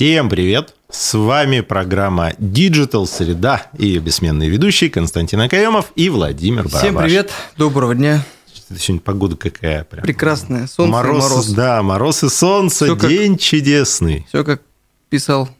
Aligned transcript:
Всем 0.00 0.30
привет! 0.30 0.74
С 0.88 1.12
вами 1.12 1.60
программа 1.60 2.30
Digital 2.38 3.04
Среда 3.04 3.66
и 3.76 3.84
ее 3.84 4.00
бессменные 4.00 4.48
ведущие 4.48 4.88
Константин 4.88 5.42
Акаемов 5.42 5.92
и 5.94 6.08
Владимир 6.08 6.62
Барабаш. 6.62 6.80
Всем 6.80 6.96
привет, 6.96 7.30
доброго 7.58 7.94
дня. 7.94 8.24
Сегодня 8.46 9.02
погода 9.02 9.36
какая 9.36 9.84
прям. 9.84 10.02
Прекрасная, 10.02 10.68
солнце 10.68 10.90
мороз, 10.90 11.16
и 11.16 11.28
мороз. 11.28 11.46
Да, 11.48 11.82
мороз 11.82 12.24
и 12.24 12.30
солнце, 12.30 12.96
как- 12.96 13.10
день 13.10 13.36
чудесный. 13.36 14.24
Все 14.28 14.42
как 14.42 14.62
писал 15.10 15.50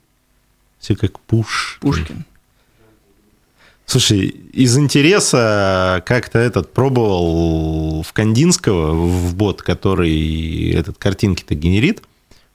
Все 0.78 0.96
как 0.96 1.20
пуш. 1.20 1.76
Пушкин. 1.82 2.24
Слушай, 3.84 4.28
из 4.54 4.78
интереса 4.78 6.02
как-то 6.06 6.38
этот 6.38 6.72
пробовал 6.72 8.02
в 8.02 8.10
Кандинского, 8.14 8.94
в 8.94 9.34
бот, 9.34 9.60
который 9.60 10.70
этот 10.70 10.96
картинки-то 10.96 11.54
генерит, 11.54 12.00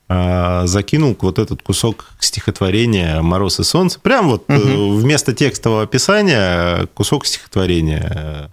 закинул 0.07 1.17
вот 1.19 1.39
этот 1.39 1.63
кусок 1.63 2.05
стихотворения 2.19 3.21
«Мороз 3.21 3.59
и 3.59 3.63
солнце». 3.63 3.99
Прям 3.99 4.29
вот 4.29 4.43
э, 4.47 4.55
вместо 4.55 5.33
текстового 5.33 5.83
описания 5.83 6.87
кусок 6.93 7.25
стихотворения. 7.25 8.51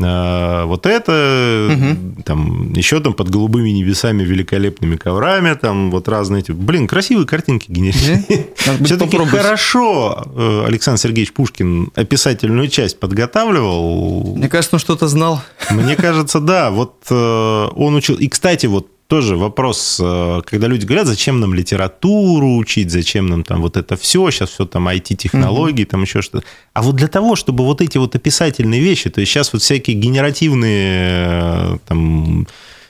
А, 0.00 0.64
Вот 0.64 0.86
это, 0.86 1.78
там, 2.24 2.72
еще 2.72 3.00
там 3.00 3.12
под 3.12 3.28
голубыми 3.28 3.70
небесами, 3.70 4.22
великолепными 4.22 4.96
коврами, 4.96 5.54
там 5.54 5.90
вот 5.90 6.08
разные 6.08 6.40
эти... 6.40 6.52
Блин, 6.52 6.86
красивые 6.86 7.26
картинки 7.26 7.70
будет 7.70 7.94
Все-таки 8.84 9.18
хорошо 9.26 10.24
э, 10.34 10.64
Александр 10.66 10.98
Сергеевич 10.98 11.34
Пушкин 11.34 11.90
описательную 11.94 12.68
часть 12.68 12.98
подготавливал. 12.98 14.36
Мне 14.36 14.48
кажется, 14.48 14.76
он 14.76 14.80
что-то 14.80 15.08
знал. 15.08 15.42
Мне 15.70 15.96
кажется, 15.96 16.40
да. 16.40 16.70
Вот 16.70 16.94
э, 17.10 17.68
он 17.74 17.94
учил. 17.94 18.16
И, 18.16 18.28
кстати, 18.28 18.66
вот 18.66 18.88
тоже 19.12 19.36
вопрос, 19.36 20.00
э, 20.02 20.40
когда 20.46 20.68
люди 20.68 20.86
говорят, 20.86 21.06
зачем 21.06 21.38
нам 21.38 21.52
литературу 21.52 22.56
учить, 22.56 22.90
зачем 22.90 23.26
нам 23.26 23.44
там 23.44 23.60
вот 23.60 23.76
это 23.76 23.94
все, 23.98 24.30
сейчас 24.30 24.48
все 24.48 24.64
там 24.64 24.88
IT-технологии, 24.88 25.84
там 25.84 26.00
еще 26.00 26.22
что-то. 26.22 26.46
А 26.72 26.80
вот 26.80 26.96
для 26.96 27.08
того, 27.08 27.36
чтобы 27.36 27.62
вот 27.64 27.82
эти 27.82 27.98
вот 27.98 28.16
описательные 28.16 28.80
вещи, 28.80 29.10
то 29.10 29.20
есть 29.20 29.30
сейчас 29.30 29.52
вот 29.52 29.60
всякие 29.60 29.98
генеративные 29.98 31.74
э, 31.74 31.78
там 31.86 32.46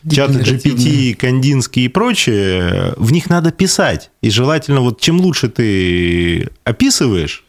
чаты 0.09 0.39
GPT, 0.39 1.17
кандинские 1.17 1.87
и 1.87 1.89
прочее, 1.89 2.95
в 2.99 3.11
них 3.11 3.29
надо 3.29 3.51
писать. 3.51 4.13
И 4.21 4.31
желательно, 4.31 4.81
вот 4.81 5.01
чем 5.01 5.21
лучше 5.21 5.49
ты 5.49 6.51
описываешь, 6.63 7.43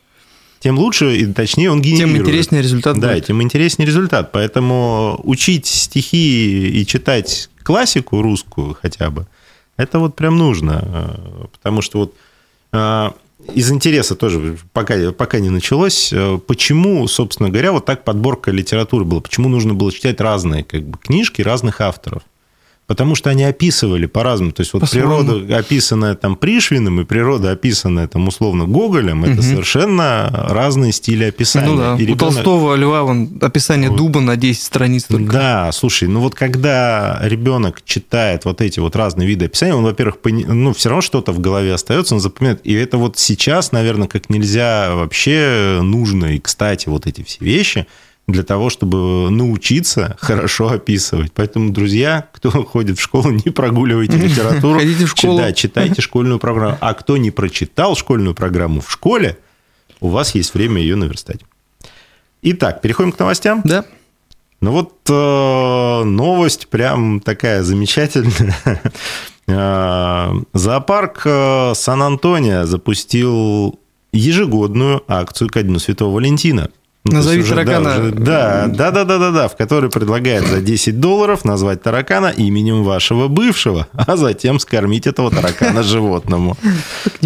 тем 0.62 0.80
лучше 0.80 1.16
и 1.16 1.26
точнее 1.28 1.70
он 1.70 1.80
генерирует. 1.80 2.16
Тем 2.16 2.22
интереснее 2.24 2.64
результат 2.64 2.98
Да, 2.98 3.12
будет. 3.12 3.28
тем 3.28 3.40
интереснее 3.44 3.86
результат. 3.86 4.32
Поэтому 4.32 5.20
учить 5.26 5.68
стихи 5.68 6.70
и 6.82 6.88
читать 6.88 7.50
классику 7.64 8.22
русскую 8.22 8.78
хотя 8.80 9.09
бы, 9.09 9.28
это 9.78 10.00
вот 10.00 10.16
прям 10.16 10.38
нужно. 10.38 10.81
э, 10.83 11.45
Потому 11.52 11.81
что 11.81 12.00
вот 12.00 12.16
э, 12.72 13.11
из 13.53 13.72
интереса 13.72 14.16
тоже, 14.16 14.58
пока, 14.72 15.11
пока 15.11 15.39
не 15.39 15.50
началось, 15.50 16.11
э, 16.14 16.39
почему, 16.45 17.08
собственно 17.08 17.50
говоря, 17.50 17.72
вот 17.72 17.86
так 17.86 18.03
подборка 18.03 18.52
литературы 18.52 19.06
была, 19.06 19.22
почему 19.22 19.50
нужно 19.50 19.73
было 19.73 19.91
читать 19.91 20.22
разные 20.22 20.64
как 20.64 20.84
бы, 20.84 20.97
книжки 20.97 21.41
разных 21.41 21.81
авторов. 21.81 22.23
Потому 22.86 23.16
что 23.16 23.30
они 23.30 23.45
описывали 23.45 24.08
по-разному. 24.08 24.52
То 24.52 24.59
есть 24.62 24.73
вот 24.73 24.81
По-своему. 24.81 25.23
природа, 25.23 25.58
описанная 25.58 26.16
там 26.16 26.36
Пришвиным, 26.36 27.00
и 27.00 27.06
природа, 27.06 27.52
описанная 27.52 28.08
там 28.09 28.28
условно 28.28 28.66
Гоголем, 28.66 29.23
это 29.23 29.42
совершенно 29.42 30.30
разные 30.50 30.92
стили 30.92 31.23
описания. 31.23 31.67
Ну 31.67 31.78
да, 31.78 31.92
И 31.94 31.95
у 31.95 31.98
ребенок- 32.00 32.20
Толстого 32.20 32.75
Льва 32.75 33.03
вон, 33.03 33.38
описание 33.42 33.90
дуба 33.90 34.20
на 34.20 34.36
10 34.36 34.64
страниц 34.64 35.06
только. 35.06 35.31
да, 35.31 35.72
слушай, 35.72 36.09
ну 36.09 36.20
вот 36.20 36.36
когда 36.36 37.20
ребенок 37.23 37.81
читает 37.86 38.44
вот 38.44 38.59
эти 38.59 38.80
вот 38.81 38.95
разные 38.97 39.28
виды 39.30 39.45
описания, 39.45 39.73
он, 39.75 39.84
во-первых, 39.86 40.20
пони- 40.20 40.44
ну, 40.45 40.73
все 40.73 40.90
равно 40.90 41.02
что-то 41.02 41.31
в 41.31 41.40
голове 41.40 41.73
остается, 41.73 42.16
он 42.16 42.20
запоминает. 42.22 42.59
И 42.66 42.73
это 42.73 42.97
вот 42.97 43.18
сейчас, 43.18 43.72
наверное, 43.72 44.09
как 44.09 44.30
нельзя 44.30 44.94
вообще 44.94 45.80
нужно 45.81 46.25
и, 46.36 46.40
кстати, 46.40 46.90
вот 46.90 47.08
эти 47.08 47.23
все 47.23 47.38
вещи 47.45 47.88
для 48.28 48.44
того, 48.44 48.70
чтобы 48.70 49.30
научиться 49.30 50.18
хорошо 50.20 50.70
описывать. 50.70 51.31
Поэтому, 51.34 51.72
друзья, 51.72 52.30
кто 52.31 52.50
ходит 52.66 52.97
в 52.97 53.02
школу, 53.02 53.31
не 53.31 53.52
прогуливайте 53.52 54.18
литературу. 54.18 54.80
Ходите 54.80 55.06
в 55.06 55.09
школу. 55.09 55.40
Да, 55.40 55.52
читайте 55.53 56.02
школьную 56.02 56.40
программу. 56.40 56.78
А 56.80 56.94
кто 56.94 57.18
не 57.18 57.31
прочитал 57.31 57.96
школьную 57.96 58.36
программу 58.36 58.81
в 58.81 58.92
школе, 58.92 59.38
у 60.00 60.09
вас 60.09 60.36
есть 60.36 60.53
время 60.53 60.81
ее 60.81 60.96
наверстать. 60.96 61.42
Итак, 62.42 62.81
переходим 62.81 63.12
к 63.12 63.20
новостям. 63.20 63.62
Да? 63.64 63.86
Ну 64.59 64.72
вот 64.72 64.94
э, 65.09 66.03
новость 66.03 66.68
прям 66.70 67.20
такая 67.20 67.64
замечательная. 67.64 68.56
Э, 69.46 70.34
Зоопарк 70.53 71.24
э, 71.26 71.74
Сан-Антонио 71.76 72.66
запустил 72.66 73.78
ежегодную 74.14 75.03
акцию 75.08 75.50
ко 75.50 75.64
Дню 75.64 75.80
Святого 75.80 76.16
Валентина. 76.16 76.70
Ну, 77.06 77.16
Назови 77.16 77.41
уже, 77.41 77.50
таракана. 77.50 78.12
Да, 78.12 78.68
да, 78.68 78.91
да, 78.91 79.03
да, 79.03 79.18
да, 79.18 79.31
да, 79.31 79.47
в 79.50 79.58
которой 79.58 79.91
предлагает 79.91 80.47
за 80.47 80.62
10 80.62 81.02
долларов 81.02 81.44
назвать 81.44 81.81
таракана 81.81 82.28
именем 82.28 82.84
вашего 82.84 83.28
бывшего, 83.28 83.88
а 83.94 84.16
затем 84.16 84.58
скормить 84.58 85.06
этого 85.06 85.30
таракана 85.30 85.84
животному. 85.84 86.58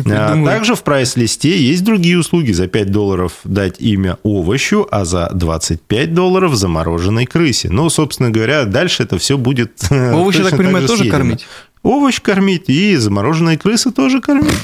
А. 0.10 0.44
Также 0.46 0.74
в 0.74 0.82
прайс-листе 0.82 1.56
есть 1.62 1.84
другие 1.84 2.18
услуги. 2.18 2.54
За 2.54 2.68
5 2.68 2.92
долларов 2.92 3.34
дать 3.44 3.76
имя 3.80 4.18
овощу, 4.24 4.88
а 4.90 5.06
за 5.06 5.30
25 5.34 6.12
долларов 6.12 6.56
замороженной 6.56 7.28
крысе. 7.28 7.70
Ну, 7.70 7.88
собственно 7.92 8.32
говоря, 8.32 8.66
дальше 8.66 9.04
это 9.04 9.20
все 9.20 9.38
будет 9.38 9.74
э, 9.92 10.12
Овощи, 10.14 10.42
так 10.42 10.58
понимаю, 10.58 10.82
же 10.82 10.88
тоже 10.88 11.02
съедено. 11.04 11.18
кормить? 11.18 11.48
Овощ 11.84 12.20
кормить 12.20 12.64
и 12.68 12.96
замороженные 12.96 13.60
крысы 13.60 13.92
тоже 13.92 14.22
кормить. 14.22 14.58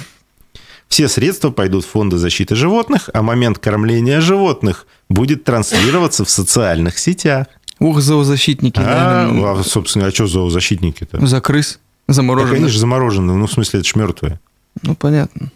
Все 0.88 1.08
средства 1.08 1.50
пойдут 1.50 1.86
в 1.86 1.90
фонды 1.90 2.18
защиты 2.18 2.56
животных, 2.56 3.10
а 3.14 3.22
момент 3.24 3.58
кормления 3.60 4.22
животных 4.22 4.86
будет 5.10 5.44
транслироваться 5.44 6.24
в 6.26 6.30
социальных 6.30 7.00
сетях. 7.00 7.48
Ух, 7.80 8.00
зоозащитники. 8.00 8.80
А, 8.80 9.30
а, 9.60 9.64
собственно, 9.64 10.08
а 10.08 10.12
что 10.12 10.28
зоозащитники-то? 10.28 11.26
За 11.26 11.42
крыс 11.42 11.80
Так 12.06 12.16
замороженных. 12.16 12.60
они 12.60 12.68
же 12.70 12.80
замороженные, 12.80 13.36
ну, 13.36 13.48
в 13.48 13.52
смысле, 13.52 13.80
это 13.80 13.90
ж 13.90 13.96
мертвые. 13.96 14.40
Ну, 14.84 14.96
понятно. 14.96 15.52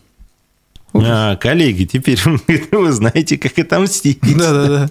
А, 0.94 1.36
коллеги, 1.36 1.86
теперь 1.86 2.20
вы 2.72 2.92
знаете, 2.92 3.38
как 3.38 3.58
отомстить. 3.60 4.20
Да-да-да. 4.22 4.90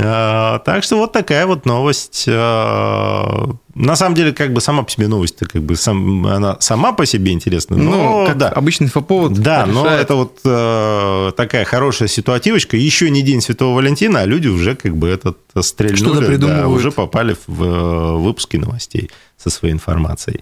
А, 0.00 0.58
Так 0.60 0.84
что 0.84 0.96
вот 0.96 1.12
такая 1.12 1.46
вот 1.46 1.66
новость. 1.66 2.26
А, 2.28 3.50
На 3.74 3.96
самом 3.96 4.14
деле, 4.14 4.32
как 4.32 4.52
бы 4.52 4.60
сама 4.60 4.82
по 4.82 4.90
себе 4.90 5.08
новость, 5.08 5.38
как 5.38 5.62
бы 5.62 5.76
сам, 5.76 6.26
она 6.26 6.56
сама 6.60 6.92
по 6.92 7.06
себе 7.06 7.32
интересна. 7.32 7.76
Но, 7.76 7.90
Ну, 7.90 8.26
как 8.26 8.38
да. 8.38 8.48
обычный 8.48 8.84
инфоповод. 8.84 9.32
Да, 9.34 9.66
но 9.66 9.84
решает. 9.84 10.00
это 10.02 10.14
вот 10.14 10.40
э, 10.44 11.32
такая 11.36 11.64
хорошая 11.64 12.08
ситуативочка. 12.08 12.76
Еще 12.76 13.10
не 13.10 13.22
день 13.22 13.40
Святого 13.40 13.76
Валентина, 13.76 14.20
а 14.20 14.24
люди 14.26 14.48
уже 14.48 14.74
как 14.74 14.96
бы 14.96 15.08
этот 15.08 15.38
стрельнули, 15.60 16.36
да, 16.36 16.68
уже 16.68 16.90
попали 16.90 17.36
в 17.46 17.62
э, 17.62 18.16
выпуски 18.16 18.56
новостей 18.56 19.10
со 19.36 19.50
своей 19.50 19.74
информацией. 19.74 20.40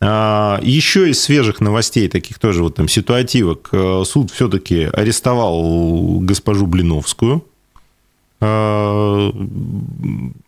Еще 0.00 1.10
из 1.10 1.20
свежих 1.20 1.60
новостей, 1.60 2.08
таких 2.08 2.38
тоже 2.38 2.62
вот 2.62 2.76
там 2.76 2.86
ситуативок, 2.86 3.70
э, 3.72 4.04
суд 4.06 4.30
все-таки 4.30 4.84
арестовал 4.92 6.20
госпожу 6.20 6.66
Блиновскую 6.68 7.44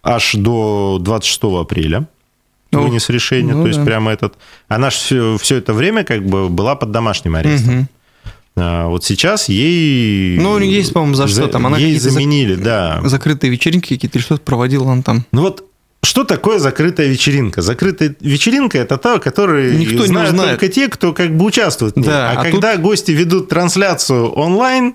аж 0.02 0.34
до 0.34 0.98
26 1.00 1.42
апреля 1.60 2.06
Ох, 2.72 2.82
вынес 2.82 3.08
решение. 3.08 3.54
ну 3.54 3.62
то 3.62 3.68
есть 3.68 3.80
да. 3.80 3.84
прямо 3.84 4.12
этот... 4.12 4.34
Она 4.68 4.90
же 4.90 5.36
все, 5.38 5.56
это 5.56 5.72
время 5.72 6.04
как 6.04 6.24
бы 6.24 6.48
была 6.48 6.76
под 6.76 6.92
домашним 6.92 7.34
арестом. 7.34 7.74
Мгм. 7.74 7.88
А, 8.56 8.86
вот 8.88 9.04
сейчас 9.04 9.48
ей... 9.48 10.38
Ну, 10.38 10.58
есть, 10.58 10.92
по-моему, 10.92 11.14
за 11.14 11.26
что 11.28 11.48
там. 11.48 11.66
Она 11.66 11.78
ей 11.78 11.94
какие-то 11.94 12.08
зак- 12.08 12.12
заменили, 12.12 12.54
да. 12.54 13.00
Закрытые 13.04 13.50
вечеринки 13.50 13.94
какие-то 13.94 14.18
что-то 14.20 14.42
проводила 14.42 14.84
он 14.84 15.02
там. 15.02 15.24
Ну 15.32 15.42
вот 15.42 15.64
что 16.02 16.24
такое 16.24 16.58
закрытая 16.58 17.08
вечеринка? 17.08 17.60
Закрытая 17.60 18.14
вечеринка– 18.20 18.78
это 18.80 18.96
та, 18.98 19.18
которую 19.18 19.76
Никто 19.78 19.98
не 19.98 20.06
знают 20.06 20.30
узнает. 20.32 20.50
только 20.52 20.68
те, 20.72 20.88
кто 20.88 21.12
как 21.12 21.36
бы 21.36 21.44
участвует 21.44 21.94
в 21.94 21.96
ней. 21.98 22.06
Да, 22.06 22.30
а 22.30 22.40
а 22.40 22.42
когда 22.42 22.76
гости 22.76 23.10
ведут 23.10 23.48
трансляцию 23.48 24.30
онлайн, 24.30 24.94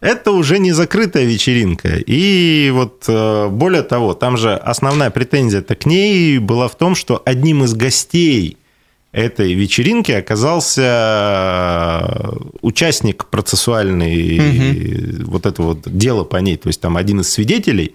это 0.00 0.32
уже 0.32 0.58
не 0.58 0.72
закрытая 0.72 1.24
вечеринка. 1.24 1.96
И 2.06 2.70
вот 2.72 3.04
э, 3.06 3.48
более 3.48 3.82
того, 3.82 4.14
там 4.14 4.36
же 4.36 4.54
основная 4.54 5.10
претензия-то 5.10 5.74
к 5.74 5.86
ней 5.86 6.38
была 6.38 6.68
в 6.68 6.76
том, 6.76 6.94
что 6.94 7.20
одним 7.24 7.64
из 7.64 7.74
гостей 7.74 8.56
этой 9.12 9.52
вечеринки 9.54 10.12
оказался 10.12 10.82
э, 12.02 12.30
участник 12.62 13.26
процессуальный 13.26 15.22
вот 15.24 15.46
этого 15.46 15.74
вот 15.74 15.82
дела 15.84 16.24
по 16.24 16.36
ней, 16.36 16.56
то 16.56 16.68
есть 16.68 16.80
там 16.80 16.96
один 16.96 17.20
из 17.20 17.30
свидетелей. 17.30 17.94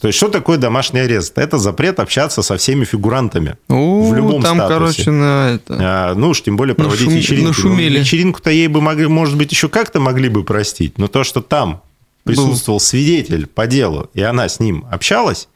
То 0.00 0.06
есть 0.06 0.18
что 0.18 0.28
такое 0.28 0.56
домашний 0.56 1.00
арест? 1.00 1.36
Это 1.36 1.58
запрет 1.58 1.98
общаться 1.98 2.42
со 2.42 2.56
всеми 2.56 2.84
фигурантами 2.84 3.56
О, 3.68 4.02
в 4.08 4.14
любом 4.14 4.40
там, 4.40 4.56
статусе. 4.58 4.78
короче, 4.78 5.10
на 5.10 5.50
это. 5.54 5.76
А, 5.80 6.14
ну 6.14 6.28
уж 6.28 6.42
тем 6.42 6.56
более 6.56 6.74
проводить 6.76 7.06
Нашум- 7.06 7.16
вечеринку. 7.16 7.48
нашумели. 7.48 7.94
Ну, 7.94 8.00
вечеринку-то 8.00 8.50
ей 8.50 8.68
бы 8.68 8.80
могли, 8.80 9.08
может 9.08 9.36
быть, 9.36 9.50
еще 9.50 9.68
как-то 9.68 9.98
могли 9.98 10.28
бы 10.28 10.44
простить, 10.44 10.96
но 10.98 11.08
то, 11.08 11.24
что 11.24 11.40
там 11.40 11.82
присутствовал 12.24 12.78
свидетель 12.78 13.46
по 13.46 13.66
делу, 13.66 14.10
и 14.14 14.22
она 14.22 14.48
с 14.48 14.60
ним 14.60 14.84
общалась, 14.90 15.48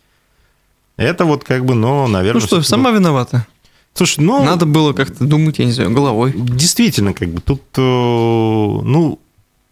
это 0.96 1.24
вот 1.24 1.44
как 1.44 1.64
бы, 1.64 1.74
ну, 1.74 2.06
наверное... 2.06 2.40
Ну 2.40 2.46
что, 2.46 2.62
сама 2.62 2.90
виновата? 2.90 3.46
Слушай, 3.94 4.24
ну... 4.24 4.42
Надо 4.44 4.66
было 4.66 4.92
как-то 4.92 5.24
думать, 5.24 5.58
я 5.58 5.66
не 5.66 5.72
знаю, 5.72 5.92
головой. 5.92 6.32
Действительно, 6.34 7.12
как 7.14 7.28
бы 7.28 7.40
тут, 7.40 7.62
э, 7.76 7.80
ну, 7.80 9.20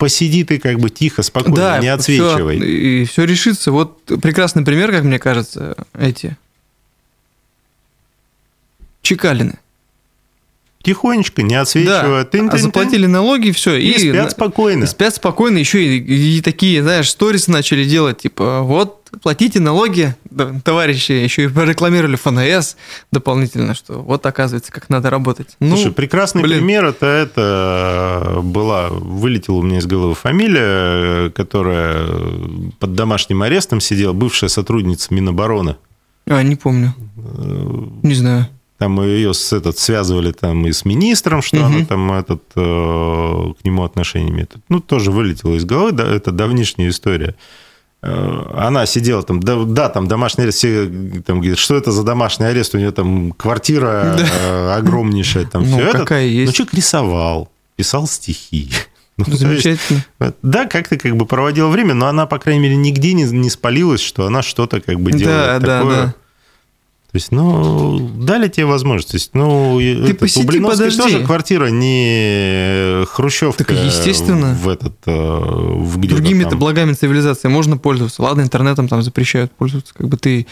посиди 0.02 0.43
ты 0.43 0.58
как 0.58 0.81
бы 0.81 0.90
тихо, 0.90 1.22
спокойно, 1.22 1.56
да, 1.56 1.78
не 1.78 1.87
отсвечивай. 1.87 2.56
всё- 2.56 2.66
и 2.66 3.04
все 3.04 3.25
решится. 3.25 3.70
Вот 3.70 4.02
прекрасный 4.20 4.64
пример, 4.64 4.90
как 4.90 5.04
мне 5.04 5.20
кажется, 5.20 5.76
эти 5.96 6.37
Чекалины. 9.02 9.58
Тихонечко, 10.82 11.43
не 11.43 11.54
отсвечивая. 11.54 12.25
Да, 12.25 12.49
а 12.50 12.58
заплатили 12.58 13.06
налоги, 13.06 13.52
все. 13.52 13.76
и, 13.76 13.96
спят 13.96 14.32
спокойно. 14.32 14.84
И 14.84 14.87
спят 14.88 15.14
спокойно, 15.14 15.58
еще 15.58 15.84
и, 15.84 16.38
и 16.38 16.40
такие, 16.40 16.82
знаешь, 16.82 17.08
сторис 17.08 17.46
начали 17.46 17.84
делать, 17.84 18.19
типа, 18.19 18.62
вот, 18.62 19.01
платите 19.20 19.60
налоги, 19.60 20.14
товарищи, 20.64 21.12
еще 21.12 21.44
и 21.44 21.48
прорекламировали 21.48 22.16
ФНС 22.16 22.76
дополнительно, 23.10 23.74
что 23.74 24.00
вот, 24.00 24.24
оказывается, 24.26 24.72
как 24.72 24.88
надо 24.88 25.10
работать. 25.10 25.56
Ну, 25.60 25.76
Слушай, 25.76 25.92
прекрасный 25.92 26.42
блин. 26.42 26.58
пример 26.58 26.84
это 26.86 27.06
это 27.06 28.38
была 28.42 28.88
вылетела 28.88 29.56
у 29.56 29.62
меня 29.62 29.78
из 29.78 29.86
головы 29.86 30.14
фамилия, 30.14 31.30
которая 31.30 32.06
под 32.78 32.94
домашним 32.94 33.42
арестом 33.42 33.80
сидела, 33.80 34.12
бывшая 34.12 34.48
сотрудница 34.48 35.12
Минобороны. 35.14 35.76
а, 36.28 36.42
не 36.42 36.56
помню, 36.56 36.94
Э, 37.24 37.84
не 38.02 38.14
знаю. 38.14 38.46
Там 38.78 39.00
ее 39.02 39.32
с 39.32 39.52
этот 39.52 39.78
связывали 39.78 40.32
там 40.32 40.66
и 40.66 40.72
с 40.72 40.84
министром, 40.84 41.40
что 41.40 41.56
Мгм. 41.58 41.66
она 41.66 41.84
там 41.86 42.12
этот 42.12 42.42
э, 42.56 43.52
к 43.60 43.64
нему 43.64 43.84
отношение 43.84 44.30
имеет. 44.30 44.56
Ну 44.68 44.80
тоже 44.80 45.12
вылетело 45.12 45.54
из 45.54 45.64
головы, 45.64 45.92
да, 45.92 46.04
это 46.04 46.32
давнишняя 46.32 46.88
история. 46.88 47.36
Э, 48.02 48.43
Она 48.56 48.84
сидела 48.87 49.22
там, 49.22 49.40
да, 49.40 49.62
да, 49.64 49.88
там 49.88 50.08
домашний 50.08 50.43
арест, 50.44 50.58
все 50.58 50.87
там 51.25 51.38
говорят, 51.40 51.58
что 51.58 51.76
это 51.76 51.93
за 51.93 52.02
домашний 52.02 52.46
арест, 52.46 52.75
у 52.75 52.78
нее 52.78 52.90
там 52.90 53.32
квартира 53.32 54.14
Да. 54.19 54.26
э, 54.43 54.72
огромнейшая, 54.78 55.46
там 55.46 55.62
Ну, 55.62 55.76
все 55.78 55.88
это. 55.88 55.99
какая 55.99 56.25
Ну, 56.26 56.31
есть. 56.32 56.54
человек 56.54 56.75
рисовал, 56.75 57.50
писал 57.76 58.06
стихи. 58.06 58.70
Ну, 59.19 59.25
то 59.26 59.31
есть, 59.32 59.43
Замечательно. 59.43 60.02
да, 60.43 60.64
как-то 60.64 60.96
как 60.96 61.14
бы 61.16 61.26
проводила 61.26 61.69
время, 61.69 61.93
но 61.93 62.06
она, 62.06 62.25
по 62.25 62.38
крайней 62.38 62.60
мере, 62.62 62.76
нигде 62.76 63.12
не, 63.12 63.25
не 63.25 63.50
спалилась, 63.50 64.00
что 64.00 64.26
она 64.26 64.40
что-то 64.43 64.81
как 64.81 64.98
бы 65.00 65.12
делает 65.12 65.60
Да, 65.62 65.66
да, 65.66 65.78
такое. 65.81 65.96
да. 66.06 66.14
То 67.12 67.16
есть, 67.18 67.30
ну, 67.30 67.98
дали 68.16 68.48
тебе 68.48 68.64
возможность. 68.64 69.10
То 69.10 69.16
есть, 69.16 69.30
ну, 69.34 69.78
и 69.78 70.02
этот, 70.02 70.18
посиди, 70.20 70.44
у 70.44 70.46
Блиновской 70.48 70.86
подожди. 70.86 71.02
тоже 71.02 71.24
квартира 71.26 71.66
не 71.66 73.04
хрущевка 73.04 73.64
Так, 73.64 73.76
естественно. 73.84 74.54
в 74.54 74.66
этот, 74.66 74.94
э, 75.04 75.12
в 75.14 75.98
Другими-то 76.00 76.50
там. 76.50 76.58
благами 76.58 76.94
цивилизации 76.94 77.48
можно 77.48 77.76
пользоваться. 77.76 78.22
Ладно, 78.22 78.40
интернетом 78.40 78.88
там 78.88 79.02
запрещают 79.02 79.52
пользоваться. 79.52 79.92
Как 79.92 80.08
бы 80.08 80.16
ты... 80.16 80.46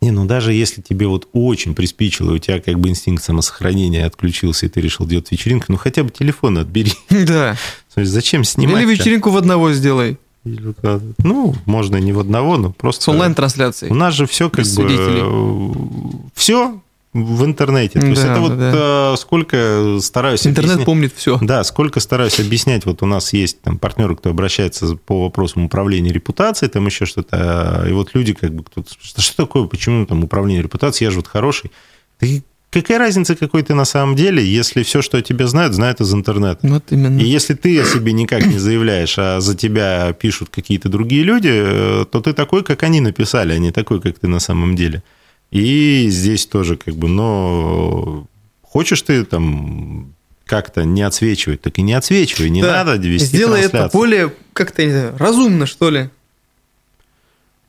Не, 0.00 0.10
ну 0.10 0.24
даже 0.26 0.52
если 0.52 0.82
тебе 0.82 1.06
вот 1.06 1.28
очень 1.32 1.76
приспичило, 1.76 2.32
и 2.32 2.34
у 2.34 2.38
тебя 2.38 2.60
как 2.60 2.78
бы 2.80 2.88
инстинкт 2.88 3.22
самосохранения 3.22 4.04
отключился, 4.04 4.66
и 4.66 4.68
ты 4.68 4.80
решил 4.80 5.06
делать 5.06 5.30
вечеринку, 5.30 5.66
ну 5.68 5.76
хотя 5.78 6.02
бы 6.02 6.10
телефон 6.10 6.58
отбери. 6.58 6.92
Да. 7.08 7.56
Зачем 7.96 8.42
снимать? 8.42 8.82
Или 8.82 8.90
вечеринку 8.92 9.30
в 9.30 9.36
одного 9.36 9.72
сделай. 9.72 10.18
Ну, 10.44 11.54
можно 11.64 11.96
не 11.96 12.12
в 12.12 12.18
одного, 12.20 12.56
но 12.56 12.70
просто... 12.72 13.04
С 13.04 13.08
онлайн-трансляцией. 13.08 13.92
У 13.92 13.94
нас 13.94 14.14
же 14.14 14.26
все 14.26 14.50
как 14.50 14.64
бы... 14.64 14.70
свидетелей. 14.70 16.28
Все 16.34 16.80
в 17.14 17.44
интернете. 17.44 18.00
То 18.00 18.06
есть 18.06 18.22
Да, 18.22 18.32
это 18.32 18.40
вот 18.40 18.58
да. 18.58 19.12
э, 19.14 19.16
сколько 19.18 19.98
стараюсь 20.00 20.46
Интернет 20.46 20.72
объяснять- 20.72 20.86
помнит 20.86 21.12
все. 21.16 21.38
Да, 21.40 21.62
сколько 21.62 22.00
стараюсь 22.00 22.40
объяснять, 22.40 22.84
вот 22.86 23.02
у 23.04 23.06
нас 23.06 23.32
есть 23.32 23.60
там 23.62 23.78
партнеры, 23.78 24.16
кто 24.16 24.30
обращается 24.30 24.96
по 24.96 25.22
вопросам 25.22 25.64
управления 25.66 26.12
репутацией, 26.12 26.70
там 26.70 26.84
еще 26.86 27.06
что-то, 27.06 27.86
и 27.88 27.92
вот 27.92 28.10
люди 28.14 28.34
как 28.34 28.52
бы 28.52 28.64
кто-то, 28.64 28.90
что 29.00 29.36
такое, 29.36 29.64
почему 29.66 30.04
там 30.06 30.24
управление 30.24 30.62
репутацией, 30.62 31.06
я 31.06 31.10
же 31.12 31.18
вот 31.18 31.28
хороший. 31.28 31.70
Ты, 32.18 32.42
какая 32.82 32.98
разница, 32.98 33.34
какой 33.36 33.62
ты 33.62 33.74
на 33.74 33.84
самом 33.84 34.14
деле, 34.16 34.44
если 34.44 34.82
все, 34.82 35.00
что 35.02 35.18
о 35.18 35.22
тебе 35.22 35.46
знают, 35.46 35.74
знают 35.74 36.00
из 36.00 36.12
интернета. 36.12 36.58
Вот 36.62 36.84
именно. 36.90 37.18
И 37.20 37.24
если 37.24 37.54
ты 37.54 37.80
о 37.80 37.84
себе 37.84 38.12
никак 38.12 38.44
не 38.46 38.58
заявляешь, 38.58 39.14
а 39.18 39.40
за 39.40 39.54
тебя 39.56 40.12
пишут 40.12 40.48
какие-то 40.50 40.88
другие 40.88 41.22
люди, 41.22 41.50
э, 41.52 42.04
то 42.10 42.20
ты 42.20 42.32
такой, 42.32 42.62
как 42.64 42.82
они 42.82 43.00
написали, 43.00 43.52
а 43.52 43.58
не 43.58 43.70
такой, 43.72 44.00
как 44.00 44.18
ты 44.18 44.28
на 44.28 44.40
самом 44.40 44.76
деле. 44.76 45.02
И 45.50 46.06
здесь 46.10 46.46
тоже 46.46 46.76
как 46.76 46.94
бы, 46.96 47.08
но 47.08 48.26
хочешь 48.62 49.00
ты 49.02 49.24
там 49.24 50.12
как-то 50.44 50.84
не 50.84 51.02
отсвечивать, 51.02 51.62
так 51.62 51.78
и 51.78 51.82
не 51.82 51.94
отсвечивай, 51.94 52.50
не 52.50 52.60
Да. 52.62 52.84
надо 52.84 52.96
вести 53.08 53.28
Сделай 53.28 53.60
это 53.60 53.70
трансляцию. 53.70 53.98
более, 54.00 54.32
как-то, 54.52 54.84
не 54.84 54.90
знаю, 54.90 55.14
разумно, 55.18 55.66
что 55.66 55.90
ли. 55.90 56.10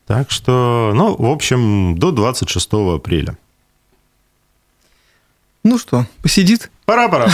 Так 0.06 0.30
что, 0.30 0.92
ну, 0.94 1.16
в 1.16 1.26
общем, 1.30 1.96
до 1.98 2.12
26 2.12 2.94
апреля. 2.96 3.38
Ну 5.66 5.78
что, 5.78 6.06
посидит? 6.22 6.70
Пора-пора. 6.84 7.28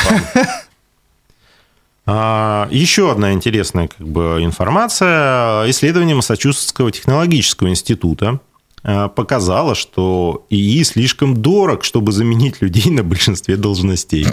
А, 2.06 2.67
Еще 2.70 3.12
одна 3.12 3.34
интересная 3.34 3.88
как 3.88 4.08
бы, 4.08 4.38
информация. 4.43 5.69
Исследование 5.70 6.17
Массачусетского 6.17 6.90
технологического 6.90 7.69
института 7.69 8.40
а, 8.82 9.08
показало, 9.08 9.75
что 9.75 10.46
ИИ 10.49 10.82
слишком 10.82 11.43
дорог, 11.43 11.84
чтобы 11.84 12.11
заменить 12.12 12.62
людей 12.62 12.90
на 12.90 13.02
большинстве 13.02 13.56
должностей. 13.56 14.26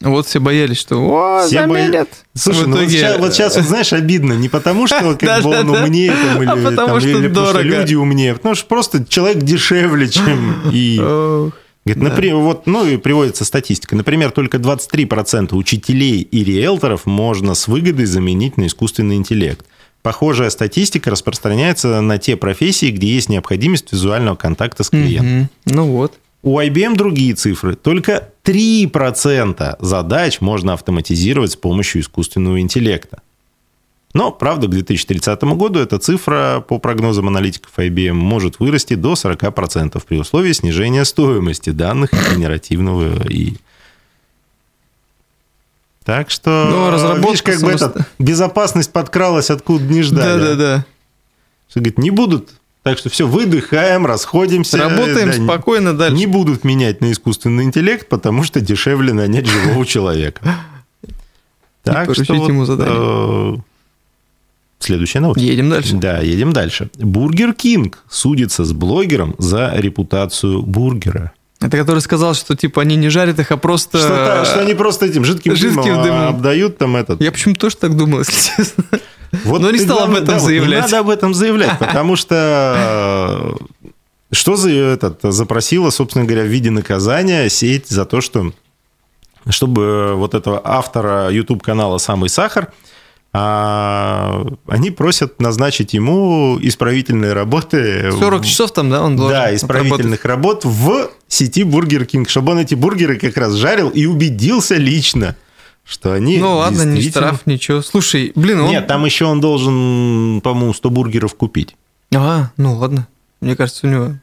Вот 0.00 0.28
все 0.28 0.38
боялись, 0.38 0.78
что 0.78 0.96
о, 1.00 1.46
Все 1.48 1.62
заменят. 1.62 2.08
Слушай, 2.34 2.64
В 2.64 2.68
ну 2.68 2.76
вот 2.76 2.82
итоге- 2.84 2.98
сейчас, 2.98 3.18
вот 3.18 3.34
сейчас, 3.34 3.56
вот, 3.56 3.64
знаешь, 3.64 3.92
обидно. 3.92 4.34
Не 4.34 4.48
потому, 4.48 4.86
что 4.86 5.16
как 5.16 5.42
бы 5.42 5.50
он 5.50 5.68
умнее, 5.68 6.12
там, 6.12 6.42
или, 6.42 6.48
А 6.48 6.54
потому 6.70 6.88
там, 6.88 7.00
что 7.00 7.08
или 7.08 7.26
потому 7.28 7.46
что 7.48 7.60
люди 7.62 7.94
умнее. 7.96 8.34
Потому 8.34 8.54
что 8.54 8.66
просто 8.66 9.04
человек 9.04 9.38
дешевле, 9.42 10.08
чем 10.08 10.62
ИИ. 10.72 11.50
Говорит, 11.84 12.02
Да. 12.04 12.10
например, 12.10 12.36
вот, 12.36 12.66
ну 12.66 12.86
и 12.86 12.96
приводится 12.98 13.44
статистика. 13.44 13.96
Например, 13.96 14.30
только 14.30 14.58
23% 14.58 15.54
учителей 15.54 16.20
и 16.20 16.44
риэлторов 16.44 17.06
можно 17.06 17.54
с 17.54 17.68
выгодой 17.68 18.06
заменить 18.06 18.56
на 18.56 18.66
искусственный 18.66 19.16
интеллект. 19.16 19.64
Похожая 20.02 20.50
статистика 20.50 21.10
распространяется 21.10 22.00
на 22.00 22.18
те 22.18 22.36
профессии, 22.36 22.90
где 22.90 23.06
есть 23.08 23.28
необходимость 23.28 23.92
визуального 23.92 24.36
контакта 24.36 24.82
с 24.82 24.90
клиентом. 24.90 25.38
мгм. 25.38 25.48
Ну 25.66 25.84
вот. 25.92 26.14
У 26.42 26.58
IBM 26.58 26.96
другие 26.96 27.34
цифры. 27.34 27.74
Только 27.74 28.28
3% 28.44 29.76
задач 29.80 30.40
можно 30.40 30.72
автоматизировать 30.72 31.52
с 31.52 31.56
помощью 31.56 32.00
искусственного 32.00 32.60
интеллекта. 32.60 33.20
Но, 34.12 34.32
правда, 34.32 34.66
к 34.66 34.70
2030 34.70 35.42
году 35.56 35.78
эта 35.78 35.98
цифра, 35.98 36.64
по 36.66 36.78
прогнозам 36.78 37.28
аналитиков 37.28 37.70
IBM, 37.78 38.12
может 38.14 38.58
вырасти 38.58 38.94
до 38.94 39.12
40% 39.12 40.02
при 40.04 40.18
условии 40.18 40.52
снижения 40.52 41.04
стоимости 41.04 41.70
данных 41.70 42.10
генеративного 42.34 43.22
ИИ. 43.28 43.56
Так 46.04 46.30
что, 46.30 46.66
Ну, 46.70 46.90
разработка 46.90 47.28
видишь, 47.28 47.42
как 47.42 47.60
бы 47.60 47.70
самоста- 47.72 47.90
этот, 47.90 48.08
безопасность 48.18 48.92
подкралась, 48.92 49.50
откуда 49.50 49.84
не 49.84 50.02
ждали. 50.02 50.40
Да-да-да. 50.40 50.84
Что, 51.68 51.80
говорит, 51.80 51.98
не 51.98 52.10
будут. 52.10 52.50
Так 52.82 52.98
что 52.98 53.10
все, 53.10 53.26
выдыхаем, 53.28 54.06
расходимся. 54.06 54.78
Работаем 54.78 55.30
Да, 55.30 55.36
не- 55.38 55.44
спокойно 55.46 55.96
дальше. 55.96 56.16
не 56.16 56.26
будут 56.26 56.64
менять 56.64 57.00
на 57.02 57.12
искусственный 57.12 57.64
интеллект, 57.64 58.08
потому 58.08 58.42
что 58.42 58.60
дешевле 58.60 59.12
нанять 59.12 59.46
живого 59.46 59.84
человека. 59.86 60.40
Так 61.84 62.12
что 62.14 62.34
ему 62.34 62.64
задание. 62.64 63.62
Э, 64.80 64.84
Следующая 64.84 65.20
новость. 65.20 65.40
Едем 65.40 65.70
дальше. 65.70 65.94
Да, 65.96 66.18
едем 66.18 66.52
дальше. 66.52 66.90
Бургер 66.96 67.52
Кинг 67.54 67.98
судится 68.08 68.64
с 68.64 68.72
блогером 68.72 69.34
за 69.38 69.72
репутацию 69.74 70.62
бургера. 70.62 71.32
Это 71.60 71.76
который 71.76 71.98
сказал, 71.98 72.34
что 72.34 72.56
типа 72.56 72.82
они 72.82 72.96
не 72.96 73.10
жарят 73.10 73.38
их, 73.38 73.52
а 73.52 73.58
просто... 73.58 73.98
Что, 73.98 74.44
что 74.46 74.60
они 74.60 74.74
просто 74.74 75.06
этим 75.06 75.24
жидким, 75.26 75.54
жидким 75.56 75.82
дымом, 75.82 76.02
дымом. 76.02 76.28
обдают 76.28 76.78
там 76.78 76.96
этот. 76.96 77.20
Я 77.20 77.30
почему-то 77.32 77.60
тоже 77.60 77.76
так 77.76 77.96
думал, 77.96 78.20
если 78.20 78.56
честно. 78.56 78.84
Вот 79.44 79.60
Но 79.60 79.70
не 79.70 79.78
стал 79.78 80.04
об 80.04 80.14
этом 80.14 80.26
да, 80.26 80.38
вот 80.38 80.42
заявлять. 80.42 80.78
Не 80.78 80.82
надо 80.82 80.98
об 80.98 81.08
этом 81.08 81.34
заявлять, 81.34 81.78
потому 81.78 82.16
что 82.16 83.56
э, 83.86 83.92
что 84.32 84.56
за 84.56 84.70
этот 84.70 85.20
запросила, 85.22 85.90
собственно 85.90 86.24
говоря, 86.24 86.44
в 86.44 86.48
виде 86.48 86.70
наказания 86.70 87.48
сеть 87.48 87.88
за 87.88 88.06
то, 88.06 88.20
что 88.20 88.52
чтобы 89.48 90.14
вот 90.16 90.34
этого 90.34 90.60
автора 90.64 91.30
YouTube 91.30 91.62
канала 91.62 91.98
"Самый 91.98 92.28
сахар" 92.28 92.72
а, 93.32 94.44
они 94.66 94.90
просят 94.90 95.40
назначить 95.40 95.94
ему 95.94 96.58
исправительные 96.60 97.32
работы. 97.32 98.10
40 98.10 98.44
часов 98.44 98.72
там, 98.72 98.90
да, 98.90 99.02
он 99.02 99.16
должен 99.16 99.36
Да, 99.36 99.54
исправительных 99.54 100.24
работ 100.24 100.64
в 100.64 101.10
сети 101.28 101.62
Бургер 101.62 102.06
Кинг, 102.06 102.28
чтобы 102.28 102.52
он 102.52 102.58
эти 102.58 102.74
бургеры 102.74 103.18
как 103.18 103.36
раз 103.36 103.54
жарил 103.54 103.88
и 103.88 104.06
убедился 104.06 104.74
лично, 104.76 105.36
что 105.84 106.12
они 106.12 106.38
Ну 106.38 106.56
ладно, 106.56 106.82
не 106.82 106.96
действительно- 106.96 107.28
штраф, 107.28 107.46
ничего. 107.46 107.82
Слушай, 107.82 108.32
блин, 108.34 108.60
он... 108.62 108.70
Нет, 108.70 108.88
там 108.88 109.04
еще 109.04 109.26
он 109.26 109.40
должен, 109.40 110.40
по-моему, 110.40 110.74
100 110.74 110.90
бургеров 110.90 111.34
купить. 111.36 111.76
А, 112.12 112.50
ну 112.56 112.74
ладно. 112.74 113.06
Мне 113.40 113.54
кажется, 113.54 113.86
у 113.86 113.90
него 113.90 114.14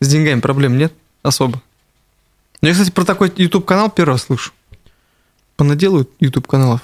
с 0.00 0.08
деньгами 0.08 0.40
проблем 0.40 0.76
нет 0.76 0.92
особо. 1.22 1.62
Я, 2.60 2.72
кстати, 2.72 2.90
про 2.90 3.04
такой 3.04 3.32
YouTube-канал 3.34 3.90
первый 3.90 4.10
раз 4.12 4.24
слышу. 4.24 4.52
Понаделают 5.56 6.10
YouTube-каналов. 6.20 6.82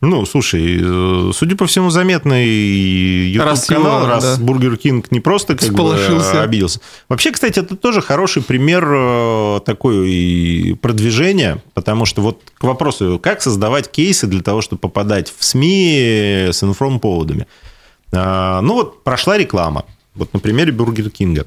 Ну, 0.00 0.24
слушай, 0.26 0.78
э, 0.80 1.32
судя 1.34 1.56
по 1.56 1.66
всему, 1.66 1.90
заметный 1.90 2.46
YouTube-канал, 2.46 4.06
раз 4.06 4.38
да. 4.38 4.44
Бургер 4.44 4.76
Кинг 4.76 5.10
не 5.10 5.18
просто 5.18 5.56
как 5.56 5.68
бы 5.70 5.74
Всполошился. 5.74 6.40
обиделся. 6.42 6.80
Вообще, 7.08 7.32
кстати, 7.32 7.58
это 7.58 7.76
тоже 7.76 8.00
хороший 8.00 8.42
пример 8.42 8.86
э, 8.88 9.60
такой 9.64 10.78
продвижения, 10.80 11.60
потому 11.74 12.04
что 12.04 12.22
вот 12.22 12.40
к 12.58 12.62
вопросу, 12.62 13.18
как 13.20 13.42
создавать 13.42 13.90
кейсы 13.90 14.28
для 14.28 14.40
того, 14.40 14.60
чтобы 14.60 14.78
попадать 14.78 15.34
в 15.36 15.42
СМИ 15.44 16.48
с 16.52 16.62
информповодами. 16.62 17.48
А, 18.12 18.60
Ну 18.60 18.74
вот 18.74 19.02
прошла 19.02 19.36
реклама, 19.36 19.84
вот 20.14 20.32
на 20.32 20.38
примере 20.38 20.70
Бургер 20.70 21.10
Кинга. 21.10 21.44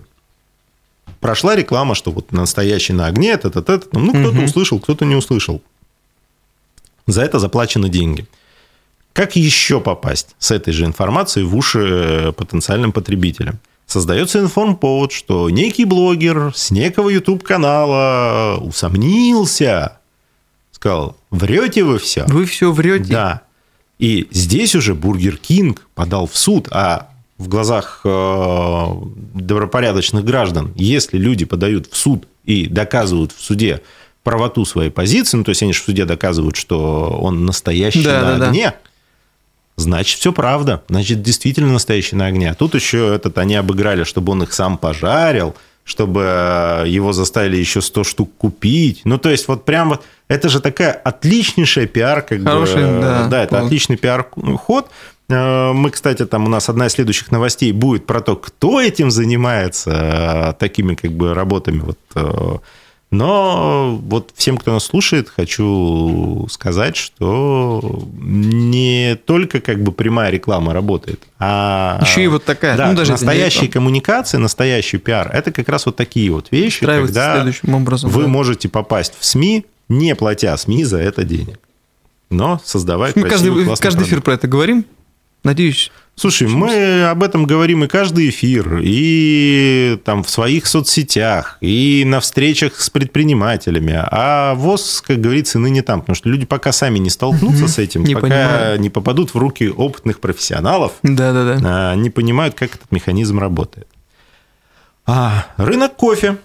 Прошла 1.22 1.55
реклама, 1.55 1.96
что 1.96 2.12
вот 2.12 2.34
настоящий 2.34 2.91
на 2.91 3.05
огне, 3.05 3.31
это, 3.31 3.48
это, 3.48 3.60
это. 3.60 3.88
Ну, 3.93 4.10
кто-то 4.10 4.36
Мгм. 4.36 4.43
услышал, 4.43 4.79
кто-то 4.81 5.05
не 5.05 5.15
услышал. 5.15 5.62
За 7.08 7.22
это 7.22 7.39
заплачены 7.39 7.88
деньги. 7.88 8.25
Как 9.13 9.36
еще 9.36 9.82
попасть 9.82 10.36
с 10.39 10.51
этой 10.51 10.72
же 10.72 10.86
информацией 10.86 11.46
в 11.46 11.56
уши 11.56 11.80
э, 11.80 12.32
потенциальным 12.32 12.91
потребителям? 12.91 13.60
Создается 13.86 14.39
информповод, 14.39 15.12
что 15.12 15.50
некий 15.50 15.84
блогер 15.84 16.53
с 16.56 16.72
некого 16.72 17.10
YouTube-канала 17.10 18.58
усомнился. 18.62 19.98
Сказал, 20.72 21.18
врете 21.30 21.84
вы 21.84 22.00
все. 22.00 22.24
Вы 22.27 22.46
все 22.46 22.72
врете. 22.72 23.12
Да. 23.12 23.41
И 24.00 24.27
здесь 24.32 24.75
уже 24.75 24.96
Бургер 24.96 25.38
Кинг 25.38 25.88
подал 25.94 26.25
в 26.25 26.38
суд, 26.38 26.70
а 26.72 27.10
в 27.38 27.50
глазах 27.50 28.01
э, 28.06 28.86
добропорядочных 29.36 30.24
граждан, 30.24 30.72
если 30.75 31.18
люди 31.18 31.44
подают 31.44 31.88
в 31.91 31.98
суд 31.98 32.27
и 32.46 32.68
доказывают 32.68 33.32
в 33.32 33.41
суде 33.44 33.82
правоту 34.24 34.63
своей 34.65 34.89
позиции, 34.89 35.38
ну, 35.38 35.44
то 35.44 35.50
есть 35.50 35.63
они 35.63 35.74
же 35.74 35.82
в 35.82 35.86
суде 35.86 36.06
доказывают, 36.06 36.56
что 36.56 37.10
он 37.22 37.46
настоящий 37.46 38.03
Да, 38.03 38.22
на 38.22 38.38
да, 38.38 38.46
да. 38.51 38.75
Значит, 39.81 40.19
все 40.19 40.31
правда. 40.31 40.81
Значит, 40.89 41.21
действительно 41.21 41.73
настоящий 41.73 42.15
на 42.15 42.27
огне. 42.27 42.51
А 42.51 42.55
тут 42.55 42.75
еще 42.75 43.13
этот 43.13 43.38
они 43.38 43.55
обыграли, 43.55 44.03
чтобы 44.03 44.31
он 44.31 44.43
их 44.43 44.53
сам 44.53 44.77
пожарил, 44.77 45.55
чтобы 45.83 46.21
э, 46.23 46.83
его 46.88 47.11
заставили 47.11 47.57
еще 47.57 47.81
100 47.81 48.03
штук 48.03 48.31
купить. 48.38 49.01
Ну, 49.03 49.17
то 49.17 49.29
есть, 49.29 49.47
вот 49.47 49.65
прям 49.65 49.89
вот 49.89 50.03
это 50.27 50.47
же 50.50 50.59
такая 50.59 50.91
отличнейшая 50.91 51.88
пиар, 51.88 52.21
как 52.21 52.43
Хороший, 52.43 52.75
бы, 52.75 52.81
э, 52.81 53.01
да, 53.01 53.27
да, 53.27 53.43
это 53.43 53.57
ход. 53.57 53.65
отличный 53.65 53.97
пиар-ход. 53.97 54.89
Э, 55.29 55.71
Мы, 55.73 55.89
кстати, 55.89 56.25
там 56.25 56.45
у 56.45 56.50
нас 56.50 56.69
одна 56.69 56.85
из 56.88 56.91
следующих 56.93 57.31
новостей 57.31 57.71
будет 57.71 58.05
про 58.05 58.21
то, 58.21 58.35
кто 58.35 58.79
этим 58.79 59.11
занимается, 59.11 60.53
э, 60.53 60.59
такими 60.59 60.95
как 60.95 61.11
бы 61.11 61.33
работами. 61.33 61.79
Вот. 61.79 61.97
Но 63.12 64.00
вот 64.06 64.32
всем, 64.36 64.58
кто 64.58 64.72
нас 64.72 64.86
слушает, 64.86 65.27
хочу 65.27 66.48
сказать, 66.50 66.96
что 66.96 68.08
не 68.13 69.18
только 69.25 69.60
как 69.60 69.84
бы 69.84 69.91
прямая 69.91 70.32
реклама 70.32 70.72
работает, 70.74 71.20
а 71.38 72.00
Еще 72.01 72.24
и 72.24 72.27
вот 72.27 72.46
такая. 72.46 72.77
да, 72.77 72.88
ну, 72.88 72.96
даже 72.96 73.12
настоящие 73.12 73.70
коммуникации, 73.70 74.38
настоящий 74.38 74.98
пиар, 74.98 75.30
это 75.34 75.51
как 75.51 75.68
раз 75.68 75.86
вот 75.86 75.98
такие 75.98 76.32
вот 76.32 76.48
вещи, 76.51 76.86
когда 76.86 77.46
образом. 77.68 78.10
вы 78.10 78.22
да. 78.24 78.27
можете 78.30 78.70
попасть 78.70 79.13
в 79.20 79.25
СМИ, 79.25 79.65
не 79.89 80.15
платя 80.15 80.56
СМИ 80.56 80.86
за 80.86 81.00
это 81.00 81.25
денег, 81.25 81.60
но 82.30 82.62
создавая 82.63 83.12
Мы 83.13 83.24
каждый, 83.24 83.65
каждый 83.65 83.82
продукт. 83.82 84.08
эфир 84.08 84.22
про 84.22 84.34
это 84.36 84.48
говорим. 84.48 84.86
Надеюсь. 85.44 85.91
Слушай, 86.15 86.48
мы 86.50 87.06
об 87.06 87.24
этом 87.24 87.46
говорим 87.46 87.84
и 87.84 87.88
каждый 87.88 88.30
эфир, 88.30 88.80
и 88.84 89.98
там 90.03 90.24
в 90.24 90.30
своих 90.30 90.68
соцсетях, 90.68 91.58
и 91.62 92.03
на 92.06 92.20
встречах 92.20 92.80
с 92.80 92.91
предпринимателями. 92.91 93.98
А 94.12 94.53
ВОЗ, 94.53 95.01
как 95.06 95.20
говорится, 95.20 95.58
ныне 95.58 95.82
там, 95.82 96.01
потому 96.01 96.15
что 96.15 96.30
люди 96.30 96.46
пока 96.46 96.72
сами 96.74 97.00
не 97.00 97.10
столкнутся 97.10 97.68
с 97.68 97.80
этим, 97.80 98.03
Не 98.03 98.13
пока 98.13 98.27
понимают. 98.27 98.82
не 98.82 98.89
попадут 98.91 99.34
в 99.34 99.38
руки 99.38 99.68
опытных 99.70 100.20
профессионалов, 100.20 100.94
Да-да-да. 101.01 101.60
а, 101.63 101.96
не 101.96 102.12
понимают, 102.12 102.53
как 102.53 102.75
этот 102.75 102.91
механизм 102.91 103.39
работает. 103.39 103.88
А, 105.08 105.48
рынок 105.58 105.96
кофе 105.96 106.38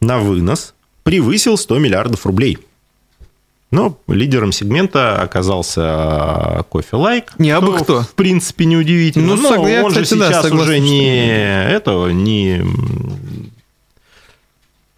на 0.00 0.18
вынос 0.18 0.74
превысил 1.04 1.56
100 1.56 1.78
миллиардов 1.78 2.26
рублей. 2.26 2.58
Но 3.70 3.96
лидером 4.08 4.50
сегмента 4.50 5.22
оказался 5.22 6.64
кофе 6.70 6.96
лайк. 6.96 7.32
Не 7.38 7.50
абы 7.52 7.78
кто. 7.78 8.02
В 8.02 8.14
принципе, 8.14 8.64
неудивительно. 8.64 9.36
Ну, 9.36 9.42
Но 9.42 9.48
сог- 9.54 9.68
я, 9.68 9.84
он 9.84 9.92
же 9.94 10.02
кстати, 10.02 10.18
да, 10.18 10.28
сейчас 10.28 10.42
согласен, 10.44 10.64
уже 10.64 10.76
что- 10.76 10.84
не 10.84 11.72
этого, 11.72 12.08
не 12.08 12.64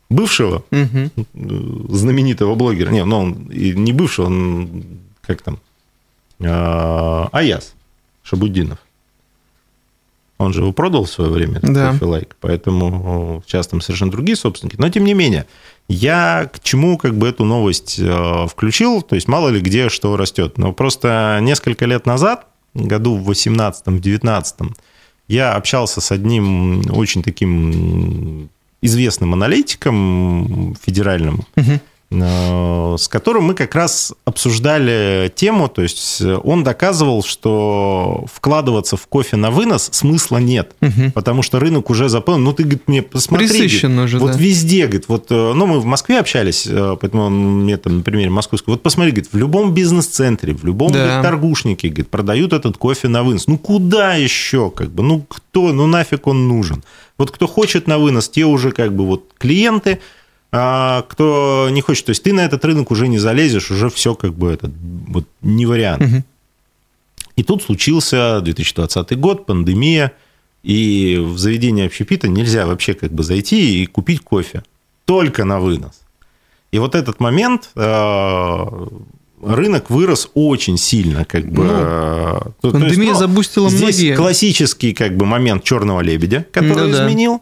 бывшего 0.09 0.64
э, 0.71 1.09
знаменитого 1.88 2.55
блогера. 2.55 2.91
Не, 2.91 3.05
ну, 3.05 3.19
он 3.19 3.47
не 3.50 3.93
бывший, 3.93 4.25
он 4.25 4.85
как 5.23 5.43
там? 5.43 5.59
А, 6.45 7.29
Аяс 7.33 7.75
Шабуддинов. 8.23 8.79
Он 10.42 10.52
же 10.52 10.61
его 10.61 10.72
продал 10.72 11.04
в 11.04 11.11
свое 11.11 11.30
время, 11.30 11.58
этот 11.58 11.72
Да. 11.72 11.92
кофе 11.92 12.04
лайк, 12.04 12.37
поэтому 12.40 13.42
сейчас 13.46 13.66
там 13.68 13.80
совершенно 13.80 14.11
другие 14.11 14.37
собственники. 14.37 14.76
Но 14.78 14.88
тем 14.88 15.04
не 15.04 15.14
менее, 15.14 15.46
я 15.88 16.50
к 16.52 16.61
чему 16.62 16.99
как 16.99 17.14
бы 17.16 17.28
эту 17.28 17.44
новость 17.44 17.96
э, 17.99 18.46
включил, 18.49 19.02
то 19.02 19.14
есть 19.14 19.28
мало 19.28 19.49
ли 19.49 19.61
где 19.61 19.88
что 19.88 20.16
растет. 20.16 20.58
Но 20.58 20.72
просто 20.72 21.38
несколько 21.42 21.87
лет 21.87 22.06
назад, 22.06 22.46
году 22.75 23.16
в 23.16 23.30
18-19, 23.30 24.72
я 25.28 25.54
общался 25.54 26.00
с 26.00 26.11
одним 26.11 26.82
очень 26.90 27.22
таким 27.22 28.49
известным 28.80 29.32
аналитиком 29.34 30.75
федеральным, 30.84 31.44
Мгм. 31.56 31.80
Э, 32.23 32.97
с 32.99 33.09
которым 33.09 33.45
мы 33.45 33.54
как 33.54 33.75
раз 33.75 34.12
обсуждали 34.25 35.33
тему, 35.35 35.69
то 35.69 35.83
есть 35.83 36.21
он 36.45 36.64
доказывал, 36.64 37.23
что 37.23 38.25
вкладываться 38.33 38.97
в 38.97 39.07
кофе 39.07 39.37
на 39.37 39.50
вынос 39.50 39.88
смысла 39.92 40.38
нет, 40.38 40.73
Мгм. 40.81 41.12
потому 41.12 41.42
что 41.42 41.59
рынок 41.61 41.90
уже 41.90 42.09
заполнен. 42.09 42.45
Ну, 42.45 42.52
ты, 42.52 42.64
говорит, 42.64 42.83
мне 42.88 43.02
посмотри, 43.02 43.49
Присыщен 43.49 43.90
говорит, 43.92 44.04
уже, 44.07 44.19
вот 44.19 44.33
да. 44.33 44.38
везде, 44.38 44.83
говорит, 44.87 45.04
вот, 45.09 45.26
э, 45.31 45.52
ну, 45.54 45.66
мы 45.66 45.81
в 45.81 45.85
Москве 45.85 46.19
общались, 46.19 46.66
э, 46.69 46.97
поэтому 47.00 47.25
он 47.25 47.62
мне 47.62 47.76
там 47.76 47.99
на 47.99 48.02
примере 48.02 48.31
московского, 48.31 48.75
вот 48.75 48.83
посмотри, 48.83 49.12
говорит, 49.12 49.33
в 49.33 49.37
любом 49.37 49.73
бизнес-центре, 49.75 50.54
в 50.54 50.64
любом 50.64 50.92
Да. 50.92 50.99
говорит, 51.04 51.23
торгушнике, 51.23 51.88
говорит, 51.88 52.09
продают 52.11 52.52
этот 52.52 52.76
кофе 52.76 53.09
на 53.09 53.23
вынос. 53.23 53.47
Ну, 53.47 53.59
куда 53.59 54.14
еще, 54.14 54.71
как 54.71 54.90
бы, 54.90 55.02
ну, 55.02 55.25
кто, 55.28 55.73
ну, 55.73 55.87
нафиг 55.87 56.26
он 56.26 56.49
нужен? 56.49 56.83
Вот 57.19 57.31
кто 57.31 57.47
хочет 57.47 57.87
на 57.87 57.99
вынос, 57.99 58.28
те 58.28 58.45
уже 58.45 58.73
как 58.73 58.95
бы 58.97 59.07
вот 59.07 59.25
клиенты, 59.38 60.00
кто 60.52 61.68
не 61.71 61.80
хочет, 61.80 62.04
то 62.06 62.11
есть 62.11 62.23
ты 62.23 62.32
на 62.35 62.42
этот 62.44 62.62
рынок 62.64 62.90
уже 62.90 63.09
не 63.09 63.18
залезешь, 63.18 63.71
уже 63.71 63.88
все 63.88 64.14
как 64.14 64.35
бы 64.35 64.50
это 64.52 64.71
вот 65.09 65.25
не 65.40 65.64
вариант. 65.64 66.02
Мгм. 66.02 66.25
И 67.37 67.42
тут 67.42 67.62
случился 67.62 68.40
2020 68.42 69.16
год, 69.18 69.47
пандемия, 69.47 70.12
и 70.62 71.16
в 71.18 71.38
заведение 71.38 71.87
общепита 71.87 72.28
нельзя 72.28 72.66
вообще 72.66 72.92
как 72.92 73.11
бы 73.12 73.23
зайти 73.25 73.82
и 73.82 73.87
купить 73.87 74.21
кофе. 74.21 74.62
Только 75.06 75.44
на 75.47 75.59
вынос. 75.59 76.02
И 76.71 76.78
вот 76.78 76.94
этот 76.94 77.18
момент 77.21 77.71
э, 77.75 78.87
рынок 79.42 79.88
вырос 79.90 80.28
очень 80.35 80.76
сильно, 80.76 81.25
как 81.25 81.50
бы. 81.50 81.64
Ну, 81.64 81.73
э, 81.73 81.76
то- 81.80 82.52
то 82.61 82.68
есть, 82.68 82.80
Пандемия 82.80 83.12
ну, 83.14 83.18
забустила 83.18 83.71
Здесь 83.71 83.97
многие. 83.99 84.16
классический 84.16 84.92
как 84.92 85.16
бы 85.16 85.25
момент 85.26 85.64
черного 85.64 86.02
лебедя, 86.02 86.47
который 86.52 86.87
Ну 86.88 86.92
да. 86.92 87.04
изменил 87.06 87.40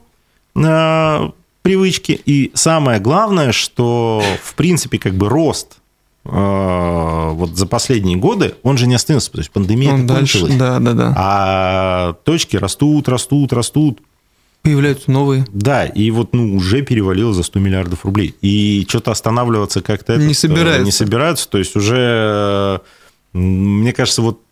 привычки. 1.62 2.20
И 2.24 2.50
самое 2.54 3.00
главное, 3.00 3.52
что 3.52 4.22
в 4.42 4.54
принципе 4.54 4.98
как 4.98 5.14
бы 5.14 5.28
рост 5.28 5.78
э, 6.24 7.30
вот 7.32 7.56
за 7.56 7.66
последние 7.66 8.16
годы, 8.16 8.54
он 8.62 8.78
же 8.78 8.86
не 8.86 8.94
остановился, 8.94 9.32
то 9.32 9.38
есть 9.38 9.50
пандемия 9.50 9.92
Он 9.92 10.06
дальше, 10.06 10.40
кончилась. 10.40 10.58
да, 10.58 10.78
да, 10.78 10.92
да. 10.94 11.14
А 11.16 12.12
точки 12.24 12.56
растут, 12.56 13.08
растут, 13.08 13.52
растут. 13.52 14.00
Появляются 14.62 15.10
новые. 15.10 15.46
Да, 15.52 15.86
и 15.86 16.10
вот 16.10 16.34
ну, 16.34 16.54
уже 16.54 16.82
перевалило 16.82 17.32
за 17.32 17.42
100 17.42 17.60
миллиардов 17.60 18.04
рублей. 18.04 18.34
И 18.42 18.84
что-то 18.88 19.10
останавливаться 19.10 19.80
как-то... 19.80 20.16
Не 20.16 20.24
этот, 20.24 20.30
э, 20.32 20.34
собираются. 20.34 20.84
Не 20.84 20.92
собираются. 20.92 21.48
То 21.48 21.56
есть 21.56 21.76
уже, 21.76 22.80
э, 23.32 23.38
мне 23.38 23.94
кажется, 23.94 24.20
вот 24.20 24.42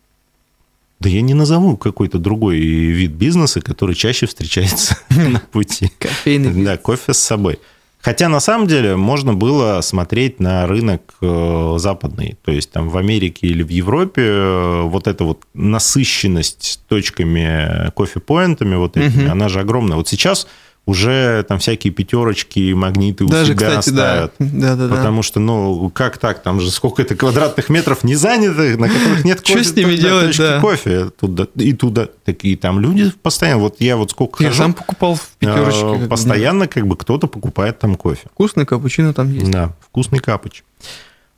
да 1.00 1.08
я 1.08 1.20
не 1.20 1.34
назову 1.34 1.76
какой-то 1.76 2.18
другой 2.18 2.58
вид 2.58 3.12
бизнеса, 3.12 3.60
который 3.60 3.94
чаще 3.94 4.26
встречается 4.26 4.96
на 5.10 5.40
пути. 5.40 5.90
Кофейный. 5.98 6.64
Да, 6.64 6.76
кофе 6.76 7.12
с 7.14 7.18
собой. 7.18 7.58
Хотя 8.00 8.28
на 8.28 8.38
самом 8.40 8.68
деле 8.68 8.94
можно 8.96 9.34
было 9.34 9.80
смотреть 9.80 10.38
на 10.38 10.66
рынок 10.68 11.02
э, 11.20 11.74
западный. 11.78 12.36
То 12.44 12.52
есть 12.52 12.70
там 12.70 12.88
в 12.90 12.96
Америке 12.96 13.48
или 13.48 13.62
в 13.64 13.70
Европе 13.70 14.22
э, 14.24 14.82
вот 14.82 15.08
эта 15.08 15.24
вот 15.24 15.42
насыщенность 15.54 16.80
точками, 16.88 17.90
кофе-поинтами 17.92 18.76
вот 18.76 18.96
этими, 18.96 19.22
Мгм. 19.24 19.32
она 19.32 19.48
же 19.48 19.60
огромная. 19.60 19.96
Вот 19.96 20.08
сейчас 20.08 20.46
уже 20.88 21.44
там 21.46 21.58
всякие 21.58 21.92
пятерочки, 21.92 22.72
магниты 22.72 23.24
у 23.24 23.28
Даже, 23.28 23.52
себя 23.54 23.68
кстати, 23.78 23.90
да. 23.90 23.92
ставят. 23.92 24.32
Да, 24.38 24.74
да, 24.74 24.88
да. 24.88 24.96
Потому 24.96 25.22
что, 25.22 25.38
ну, 25.38 25.90
как 25.90 26.16
так? 26.16 26.42
Там 26.42 26.60
же 26.62 26.70
сколько 26.70 27.02
это 27.02 27.14
квадратных 27.14 27.68
метров 27.68 28.04
не 28.04 28.14
занятых, 28.14 28.78
на 28.78 28.88
которых 28.88 29.22
нет 29.22 29.40
кофе. 29.46 29.64
с 29.64 29.76
ними 29.76 29.96
да, 29.96 30.02
делать, 30.02 30.38
да. 30.38 30.60
кофе. 30.62 31.10
Туда, 31.10 31.46
и 31.56 31.74
туда. 31.74 32.08
Такие 32.24 32.56
там 32.56 32.80
люди 32.80 33.12
постоянно. 33.22 33.60
Вот 33.60 33.76
я 33.80 33.98
вот 33.98 34.12
сколько 34.12 34.42
Я 34.42 34.48
хожу, 34.48 34.62
сам 34.62 34.72
покупал 34.72 35.16
в 35.16 35.28
пятерочке. 35.38 35.82
э, 35.84 35.98
как 36.00 36.08
постоянно 36.08 36.66
как 36.68 36.86
бы 36.86 36.96
кто-то 36.96 37.26
покупает 37.26 37.78
там 37.78 37.94
кофе. 37.94 38.22
да. 38.24 38.30
Вкусный 38.32 38.64
капучино 38.64 39.12
там 39.12 39.30
есть. 39.30 39.50
Да, 39.50 39.74
вкусный 39.82 40.20
капыч. 40.20 40.64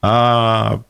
А 0.01 0.81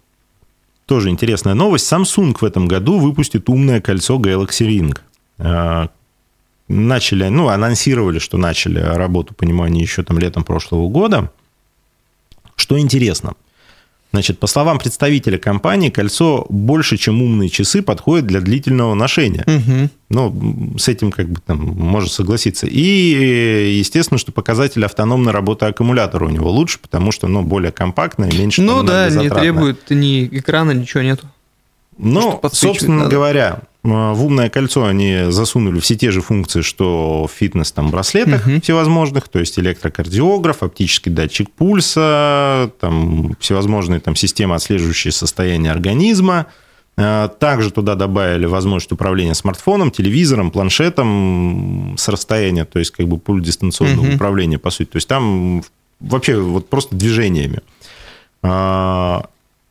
тоже 0.84 1.08
интересная 1.08 1.54
новость. 1.54 1.90
Samsung 1.90 2.36
в 2.38 2.44
этом 2.44 2.68
году 2.68 2.98
выпустит 2.98 3.48
умное 3.48 3.80
кольцо 3.80 4.18
Galaxy 4.18 4.68
Ring. 5.38 5.90
Начали, 6.72 7.28
ну, 7.28 7.48
анонсировали, 7.48 8.18
что 8.18 8.38
начали 8.38 8.78
работу, 8.78 9.34
понимание, 9.34 9.82
еще 9.82 10.02
там 10.02 10.18
летом 10.18 10.44
прошлого 10.44 10.88
года. 10.88 11.30
Что 12.56 12.78
интересно– 12.78 13.34
Значит, 14.12 14.40
по 14.40 14.48
словам 14.48 14.80
представителя 14.80 15.38
компании, 15.38 15.88
кольцо 15.88 16.44
больше, 16.48 16.96
чем 16.96 17.22
умные 17.22 17.48
часы, 17.48 17.80
подходит 17.80 18.26
для 18.26 18.40
длительного 18.40 18.94
ношения. 18.94 19.44
Угу. 19.46 19.90
Ну, 20.08 20.74
с 20.76 20.88
этим 20.88 21.12
как 21.12 21.28
бы 21.28 21.40
там 21.46 21.58
может 21.58 22.10
согласиться. 22.10 22.66
И, 22.66 23.76
естественно, 23.78 24.18
что 24.18 24.32
показатель 24.32 24.84
автономной 24.84 25.32
работы 25.32 25.66
аккумулятора 25.66 26.24
у 26.24 26.28
него 26.28 26.50
лучше, 26.50 26.80
потому 26.80 27.12
что, 27.12 27.28
ну, 27.28 27.42
более 27.42 27.70
компактное, 27.70 28.32
меньше 28.32 28.62
Ну 28.62 28.82
да, 28.82 29.08
не 29.10 29.30
требует 29.30 29.90
ни 29.90 30.26
экрана, 30.26 30.72
ничего 30.72 31.04
нету. 31.04 31.28
Ну, 31.96 32.40
собственно 32.52 33.04
надо. 33.04 33.10
говоря, 33.10 33.60
в 33.82 34.24
умное 34.24 34.50
кольцо 34.50 34.84
они 34.84 35.30
засунули 35.30 35.80
все 35.80 35.96
те 35.96 36.10
же 36.10 36.20
функции, 36.20 36.60
что 36.60 37.26
в 37.26 37.32
фитнес 37.34 37.72
там 37.72 37.90
браслетах 37.90 38.46
угу. 38.46 38.60
всевозможных, 38.60 39.28
то 39.28 39.38
есть 39.38 39.58
электрокардиограф, 39.58 40.62
оптический 40.62 41.10
датчик 41.10 41.50
пульса, 41.50 42.70
там 42.78 43.34
всевозможные 43.40 44.00
там 44.00 44.16
системы, 44.16 44.54
отслеживающие 44.54 45.12
состояние 45.12 45.72
организма. 45.72 46.46
А, 46.98 47.28
также 47.28 47.70
туда 47.70 47.94
добавили 47.94 48.44
возможность 48.44 48.92
управления 48.92 49.34
смартфоном, 49.34 49.90
телевизором, 49.90 50.50
планшетом 50.50 51.94
с 51.96 52.06
расстояния, 52.08 52.66
то 52.66 52.78
есть 52.78 52.90
как 52.90 53.08
бы 53.08 53.16
пульт 53.16 53.42
дистанционного 53.44 54.08
угу. 54.08 54.14
управления, 54.16 54.58
по 54.58 54.68
сути. 54.68 54.90
То 54.90 54.96
есть 54.96 55.08
там 55.08 55.62
вообще 56.00 56.38
вот 56.38 56.68
просто 56.68 56.94
движениями. 56.94 57.60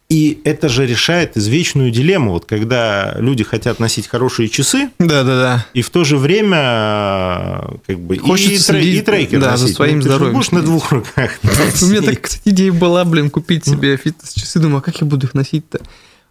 И 0.10 0.42
это 0.44 0.70
же 0.70 0.88
решает 0.88 1.38
извечную 1.38 1.92
дилемму, 1.92 2.32
вот 2.32 2.46
когда 2.46 3.16
люди 3.20 3.44
хотят 3.44 3.80
носить 3.80 4.08
хорошие 4.08 4.50
часы, 4.50 4.90
да, 4.98 5.24
да, 5.24 5.40
да, 5.40 5.66
и 5.76 5.84
в 5.84 5.92
то 5.92 6.04
же 6.04 6.18
время 6.18 7.78
как 7.86 8.00
бы 8.00 8.18
Хочется 8.18 8.54
и, 8.54 8.58
следить, 8.58 9.02
и 9.02 9.02
трекер 9.04 9.40
да, 9.40 9.52
носить. 9.52 9.68
за 9.68 9.74
своим 9.76 9.98
ну, 9.98 10.02
здоровьем. 10.02 10.34
Будешь 10.34 10.50
на 10.50 10.64
двух 10.64 10.92
руках. 10.92 11.32
У 11.44 11.86
меня 11.86 12.02
так, 12.02 12.22
кстати, 12.22 12.42
идея 12.50 12.74
была, 12.74 13.06
блин, 13.06 13.30
купить 13.30 13.66
себе 13.66 13.98
фитнес-часы. 13.98 14.58
Думаю, 14.58 14.80
а 14.80 14.82
как 14.82 15.00
я 15.00 15.06
буду 15.06 15.28
их 15.28 15.36
носить-то? 15.36 15.80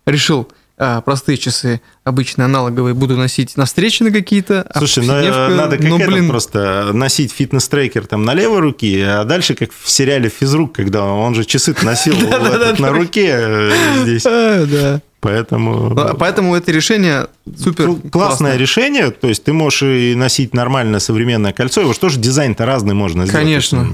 Решил, 0.07 0.49
а, 0.79 1.01
простые 1.01 1.37
часы, 1.37 1.81
обычные 2.05 2.45
аналоговые, 2.47 2.95
буду 2.95 3.17
носить 3.17 3.57
на 3.57 3.65
встречи 3.65 4.03
на 4.03 4.13
какие-то. 4.13 4.63
А 4.63 4.79
Слушай, 4.79 5.05
ну 5.07 5.57
надо 5.57 5.77
как 5.77 5.89
ну, 5.89 5.99
блин... 5.99 6.29
просто 6.29 6.93
носить 6.93 7.33
фитнес-трекер 7.33 8.07
там 8.07 8.25
на 8.25 8.33
левой 8.33 8.61
руке, 8.61 9.05
а 9.07 9.25
дальше 9.25 9.55
как 9.55 9.71
в 9.73 9.91
сериале 9.91 10.29
«Физрук», 10.29 10.75
когда 10.75 11.05
он 11.05 11.35
же 11.35 11.45
часы 11.45 11.75
носил 11.83 12.15
на 12.79 12.91
руке 12.91 13.35
э, 13.39 13.73
здесь. 14.03 14.25
А, 14.39 15.01
Поэтому... 15.21 15.91
Ну, 15.91 16.15
поэтому 16.15 16.55
это 16.55 16.71
решение 16.71 17.27
супер 17.57 17.87
классное, 17.87 18.11
классное 18.11 18.57
решение. 18.57 19.11
То 19.11 19.29
есть 19.29 19.43
ты 19.43 19.53
можешь 19.53 19.83
и 19.83 20.15
носить 20.15 20.55
нормальное 20.55 21.01
современное 21.01 21.53
кольцо. 21.53 21.81
Его 21.81 21.93
же 21.93 22.21
дизайн-то 22.21 22.65
разный 22.65 22.95
можно 22.95 23.27
сделать. 23.27 23.45
Конечно. 23.45 23.89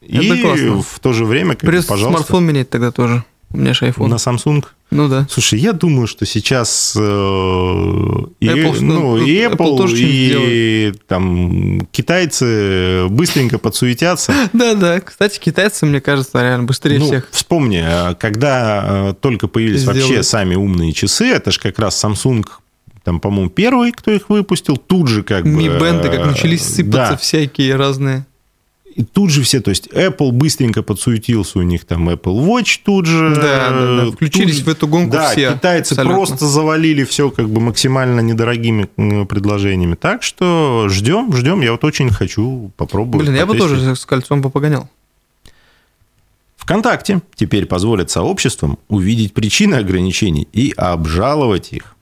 И 0.00 0.82
в 0.82 0.98
то 0.98 1.12
же 1.12 1.24
время, 1.24 1.54
как, 1.54 1.70
пожалуйста. 1.70 2.08
смартфон 2.08 2.44
менять 2.44 2.70
тогда 2.70 2.90
тоже. 2.90 3.24
У 3.54 3.56
меня 3.56 3.72
же 3.72 3.86
iPhone. 3.86 4.08
На 4.08 4.16
Samsung? 4.16 4.64
Ну 4.90 5.08
да. 5.08 5.28
Слушай, 5.30 5.60
я 5.60 5.72
думаю, 5.72 6.08
что 6.08 6.26
сейчас 6.26 6.94
э, 6.96 7.00
и 7.00 8.46
Apple, 8.48 8.80
ну, 8.80 9.16
и 9.16 9.30
Apple, 9.38 9.56
Apple 9.56 9.76
тоже 9.76 9.96
и 9.96 10.92
там 11.06 11.86
китайцы 11.92 13.06
быстренько 13.08 13.58
подсуетятся. 13.58 14.34
Да, 14.52 14.74
да. 14.74 15.00
Кстати, 15.00 15.38
китайцы, 15.38 15.86
мне 15.86 16.00
кажется, 16.00 16.42
реально 16.42 16.64
быстрее 16.64 16.98
ну, 16.98 17.06
всех. 17.06 17.28
Вспомни, 17.30 17.82
э, 17.86 18.16
когда 18.16 19.10
э, 19.10 19.14
только 19.20 19.46
появились 19.46 19.82
Сделали. 19.82 20.00
вообще 20.00 20.22
сами 20.24 20.56
умные 20.56 20.92
часы, 20.92 21.26
это 21.26 21.52
же 21.52 21.60
как 21.60 21.78
раз 21.78 22.04
Samsung 22.04 22.44
там, 23.04 23.20
по-моему, 23.20 23.50
первый, 23.50 23.92
кто 23.92 24.10
их 24.10 24.30
выпустил, 24.30 24.78
тут 24.78 25.08
же 25.08 25.22
как 25.22 25.44
Mi 25.44 25.68
бы... 25.68 25.74
Ми-бенды 25.74 26.08
как 26.08 26.26
начались 26.26 26.62
сыпаться 26.62 27.12
да. 27.12 27.16
всякие 27.16 27.76
разные. 27.76 28.26
И 28.94 29.02
тут 29.02 29.30
же 29.30 29.42
все, 29.42 29.60
то 29.60 29.70
есть 29.70 29.88
Apple 29.88 30.30
быстренько 30.30 30.84
подсуетился, 30.84 31.58
у 31.58 31.62
них 31.62 31.84
там 31.84 32.08
Apple 32.08 32.46
Watch 32.46 32.80
тут 32.84 33.06
же. 33.06 33.34
Да, 33.34 33.70
да, 33.70 34.04
да. 34.04 34.10
включились 34.12 34.58
тут, 34.58 34.66
в 34.66 34.68
эту 34.68 34.86
гонку 34.86 35.12
да, 35.12 35.30
все. 35.30 35.52
китайцы 35.52 35.92
абсолютно. 35.92 36.16
просто 36.16 36.46
завалили 36.46 37.02
все 37.02 37.30
как 37.30 37.48
бы 37.48 37.60
максимально 37.60 38.20
недорогими 38.20 38.84
предложениями. 39.24 39.96
Так 39.96 40.22
что 40.22 40.86
ждем, 40.88 41.34
ждем. 41.34 41.60
Я 41.60 41.72
вот 41.72 41.82
очень 41.82 42.10
хочу 42.10 42.70
попробовать. 42.76 43.26
Блин, 43.26 43.36
потестить. 43.36 43.60
я 43.60 43.66
бы 43.68 43.76
тоже 43.76 43.96
с 43.96 44.06
кольцом 44.06 44.42
бы 44.42 44.50
погонял. 44.50 44.88
ВКонтакте 46.56 47.20
теперь 47.34 47.66
позволит 47.66 48.10
сообществам 48.10 48.78
увидеть 48.88 49.34
причины 49.34 49.74
ограничений 49.74 50.48
и 50.52 50.72
обжаловать 50.76 51.72
их. 51.72 51.93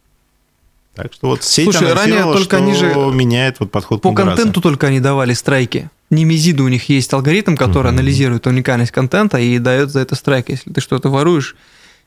Так 0.95 1.13
что 1.13 1.29
вот 1.29 1.43
сеть 1.43 1.65
Слушай, 1.65 1.95
ранее 1.95 2.23
только 2.25 2.59
они 2.59 2.75
же 2.75 2.95
меняет 3.13 3.61
вот 3.61 3.71
подход 3.71 4.03
по 4.03 4.13
контенту 4.13 4.61
только 4.61 4.89
они 4.89 5.01
давали 5.01 5.33
страйки. 5.33 5.91
Немезиду 6.11 6.65
у 6.65 6.69
них 6.69 6.91
есть 6.91 7.13
алгоритм, 7.15 7.57
который 7.57 7.87
mm-hmm. 7.87 7.95
анализирует 7.95 8.47
уникальность 8.47 8.93
контента 8.93 9.39
и 9.39 9.59
дает 9.59 9.91
за 9.91 10.01
это 10.01 10.15
страйк, 10.15 10.51
если 10.51 10.71
ты 10.71 10.83
что-то 10.83 11.09
воруешь, 11.09 11.57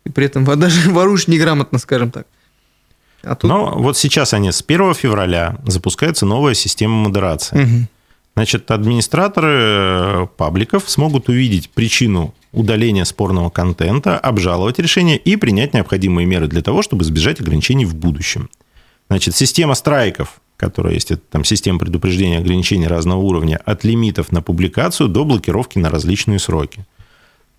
и 0.05 0.09
при 0.09 0.27
этом 0.27 0.45
даже 0.59 0.91
воруешь 0.91 1.27
неграмотно, 1.27 1.79
скажем 1.79 2.11
так. 2.11 2.27
А 3.23 3.33
тут... 3.33 3.49
Но 3.49 3.73
вот 3.75 3.97
сейчас 3.97 4.33
они 4.35 4.51
с 4.51 4.63
1 4.65 4.93
февраля 4.93 5.57
запускается 5.65 6.27
новая 6.27 6.53
система 6.53 6.93
модерации. 6.93 7.63
Угу. 7.63 7.87
Значит, 8.35 8.69
администраторы 8.69 9.53
э, 9.53 10.27
пабликов 10.37 10.83
смогут 10.87 11.29
увидеть 11.29 11.69
причину 11.69 12.35
удаления 12.51 13.05
спорного 13.05 13.49
контента, 13.49 14.19
обжаловать 14.19 14.77
решение 14.77 15.17
и 15.17 15.37
принять 15.37 15.73
необходимые 15.73 16.25
меры 16.27 16.47
для 16.47 16.61
того, 16.61 16.81
чтобы 16.81 17.03
избежать 17.03 17.39
ограничений 17.39 17.85
в 17.85 17.95
будущем. 17.95 18.49
Значит, 19.09 19.35
система 19.35 19.75
страйков 19.75 20.39
которая 20.57 20.93
есть, 20.93 21.11
это 21.11 21.21
там 21.29 21.43
система 21.43 21.79
предупреждения 21.79 22.37
ограничений 22.37 22.87
разного 22.87 23.19
уровня, 23.19 23.59
от 23.65 23.83
лимитов 23.83 24.31
на 24.31 24.41
публикацию 24.41 25.09
до 25.09 25.25
блокировки 25.25 25.77
на 25.77 25.89
различные 25.89 26.39
сроки. 26.39 26.85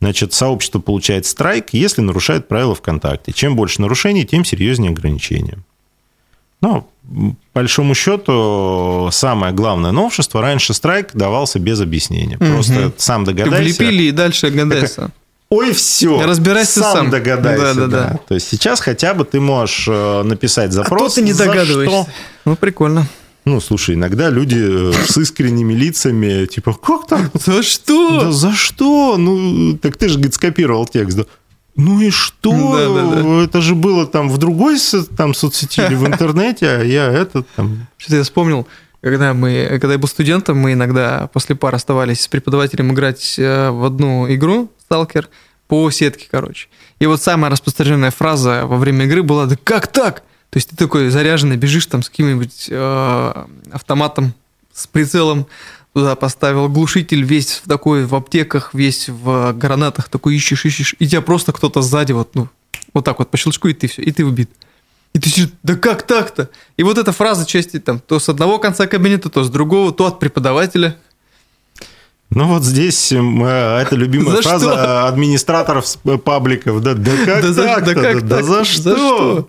Значит, 0.01 0.33
сообщество 0.33 0.79
получает 0.79 1.27
страйк, 1.27 1.69
если 1.73 2.03
нарушает 2.03 2.49
правила 2.49 2.75
ВКонтакте. 2.75 3.33
Чем 3.33 3.57
больше 3.57 3.81
нарушений, 3.81 4.27
тем 4.27 4.45
серьезнее 4.45 4.91
ограничения. 4.91 5.59
Но, 6.61 6.89
по 7.53 7.61
большому 7.61 7.95
счету, 7.95 9.09
самое 9.11 9.55
главное 9.55 9.93
новшество, 9.93 10.43
раньше 10.43 10.75
страйк 10.75 11.11
давался 11.15 11.59
без 11.59 11.81
объяснения. 11.81 12.39
Просто 12.39 12.89
угу. 12.89 12.95
сам 12.99 13.25
догадайся. 13.25 13.79
Влепили 13.79 14.05
и 14.05 14.11
дальше 14.11 14.51
гадайся. 14.51 15.11
Ой, 15.49 15.73
все. 15.73 16.23
Разбирайся 16.23 16.81
сам. 16.81 16.93
сам. 16.93 17.11
догадайся. 17.11 17.75
Да, 17.75 17.75
да, 17.75 17.87
да, 17.87 18.09
да. 18.11 18.21
То 18.29 18.35
есть 18.35 18.49
сейчас 18.49 18.81
хотя 18.81 19.15
бы 19.15 19.25
ты 19.25 19.41
можешь 19.41 19.87
э, 19.89 20.23
написать 20.23 20.73
запрос. 20.73 21.03
А 21.03 21.09
то 21.09 21.15
ты 21.15 21.23
не 21.23 21.35
догадываешься. 21.35 22.03
Что? 22.03 22.13
Ну, 22.45 22.57
прикольно. 22.57 23.07
Ну, 23.45 23.61
слушай, 23.61 23.95
иногда 23.95 24.29
люди 24.29 24.59
э, 24.59 24.93
с 25.07 25.17
искренними 25.17 25.73
лицами, 25.73 26.47
типа, 26.47 26.75
как 26.75 27.07
там? 27.07 27.31
За 27.35 27.63
что? 27.63 28.23
Да 28.23 28.33
за 28.33 28.53
что? 28.53 29.17
Ну, 29.17 29.79
так 29.79 29.97
ты 29.97 30.09
же, 30.09 30.15
говорит, 30.15 30.35
скопировал 30.35 30.85
текст. 30.85 31.19
Да. 31.19 31.25
Ну 31.77 32.01
и 32.01 32.11
что? 32.11 32.51
Да, 32.51 32.89
да, 32.89 33.23
да. 33.23 33.45
Это 33.45 33.61
же 33.61 33.77
было 33.77 34.05
там 34.07 34.29
в 34.29 34.39
другой 34.39 34.79
там, 35.17 35.33
соцсети 35.33 35.81
или 35.81 35.95
в 35.95 36.05
интернете, 36.09 36.67
а 36.67 36.83
я 36.83 37.07
этот 37.07 37.47
там... 37.55 37.87
Что-то 37.99 38.17
я 38.17 38.23
вспомнил, 38.25 38.67
когда, 39.01 39.33
мы, 39.33 39.69
когда 39.71 39.93
я 39.93 39.99
был 39.99 40.09
студентом, 40.09 40.59
мы 40.59 40.73
иногда 40.73 41.29
после 41.33 41.55
пар 41.55 41.73
оставались 41.75 42.23
с 42.23 42.29
преподавателем 42.29 42.93
играть 42.93 43.37
э, 43.39 43.71
в 43.71 43.85
одну 43.85 44.27
игру, 44.35 44.73
сталкер, 44.87 45.29
по 45.69 45.91
сетке, 45.91 46.29
короче. 46.31 46.69
И 47.01 47.07
вот 47.07 47.21
самая 47.21 47.51
распространенная 47.51 48.13
фраза 48.13 48.67
во 48.67 48.77
время 48.77 49.07
игры 49.07 49.23
была 49.23 49.47
«Да 49.47 49.57
как 49.63 49.89
так?» 49.89 50.23
То 50.51 50.59
есть 50.59 50.71
ты 50.71 50.77
такой 50.77 51.11
заряженный, 51.11 51.57
бежишь 51.57 51.87
там 51.87 52.03
с 52.03 52.09
каким-нибудь 52.09 52.69
э, 52.71 53.47
автоматом, 53.73 54.33
с 54.73 54.87
прицелом, 54.87 55.47
туда 55.93 56.15
поставил 56.15 56.69
глушитель 56.69 57.25
весь 57.25 57.63
в 57.65 57.69
такой, 57.69 58.07
в 58.07 58.15
аптеках, 58.15 58.73
весь 58.73 59.09
в 59.09 59.53
гранатах, 59.55 60.09
такой 60.09 60.37
ищешь, 60.37 60.65
ищешь, 60.65 60.95
и 60.99 61.09
тебя 61.09 61.21
просто 61.21 61.53
кто-то 61.53 61.83
сзади 61.83 62.13
вот, 62.13 62.35
ну, 62.35 62.49
вот 62.95 63.05
так 63.05 63.19
вот 63.19 63.31
по 63.31 63.37
щелчку, 63.37 63.69
и 63.69 63.75
ты 63.75 63.89
все, 63.89 64.03
и 64.03 64.13
ты 64.13 64.25
убит. 64.25 64.51
И 65.15 65.19
ты 65.19 65.29
сидишь, 65.29 65.51
да 65.63 65.75
как 65.75 66.07
так-то? 66.07 66.49
И 66.77 66.83
вот 66.85 66.97
эта 66.99 67.11
фраза 67.11 67.45
части 67.45 67.81
там, 67.81 67.99
то 67.99 68.21
с 68.21 68.29
одного 68.29 68.59
конца 68.59 68.87
кабинета, 68.87 69.31
то 69.31 69.43
с 69.43 69.51
другого, 69.51 69.93
то 69.93 70.07
от 70.07 70.21
преподавателя, 70.21 70.97
ну 72.31 72.49
вот 72.49 72.65
здесь 72.65 73.13
э, 73.13 73.17
это 73.17 73.95
любимая 73.95 74.37
за 74.37 74.43
фраза 74.43 74.73
что? 74.73 75.07
администраторов 75.07 75.97
пабликов. 76.25 76.83
Да, 76.83 76.95
да 76.95 77.13
как 77.25 77.43
да 77.43 77.55
так? 77.55 77.55
За, 77.55 77.63
да, 77.63 77.95
как 77.95 78.27
да, 78.27 78.37
так? 78.37 78.45
за 78.45 78.65
что? 78.65 78.83
За 78.83 78.97
что? 78.97 79.49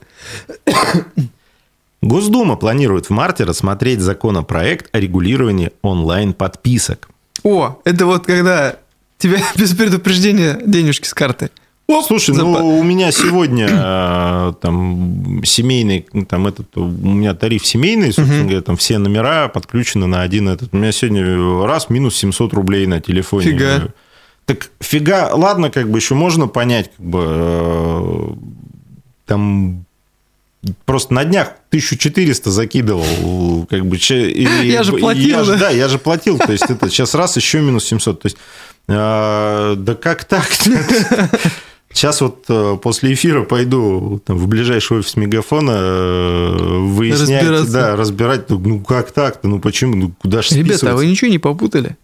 Госдума 2.02 2.56
планирует 2.56 3.08
в 3.08 3.10
марте 3.10 3.44
рассмотреть 3.44 4.02
законопроект 4.02 4.90
о 4.94 5.00
регулировании 5.00 5.72
онлайн-подписок. 5.82 7.10
О, 7.44 7.80
это 7.84 8.06
вот 8.06 8.26
когда 8.26 8.78
тебе 9.18 9.42
без 9.56 9.74
предупреждения 9.74 10.60
денежки 10.66 11.08
с 11.08 11.14
карты. 11.14 11.50
Оп, 11.88 12.06
Слушай, 12.06 12.36
зап... 12.36 12.46
ну 12.46 12.80
у 12.80 12.84
меня 12.84 13.14
сегодня 13.14 13.68
э, 13.72 14.54
там 14.60 15.42
семейный, 15.46 16.06
там 16.28 16.48
этот, 16.48 16.76
у 16.76 16.86
меня 16.86 17.34
тариф 17.34 17.66
семейный, 17.66 18.12
собственно 18.12 18.44
говоря, 18.44 18.62
там 18.62 18.76
все 18.76 18.98
номера 18.98 19.48
подключены 19.48 20.06
на 20.06 20.22
один 20.22 20.50
этот. 20.50 20.74
У 20.74 20.78
меня 20.78 20.92
сегодня 20.92 21.66
раз 21.66 21.90
минус 21.90 22.18
700 22.18 22.54
рублей 22.54 22.88
на 22.88 23.00
телефоне. 23.00 23.52
Фига. 23.52 23.94
Так 24.46 24.70
фига, 24.82 25.30
ладно, 25.34 25.70
как 25.70 25.90
бы 25.90 25.98
еще 25.98 26.14
можно 26.14 26.48
понять, 26.48 26.92
как 26.96 27.06
бы, 27.06 27.24
э, 27.26 28.30
там 29.26 29.86
просто 30.86 31.14
на 31.14 31.24
днях 31.24 31.54
1400 31.70 32.52
закидывал, 32.52 33.66
как 33.70 33.86
бы... 33.86 33.96
И, 33.96 34.44
я 34.64 34.84
же 34.84 34.92
платил, 34.92 35.40
я 35.40 35.44
да? 35.46 35.58
да, 35.58 35.70
я 35.70 35.88
же 35.88 36.00
платил, 36.00 36.38
то 36.38 36.52
есть 36.52 36.70
это 36.70 36.90
сейчас 36.90 37.16
раз 37.16 37.38
еще 37.38 37.62
минус 37.62 37.86
700, 37.86 38.22
то 38.22 38.26
есть 38.26 38.38
э, 38.90 39.76
да 39.78 39.96
как 39.96 40.26
так? 40.26 40.50
Сейчас 41.98 42.22
вот 42.22 42.46
э, 42.48 42.78
после 42.80 43.14
эфира 43.14 43.42
пойду 43.42 44.22
там, 44.24 44.38
в 44.38 44.48
ближайший 44.48 45.00
офис 45.00 45.16
Мегафона 45.16 45.72
э, 45.72 46.78
выяснять, 46.80 47.42
Разбираться. 47.42 47.72
да, 47.72 47.96
разбирать, 47.96 48.50
ну, 48.52 48.60
ну 48.60 48.80
как 48.82 49.12
так-то, 49.12 49.48
ну 49.48 49.60
почему, 49.60 49.96
ну 49.96 50.12
куда 50.22 50.44
же 50.44 50.54
Ребята, 50.54 50.92
а 50.92 50.96
вы 50.96 51.08
ничего 51.08 51.32
не 51.32 51.40
попутали? 51.40 51.98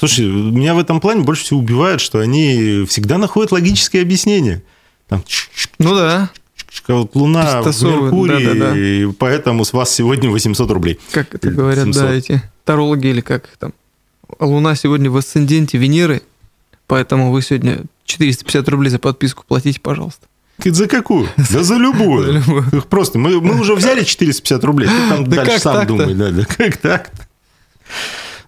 Слушай, 0.00 0.26
меня 0.26 0.74
в 0.74 0.80
этом 0.80 1.00
плане 1.00 1.22
больше 1.22 1.44
всего 1.44 1.60
убивает, 1.60 2.00
что 2.00 2.18
они 2.18 2.84
всегда 2.88 3.16
находят 3.16 3.52
логическое 3.52 4.02
объяснение. 4.02 4.64
Там, 5.06 5.22
Ну 5.78 5.94
да. 5.94 6.30
а 6.88 6.92
вот 6.94 7.14
Луна 7.14 7.62
в 7.62 7.82
Меркурии, 7.84 8.44
да-да-да. 8.44 8.76
и 8.76 9.12
поэтому 9.12 9.64
с 9.64 9.72
вас 9.72 9.94
сегодня 9.94 10.28
800 10.28 10.68
рублей. 10.72 10.98
Как 11.12 11.32
это 11.32 11.52
говорят, 11.52 11.84
700. 11.84 12.02
да, 12.02 12.12
эти 12.12 12.42
тарологи 12.64 13.06
или 13.06 13.20
как 13.20 13.44
их 13.44 13.58
там. 13.58 13.74
Луна 14.40 14.74
сегодня 14.74 15.08
в 15.08 15.16
асценденте 15.16 15.78
Венеры, 15.78 16.22
поэтому 16.88 17.30
вы 17.30 17.42
сегодня 17.42 17.84
450 18.04 18.68
рублей 18.68 18.90
за 18.90 18.98
подписку 18.98 19.44
платите, 19.46 19.80
пожалуйста. 19.80 20.26
Ты 20.62 20.72
за 20.72 20.86
какую? 20.86 21.28
Да 21.36 21.44
за 21.44 21.64
За 21.64 21.74
любую. 21.76 22.32
любую. 22.34 22.64
Их 22.72 22.86
Просто 22.86 23.18
мы, 23.18 23.40
мы 23.40 23.58
уже 23.60 23.74
взяли 23.74 24.04
450 24.04 24.64
рублей, 24.64 24.88
ты 24.88 25.08
там 25.08 25.24
Да 25.28 25.36
дальше 25.44 25.58
сам 25.58 25.86
думай. 25.86 26.14
Да, 26.14 26.30
да, 26.30 26.44
как 26.44 26.76
так 26.76 27.10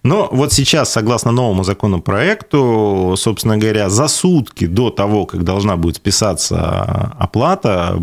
Но 0.03 0.29
вот 0.31 0.53
сейчас, 0.53 0.91
согласно 0.93 1.31
новому 1.31 1.63
законопроекту, 1.65 3.15
собственно 3.17 3.57
говоря, 3.57 3.89
за 3.89 4.07
сутки 4.07 4.67
до 4.67 4.89
того, 4.89 5.25
как 5.25 5.43
должна 5.43 5.75
будет 5.75 5.97
списаться 5.97 7.13
оплата, 7.19 7.99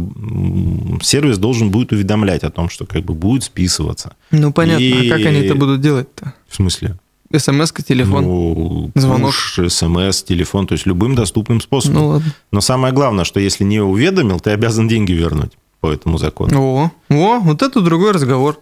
сервис 1.03 1.39
должен 1.39 1.71
будет 1.71 1.93
уведомлять 1.93 2.45
о 2.45 2.51
том, 2.51 2.69
что 2.69 2.85
как 2.85 3.05
бы 3.05 3.15
будет 3.15 3.45
списываться. 3.45 4.13
Ну 4.31 4.53
понятно, 4.53 4.83
И- 4.83 5.09
а 5.09 5.17
как 5.17 5.27
они 5.27 5.39
это 5.41 5.55
будут 5.55 5.81
делать-то? 5.81 6.35
В 6.49 6.57
смысле? 6.57 6.99
СМС-ка, 7.39 7.83
телефон? 7.83 8.25
Ну, 8.25 8.91
Звонок. 8.95 9.31
пуш, 9.31 9.59
смс, 9.69 10.23
телефон, 10.23 10.67
то 10.67 10.73
есть 10.73 10.87
любым 10.87 11.15
доступным 11.15 11.61
способом. 11.61 11.95
Ну 11.97 12.07
ладно. 12.09 12.33
Но 12.53 12.61
самое 12.61 12.93
главное, 12.95 13.25
что 13.25 13.41
если 13.41 13.65
не 13.65 13.81
уведомил, 13.81 14.41
ты 14.41 14.51
обязан 14.51 14.89
деньги 14.89 15.13
вернуть 15.13 15.53
по 15.81 15.93
этому 15.93 16.19
закону. 16.19 16.59
О, 16.61 16.91
о, 17.11 17.39
вот 17.41 17.63
это 17.63 17.81
другой 17.81 18.13
разговор. 18.13 18.59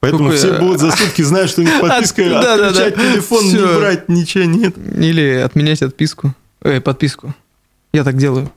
Поэтому 0.00 0.24
Какой, 0.26 0.36
все 0.38 0.48
э, 0.54 0.60
будут 0.60 0.80
за 0.80 0.92
сутки 0.92 1.22
знать, 1.22 1.50
что 1.50 1.60
у 1.62 1.64
них 1.64 1.80
подписка, 1.80 2.22
От- 2.24 2.30
да, 2.30 2.56
да, 2.56 2.66
отключать 2.68 2.96
да. 2.96 3.12
телефон, 3.12 3.44
не 3.44 3.50
Всё. 3.56 3.78
брать, 3.78 4.08
ничего 4.08 4.44
нет. 4.44 4.76
Или 4.78 5.34
отменять 5.44 5.82
отписку. 5.82 6.34
Эй, 6.62 6.80
подписку. 6.80 7.34
Я 7.92 8.04
так 8.04 8.16
делаю. 8.16 8.50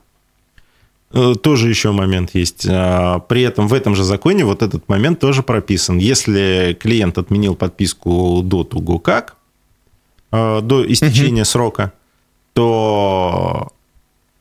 Э, 1.12 1.34
Тоже 1.40 1.68
еще 1.68 1.92
момент 1.92 2.30
есть. 2.34 2.66
А, 2.68 3.18
При 3.20 3.42
этом 3.42 3.68
в 3.68 3.74
этом 3.74 3.94
же 3.94 4.04
законе 4.04 4.44
вот 4.44 4.62
этот 4.62 4.88
момент 4.88 5.20
тоже 5.20 5.42
прописан. 5.42 5.98
Если 5.98 6.76
клиент 6.80 7.18
отменил 7.18 7.54
подписку 7.54 8.40
до 8.42 8.64
того 8.64 8.98
как, 8.98 9.36
э, 10.32 10.60
до 10.62 10.90
истечения 10.90 11.44
срока, 11.44 11.92
то 12.54 13.68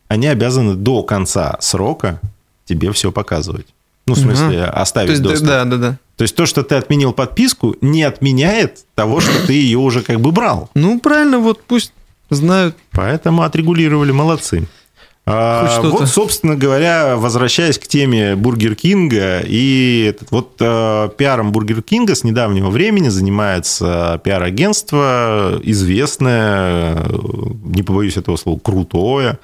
они 0.07 0.27
обязаны 0.27 0.75
до 0.75 1.03
конца 1.03 1.57
срока 1.62 2.19
тебе 2.65 2.91
все 2.91 3.12
показывать. 3.12 3.67
Ну, 4.07 4.15
в 4.15 4.17
смысле, 4.19 4.65
То 4.65 4.71
оставить 4.71 5.12
есть, 5.12 5.21
доступ. 5.21 5.47
да, 5.47 5.63
да, 5.65 5.77
да. 5.77 5.97
То 6.17 6.23
есть 6.23 6.36
то, 6.36 6.45
что 6.45 6.63
ты 6.63 6.75
отменил 6.75 7.13
подписку, 7.13 7.75
не 7.81 8.03
отменяет 8.03 8.86
того, 8.95 9.21
что 9.21 9.45
ты 9.45 9.53
ее 9.53 9.77
уже 9.77 10.01
как 10.01 10.19
бы 10.19 10.31
брал. 10.31 10.69
Ну, 10.73 10.99
правильно, 10.99 11.39
вот 11.39 11.62
пусть 11.63 11.93
знают. 12.29 12.75
Поэтому 12.91 13.43
отрегулировали, 13.43 14.12
молодцы. 14.12 14.67
А, 15.25 15.81
вот, 15.81 16.07
собственно 16.10 16.55
говоря, 16.55 17.15
возвращаясь 17.15 17.77
к 17.77 17.88
теме 17.88 18.36
Бургер 18.36 18.75
Кинга, 18.75 19.41
и 19.45 20.15
вот 20.31 20.55
э, 20.60 21.10
пиаром 21.15 21.51
Бургер 21.51 21.84
Кинга 21.84 22.15
с 22.15 22.23
недавнего 22.23 22.69
времени 22.69 23.10
занимается 23.10 24.19
пиар-агентство, 24.23 25.60
известное, 25.63 26.95
э, 26.95 27.03
не 27.65 27.84
побоюсь 27.84 28.17
этого 28.17 28.36
слова, 28.36 28.60
крутое, 28.60 29.38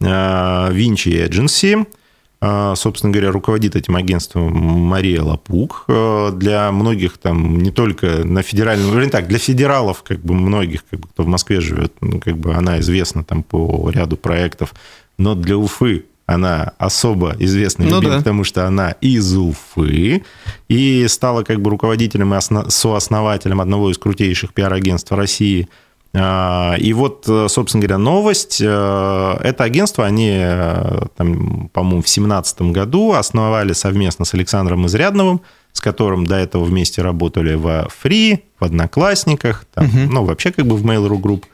э, 0.00 0.72
Vinci 0.72 1.10
Agency. 1.10 1.86
А, 2.40 2.74
Собственно 2.76 3.12
говоря, 3.12 3.32
руководит 3.32 3.74
этим 3.74 3.96
агентством 3.96 4.56
Мария 4.56 5.22
Лапук. 5.22 5.84
Э, 5.88 6.30
Для 6.32 6.70
многих 6.70 7.18
там 7.18 7.58
не 7.58 7.72
только 7.72 8.24
на 8.24 8.42
федеральном, 8.42 8.92
вернее 8.92 9.10
так, 9.10 9.26
для 9.26 9.38
федералов, 9.38 10.04
как 10.04 10.20
бы 10.20 10.34
многих, 10.34 10.84
как 10.88 11.00
бы, 11.00 11.08
кто 11.08 11.24
в 11.24 11.26
Москве 11.26 11.60
живет, 11.60 11.92
ну, 12.00 12.20
как 12.20 12.38
бы 12.38 12.54
она 12.54 12.78
известна 12.78 13.24
там 13.24 13.42
по 13.42 13.90
ряду 13.90 14.16
проектов, 14.16 14.72
но 15.18 15.34
для 15.34 15.56
Уфы 15.56 16.04
она 16.26 16.72
особо 16.78 17.34
известна, 17.38 17.84
Ну 17.86 17.96
любима, 17.96 18.12
да. 18.12 18.18
потому 18.18 18.44
что 18.44 18.66
она 18.66 18.90
из 19.00 19.34
Уфы 19.36 20.22
и 20.68 21.06
стала 21.08 21.42
как 21.42 21.60
бы 21.62 21.70
руководителем 21.70 22.34
и 22.34 22.36
осно- 22.36 22.68
сооснователем 22.70 23.60
одного 23.60 23.90
из 23.90 23.96
крутейших 23.98 24.52
пиар-агентств 24.52 25.10
России. 25.12 25.68
А, 26.14 26.74
И 26.78 26.92
вот, 26.92 27.24
собственно 27.48 27.82
говоря, 27.82 27.98
новость. 27.98 28.60
э, 28.62 29.36
Это 29.42 29.64
агентство, 29.64 30.04
они, 30.06 30.30
э, 30.38 31.00
там, 31.16 31.68
по-моему, 31.72 32.02
в 32.02 32.04
2017 32.06 32.72
году 32.72 33.12
основали 33.12 33.72
совместно 33.74 34.24
с 34.24 34.34
Александром 34.34 34.86
Изрядновым, 34.86 35.40
с 35.72 35.80
которым 35.80 36.26
до 36.26 36.36
этого 36.36 36.64
вместе 36.64 37.02
работали 37.02 37.54
во 37.54 37.88
Free, 38.02 38.40
в 38.60 38.64
Одноклассниках, 38.64 39.64
там, 39.74 39.86
Мгм. 39.86 40.10
ну, 40.14 40.24
вообще 40.24 40.50
как 40.50 40.66
бы 40.66 40.76
в 40.76 40.84
Mail.ru 40.84 41.18
Group. 41.20 41.44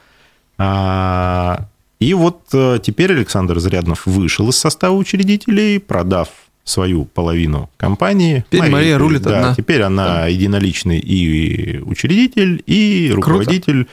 И 2.01 2.13
вот 2.15 2.43
э, 2.53 2.79
теперь 2.83 3.13
Александр 3.13 3.59
Изряднов 3.59 4.07
вышел 4.07 4.49
из 4.49 4.57
состава 4.57 4.95
учредителей, 4.95 5.81
продав 5.81 6.29
свою 6.65 7.05
половину 7.05 7.71
компании. 7.77 8.45
Теперь 8.51 8.71
Мария 8.71 8.99
рулит 8.99 9.23
да, 9.23 9.39
одна. 9.39 9.55
Теперь 9.55 9.83
она 9.83 10.27
единоличный 10.27 10.99
и 10.99 11.79
учредитель, 11.81 12.63
и 12.67 13.13
руководитель 13.15 13.87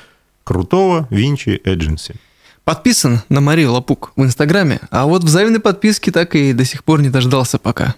крутого 0.43 1.07
Винчи 1.09 1.61
Эдженси. 1.63 2.15
Подписан 2.63 3.21
на 3.29 3.41
Марию 3.41 3.73
Лапук 3.73 4.13
в 4.15 4.23
Инстаграме, 4.23 4.79
а 4.91 5.05
вот 5.05 5.23
взаимной 5.23 5.59
подписки 5.59 6.11
так 6.11 6.35
и 6.35 6.53
до 6.53 6.63
сих 6.63 6.83
пор 6.83 7.01
не 7.01 7.09
дождался 7.09 7.57
пока. 7.57 7.95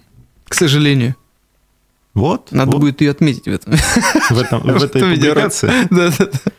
К 0.48 0.54
сожалению. 0.54 1.16
Вот. 2.14 2.52
Надо 2.52 2.72
вот 2.72 2.82
будет 2.82 3.02
ее 3.02 3.12
отметить 3.12 3.46
в 3.46 3.52
этом. 3.52 3.76
в, 4.30 4.40
этом, 4.40 4.62
в 4.62 4.84
этой 4.84 5.02
публикации. 5.02 5.72
Да, 5.90 6.12
да, 6.18 6.26
да. 6.26 6.52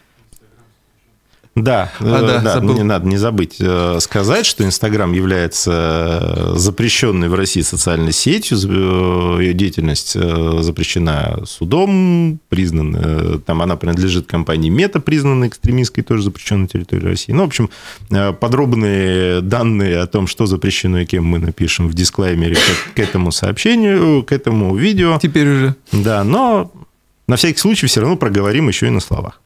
Да, 1.55 1.93
А, 2.01 2.21
да, 2.21 2.41
да, 2.41 2.55
забыл. 2.55 2.75
не 2.75 2.83
надо 2.83 3.07
не 3.07 3.17
забыть 3.17 3.57
э, 3.61 3.99
сказать, 4.01 4.45
что 4.45 4.65
Инстаграм 4.65 5.13
является 5.13 6.19
э, 6.21 6.53
запрещенной 6.57 7.29
в 7.29 7.35
России 7.35 7.61
социальной 7.61 8.13
сетью, 8.13 8.59
э, 8.59 9.43
ее 9.43 9.55
деятельность 9.55 10.15
запрещена 10.15 11.43
судом, 11.47 12.41
признан, 12.49 12.97
э, 12.99 13.39
там 13.47 13.63
она 13.63 13.77
принадлежит 13.77 14.27
компании 14.27 14.69
Мета, 14.69 14.99
признанной 14.99 15.47
экстремистской, 15.47 16.03
тоже 16.03 16.25
запрещенной 16.25 16.63
на 16.63 16.69
территории 16.69 17.05
России. 17.05 17.33
Ну, 17.33 17.45
в 17.45 17.47
общем, 17.47 17.71
подробные 18.41 19.41
данные 19.41 20.01
о 20.01 20.07
том, 20.09 20.27
что 20.27 20.47
запрещено 20.47 21.01
и 21.01 21.05
кем 21.07 21.25
мы 21.25 21.39
напишем 21.39 21.89
в 21.89 21.95
дисклеймере 21.95 22.57
к, 22.57 22.95
к 22.97 22.99
этому 22.99 23.31
сообщению, 23.31 24.25
к 24.25 24.33
этому 24.33 24.75
видео. 24.75 25.19
Теперь 25.23 25.49
уже. 25.49 25.77
Да, 25.93 26.25
но 26.25 26.73
на 27.29 27.37
всякий 27.37 27.59
случай 27.59 27.87
все 27.87 28.01
равно 28.01 28.17
проговорим 28.17 28.69
еще 28.69 28.89
и 28.89 28.91
на 28.91 29.01
словах. 29.01 29.41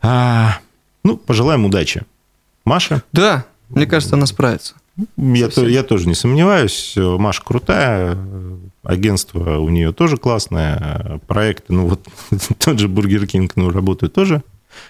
А, 0.00 0.58
ну, 1.04 1.16
пожелаем 1.16 1.64
удачи. 1.64 2.02
Маша, 2.64 3.02
Да, 3.12 3.44
мне 3.68 3.86
кажется, 3.86 4.16
она 4.16 4.26
справится. 4.26 4.74
я, 5.16 5.48
то- 5.48 5.66
я 5.66 5.82
тоже 5.82 6.08
не 6.08 6.14
сомневаюсь. 6.14 6.94
Маша 6.96 7.42
крутая, 7.44 8.18
агентство 8.82 9.58
у 9.58 9.68
нее 9.68 9.92
тоже 9.92 10.16
классное, 10.16 11.20
проекты, 11.26 11.72
ну 11.72 11.86
вот 11.88 12.06
тот 12.58 12.78
же 12.78 12.88
Бургер 12.88 13.26
Кинг, 13.26 13.52
ну, 13.56 13.70
работают 13.70 14.12
тоже 14.14 14.42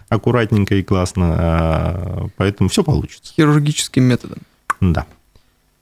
аккуратненько 0.08 0.74
и 0.74 0.82
классно, 0.82 1.34
а, 1.38 2.26
поэтому 2.36 2.68
все 2.68 2.82
получится. 2.84 3.32
Хирургическим 3.34 4.02
методом. 4.04 4.38
Да. 4.80 5.06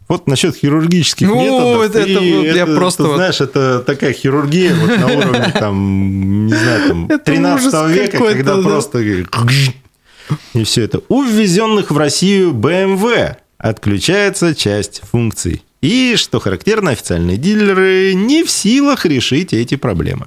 Вот 0.08 0.28
насчет 0.28 0.54
хирургических 0.54 1.26
Ну, 1.26 1.40
методов. 1.40 1.82
это- 1.90 1.98
это 2.08 2.20
вот 2.20 2.44
я 2.54 2.66
просто 2.66 3.02
ты 3.02 3.08
вот- 3.08 3.16
знаешь, 3.16 3.40
это 3.40 3.80
такая 3.80 4.12
хирургия 4.12 4.72
вот 4.74 4.98
на 4.98 5.06
уровне 5.06 5.52
там, 5.58 6.46
не 6.46 6.54
знаю, 6.54 6.88
там, 6.88 7.06
Это 7.10 7.18
13 7.24 7.66
ужас 7.66 7.90
века, 7.90 8.18
когда 8.18 8.56
да. 8.56 8.62
просто 8.62 9.00
и 9.00 10.64
все 10.64 10.82
это. 10.82 11.00
У 11.08 11.22
ввезенных 11.22 11.90
в 11.90 11.98
Россию 11.98 12.52
BMW 12.52 13.36
отключается 13.58 14.54
часть 14.54 15.02
функций. 15.10 15.62
И, 15.82 16.14
что 16.16 16.40
характерно, 16.40 16.90
официальные 16.92 17.36
дилеры 17.36 18.14
не 18.14 18.42
в 18.44 18.50
силах 18.50 19.06
решить 19.06 19.52
эти 19.52 19.76
проблемы. 19.76 20.26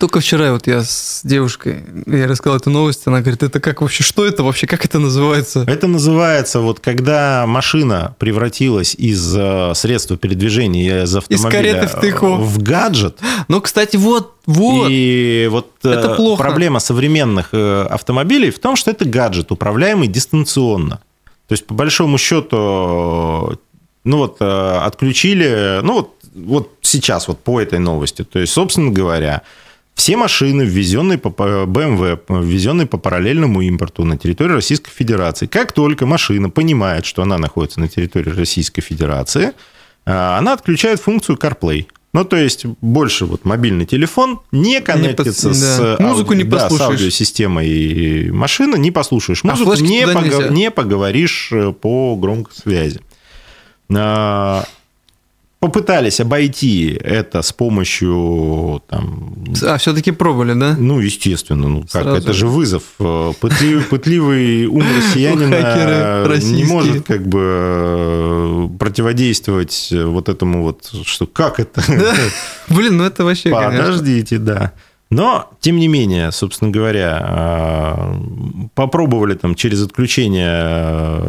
Только 0.00 0.20
вчера 0.20 0.52
вот 0.52 0.66
я 0.66 0.82
с 0.82 1.20
девушкой, 1.24 1.84
я 2.06 2.26
рассказал 2.26 2.56
эту 2.56 2.70
новость, 2.70 3.02
она 3.04 3.20
говорит, 3.20 3.42
это 3.42 3.60
как 3.60 3.82
вообще, 3.82 4.02
что 4.02 4.24
это 4.24 4.42
вообще, 4.42 4.66
как 4.66 4.82
это 4.86 4.98
называется? 4.98 5.62
Это 5.68 5.88
называется, 5.88 6.60
вот 6.60 6.80
когда 6.80 7.44
машина 7.46 8.14
превратилась 8.18 8.94
из 8.94 9.36
э, 9.36 9.72
средства 9.74 10.16
передвижения, 10.16 11.02
из 11.04 11.14
автомобиля 11.14 11.50
кареты 11.50 12.16
в 12.16 12.38
в 12.38 12.62
гаджет, 12.62 13.18
Ну, 13.48 13.60
кстати, 13.60 13.96
вот, 13.96 14.36
вот. 14.46 14.88
И 14.90 15.48
вот 15.50 15.70
э, 15.84 15.90
Это 15.90 16.14
плохо. 16.14 16.42
проблема 16.42 16.80
современных 16.80 17.50
э, 17.52 17.82
автомобилей 17.90 18.50
в 18.50 18.58
том, 18.58 18.76
что 18.76 18.90
это 18.90 19.04
гаджет, 19.04 19.52
управляемый 19.52 20.08
дистанционно. 20.08 21.02
То 21.46 21.52
есть, 21.52 21.66
по 21.66 21.74
большому 21.74 22.16
счету, 22.16 23.58
ну 24.04 24.16
вот 24.16 24.38
э, 24.40 24.78
отключили, 24.82 25.80
ну 25.82 25.92
вот, 25.92 26.14
вот 26.34 26.72
сейчас 26.80 27.28
вот 27.28 27.40
по 27.40 27.60
этой 27.60 27.78
новости. 27.78 28.24
То 28.24 28.38
есть, 28.38 28.54
собственно 28.54 28.90
говоря, 28.90 29.42
все 30.00 30.16
машины, 30.16 30.62
ввезенные 30.62 31.18
по 31.18 31.28
BMW, 31.28 32.18
ввезенные 32.42 32.86
по 32.86 32.96
параллельному 32.96 33.60
импорту 33.60 34.02
на 34.06 34.16
территорию 34.16 34.54
Российской 34.54 34.90
Федерации, 34.90 35.44
как 35.44 35.72
только 35.72 36.06
машина 36.06 36.48
понимает, 36.48 37.04
что 37.04 37.20
она 37.20 37.36
находится 37.36 37.80
на 37.80 37.88
территории 37.88 38.30
Российской 38.30 38.80
Федерации, 38.80 39.52
э, 40.06 40.10
она 40.10 40.54
отключает 40.54 41.00
функцию 41.02 41.36
CarPlay. 41.36 41.86
Ну, 42.14 42.24
то 42.24 42.36
есть, 42.36 42.64
больше 42.80 43.26
вот 43.26 43.44
мобильный 43.44 43.84
телефон 43.84 44.40
не 44.52 44.80
коннектится 44.80 45.48
не 45.48 45.52
под... 45.52 45.62
с, 45.62 45.78
да. 45.78 45.96
музыку 46.00 46.32
не 46.32 46.44
да, 46.44 46.70
с 46.70 46.80
аудиосистемой 46.80 48.30
машины, 48.30 48.76
не 48.78 48.90
послушаешь 48.90 49.40
А 49.44 49.48
музыку, 49.48 49.72
флешки 49.72 49.84
не, 49.84 50.06
нельзя. 50.06 50.48
не 50.48 50.70
поговоришь 50.70 51.50
э, 51.52 51.72
по 51.72 52.16
громкой 52.16 52.54
связи. 52.54 53.02
Попытались 55.60 56.20
обойти 56.20 56.98
это 57.04 57.42
с 57.42 57.52
помощью 57.52 58.82
там, 58.88 59.34
А, 59.62 59.76
все-таки 59.76 60.10
пробовали, 60.10 60.54
да? 60.54 60.74
ну, 60.78 61.00
естественно, 61.00 61.68
ну 61.68 61.82
как, 61.82 61.90
Сразу 62.02 62.16
это 62.16 62.32
же. 62.32 62.46
вызов. 62.46 62.82
Э, 62.98 63.32
Пытливый, 63.38 63.84
пытливый 63.90 64.64
ум 64.66 64.82
россиянина 64.96 66.26
не 66.56 66.64
может 66.64 67.06
как 67.06 67.26
бы 67.26 67.40
э, 67.42 68.68
противодействовать 68.78 69.92
вот 69.92 70.30
этому 70.30 70.62
вот, 70.62 70.90
что 71.04 71.26
как 71.26 71.60
это? 71.60 71.82
Блин, 72.68 72.96
ну 72.96 73.04
это 73.04 73.24
вообще. 73.24 73.50
Подождите, 73.50 74.38
да. 74.38 74.72
Но, 75.10 75.50
тем 75.60 75.76
не 75.76 75.88
менее, 75.88 76.30
собственно 76.30 76.70
говоря, 76.70 77.18
э, 78.00 78.68
попробовали 78.74 79.34
там 79.34 79.56
через 79.56 79.82
отключение 79.82 81.20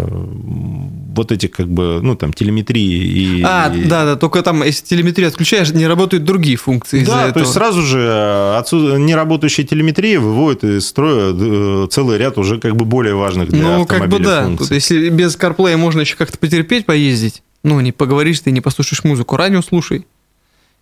вот 1.13 1.31
этих 1.31 1.51
как 1.51 1.67
бы, 1.67 1.99
ну, 2.01 2.15
там, 2.15 2.33
телеметрии 2.33 3.39
и... 3.39 3.43
А, 3.43 3.69
да, 3.69 4.05
да, 4.05 4.15
только 4.15 4.41
там, 4.41 4.63
если 4.63 4.85
телеметрию 4.85 5.27
отключаешь, 5.27 5.71
не 5.71 5.85
работают 5.87 6.23
другие 6.23 6.57
функции 6.57 7.03
Да, 7.03 7.21
этого. 7.21 7.33
то 7.33 7.39
есть 7.41 7.53
сразу 7.53 7.81
же 7.81 8.55
отсюда 8.57 8.97
неработающая 8.97 9.65
телеметрия 9.65 10.19
выводит 10.19 10.63
из 10.63 10.87
строя 10.87 11.33
э, 11.33 11.87
целый 11.91 12.17
ряд 12.17 12.37
уже 12.37 12.59
как 12.59 12.75
бы 12.75 12.85
более 12.85 13.15
важных 13.15 13.49
для 13.49 13.61
Ну, 13.61 13.85
как 13.85 13.99
бы 13.99 14.05
автомобиля 14.05 14.25
да. 14.25 14.43
функций. 14.43 14.67
Тут, 14.67 14.75
если 14.75 15.09
без 15.09 15.35
CarPlay 15.37 15.75
можно 15.77 16.01
еще 16.01 16.15
как-то 16.15 16.37
потерпеть, 16.37 16.85
поездить, 16.85 17.43
ну, 17.63 17.79
не 17.81 17.91
поговоришь 17.91 18.39
ты, 18.39 18.51
не 18.51 18.61
послушаешь 18.61 19.03
музыку, 19.03 19.35
радио 19.37 19.61
слушай. 19.61 20.05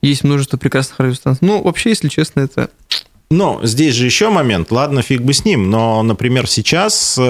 Есть 0.02 0.24
множество 0.24 0.58
прекрасных 0.58 1.00
радиостанций. 1.00 1.46
Ну, 1.46 1.62
вообще, 1.62 1.90
если 1.90 2.08
честно, 2.08 2.42
это... 2.42 2.70
Но 3.32 3.60
здесь 3.64 3.94
же 3.94 4.06
еще 4.06 4.30
момент, 4.32 4.72
ладно, 4.72 5.04
фиг 5.04 5.22
бы 5.22 5.34
с 5.34 5.46
ним, 5.46 5.70
но, 5.70 6.02
например, 6.02 6.48
сейчас 6.48 7.16
э, 7.16 7.22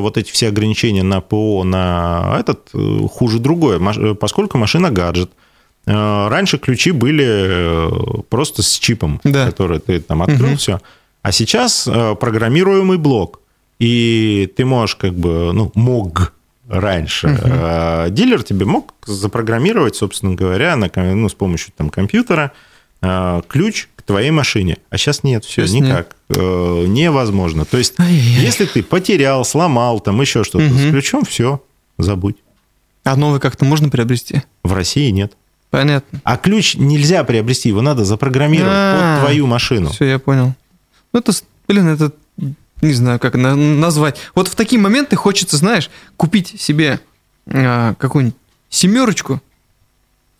вот 0.00 0.16
эти 0.16 0.32
все 0.32 0.48
ограничения 0.48 1.04
на 1.04 1.20
ПО, 1.20 1.62
на 1.62 2.36
этот, 2.40 2.68
э, 2.74 3.06
хуже 3.08 3.38
другое, 3.38 3.78
Маш- 3.78 3.96
э, 3.98 4.14
поскольку 4.16 4.58
машина 4.58 4.90
гаджет. 4.90 5.30
Э, 5.86 6.26
раньше 6.28 6.58
ключи 6.58 6.90
были 6.90 7.24
э, 7.28 7.90
просто 8.28 8.62
с 8.64 8.76
чипом, 8.76 9.20
Да. 9.22 9.46
который 9.46 9.78
ты 9.78 10.00
там 10.00 10.22
открыл, 10.22 10.48
Мгм. 10.48 10.56
все. 10.56 10.80
А 11.22 11.30
сейчас 11.30 11.86
э, 11.86 12.16
программируемый 12.16 12.98
блок, 12.98 13.38
и 13.78 14.52
ты 14.56 14.64
можешь 14.64 14.96
как 14.96 15.14
бы, 15.14 15.52
ну, 15.52 15.70
мог 15.76 16.32
раньше, 16.68 17.28
Мгм. 17.28 17.40
э, 17.44 18.06
дилер 18.10 18.42
тебе 18.42 18.66
мог 18.66 18.94
запрограммировать, 19.06 19.94
собственно 19.94 20.34
говоря, 20.34 20.74
на, 20.74 20.90
ну, 21.14 21.28
с 21.28 21.34
помощью 21.34 21.72
там 21.76 21.88
компьютера 21.88 22.50
э, 23.02 23.42
ключ 23.48 23.86
твоей 24.10 24.30
машине. 24.30 24.78
А 24.90 24.98
сейчас 24.98 25.22
нет, 25.22 25.44
все, 25.44 25.62
нет. 25.62 25.70
никак. 25.72 26.16
Э, 26.28 26.84
невозможно. 26.86 27.64
То 27.64 27.78
есть, 27.78 27.94
Ай-яй-яй. 27.98 28.44
если 28.44 28.66
ты 28.66 28.82
потерял, 28.82 29.44
сломал, 29.44 30.00
там 30.00 30.20
еще 30.20 30.44
что-то 30.44 30.68
с 30.68 30.72
Мгм. 30.72 30.90
ключом, 30.90 31.24
все, 31.24 31.62
забудь. 31.98 32.36
А 33.04 33.16
новый 33.16 33.40
как-то 33.40 33.64
можно 33.64 33.88
приобрести? 33.88 34.42
В 34.62 34.72
России 34.74 35.10
нет. 35.10 35.32
Понятно. 35.70 36.20
А 36.24 36.36
ключ 36.36 36.74
нельзя 36.74 37.22
приобрести, 37.24 37.68
его 37.68 37.80
надо 37.80 38.04
запрограммировать 38.04 38.72
А, 38.74 39.14
под 39.16 39.24
твою 39.24 39.46
машину. 39.46 39.90
Все, 39.90 40.04
я 40.06 40.18
понял. 40.18 40.54
Ну, 41.12 41.20
это, 41.20 41.32
с- 41.32 41.44
блин, 41.68 41.88
это 41.88 42.12
не 42.82 42.92
знаю, 42.92 43.18
как 43.20 43.34
на- 43.36 43.54
назвать. 43.56 44.16
Вот 44.34 44.48
в 44.48 44.54
такие 44.56 44.80
моменты 44.80 45.14
хочется, 45.16 45.56
знаешь, 45.56 45.88
купить 46.16 46.60
себе 46.60 46.98
а, 47.46 47.94
какую-нибудь 47.94 48.36
семерочку, 48.68 49.40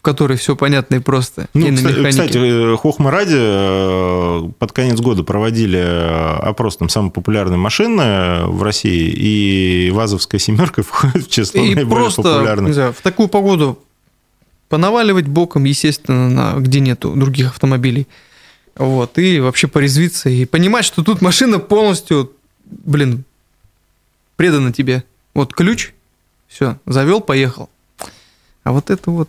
в 0.00 0.02
которой 0.02 0.38
все 0.38 0.56
понятно 0.56 0.94
и 0.94 0.98
просто. 0.98 1.48
Ну, 1.52 1.66
и 1.66 1.76
кстати, 1.76 2.08
кстати, 2.08 2.38
э, 2.38 2.76
Хохма 2.78 3.10
Ради 3.10 3.36
э, 3.36 4.50
под 4.58 4.72
конец 4.72 4.98
года 4.98 5.24
проводили 5.24 5.78
э, 5.78 6.36
опрос 6.38 6.78
там 6.78 6.88
самых 6.88 7.12
популярных 7.12 7.58
машин 7.58 8.00
э, 8.00 8.46
в 8.46 8.62
России, 8.62 9.12
и 9.14 9.90
ВАЗовская 9.90 10.38
семерка 10.38 10.82
входит 10.88 11.26
в 11.26 11.30
число 11.30 11.62
и 11.62 11.74
наиболее 11.74 12.04
просто, 12.04 12.22
не 12.22 12.28
популярных. 12.28 12.72
знаю, 12.72 12.94
в 12.94 13.02
такую 13.02 13.28
погоду 13.28 13.78
понаваливать 14.70 15.28
боком, 15.28 15.64
естественно, 15.64 16.30
на, 16.30 16.58
где 16.58 16.80
нету 16.80 17.12
других 17.14 17.50
автомобилей. 17.50 18.08
Вот, 18.76 19.18
и 19.18 19.38
вообще 19.38 19.68
порезвиться, 19.68 20.30
и 20.30 20.46
понимать, 20.46 20.86
что 20.86 21.04
тут 21.04 21.20
машина 21.20 21.58
полностью, 21.58 22.32
блин, 22.64 23.24
предана 24.36 24.72
тебе. 24.72 25.04
Вот 25.34 25.52
ключ, 25.52 25.92
все, 26.48 26.78
завел, 26.86 27.20
поехал. 27.20 27.68
А 28.64 28.72
вот 28.72 28.88
это 28.88 29.10
вот, 29.10 29.28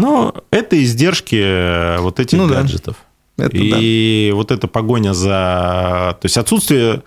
Но 0.00 0.34
это 0.50 0.82
издержки 0.82 1.40
э, 1.40 1.98
вот 2.00 2.20
этих 2.20 2.38
Ну 2.38 2.46
да. 2.48 2.56
гаджетов. 2.56 2.96
это 3.36 3.50
да. 3.52 3.58
И 3.58 4.30
вот 4.34 4.50
эта 4.50 4.66
погоня 4.68 5.14
за... 5.14 6.16
То 6.20 6.24
есть 6.24 6.36
отсутствие 6.38 7.02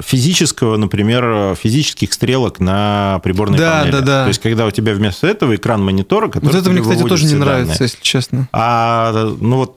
физического, 0.00 0.76
например, 0.76 1.54
физических 1.54 2.12
стрелок 2.12 2.58
на 2.58 3.20
приборной 3.22 3.58
Да, 3.58 3.78
панели. 3.80 3.92
да, 3.92 4.00
да. 4.00 4.22
То 4.24 4.28
есть 4.28 4.40
когда 4.40 4.66
у 4.66 4.70
тебя 4.70 4.92
вместо 4.92 5.26
этого 5.26 5.54
экран 5.54 5.84
монитора, 5.84 6.28
который 6.28 6.46
Вот 6.46 6.54
это 6.54 6.70
мне, 6.70 6.80
кстати, 6.82 7.02
тоже 7.04 7.26
не 7.26 7.34
нравится, 7.34 7.74
данные. 7.74 7.84
если 7.90 7.98
честно. 8.02 8.48
А, 8.52 9.34
ну 9.40 9.56
вот, 9.58 9.76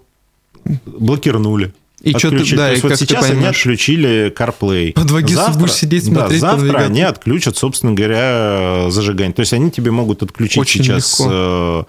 блокирнули. 0.86 1.74
И 2.02 2.18
что 2.18 2.32
ты, 2.32 2.38
да, 2.56 2.66
То 2.66 2.68
и 2.68 2.72
есть 2.72 2.84
вот 2.84 2.90
как 2.90 2.98
ты 3.00 3.06
сейчас 3.06 3.30
они 3.30 3.46
отключили 3.46 4.34
CarPlay. 4.36 4.94
Под 4.94 5.12
вагисом 5.12 5.54
будешь 5.54 5.74
сидеть, 5.74 6.10
да, 6.12 6.22
смотреть, 6.22 6.42
завтра 6.42 6.58
подвигаться. 6.62 6.88
они 6.88 7.02
отключат, 7.04 7.58
собственно 7.58 7.94
говоря, 7.94 8.90
зажигание. 8.90 9.34
То 9.34 9.42
есть 9.42 9.54
они 9.54 9.70
тебе 9.70 9.92
могут 9.92 10.24
отключить 10.24 10.58
Очень 10.58 10.84
сейчас 10.84 11.20
легко. 11.20 11.88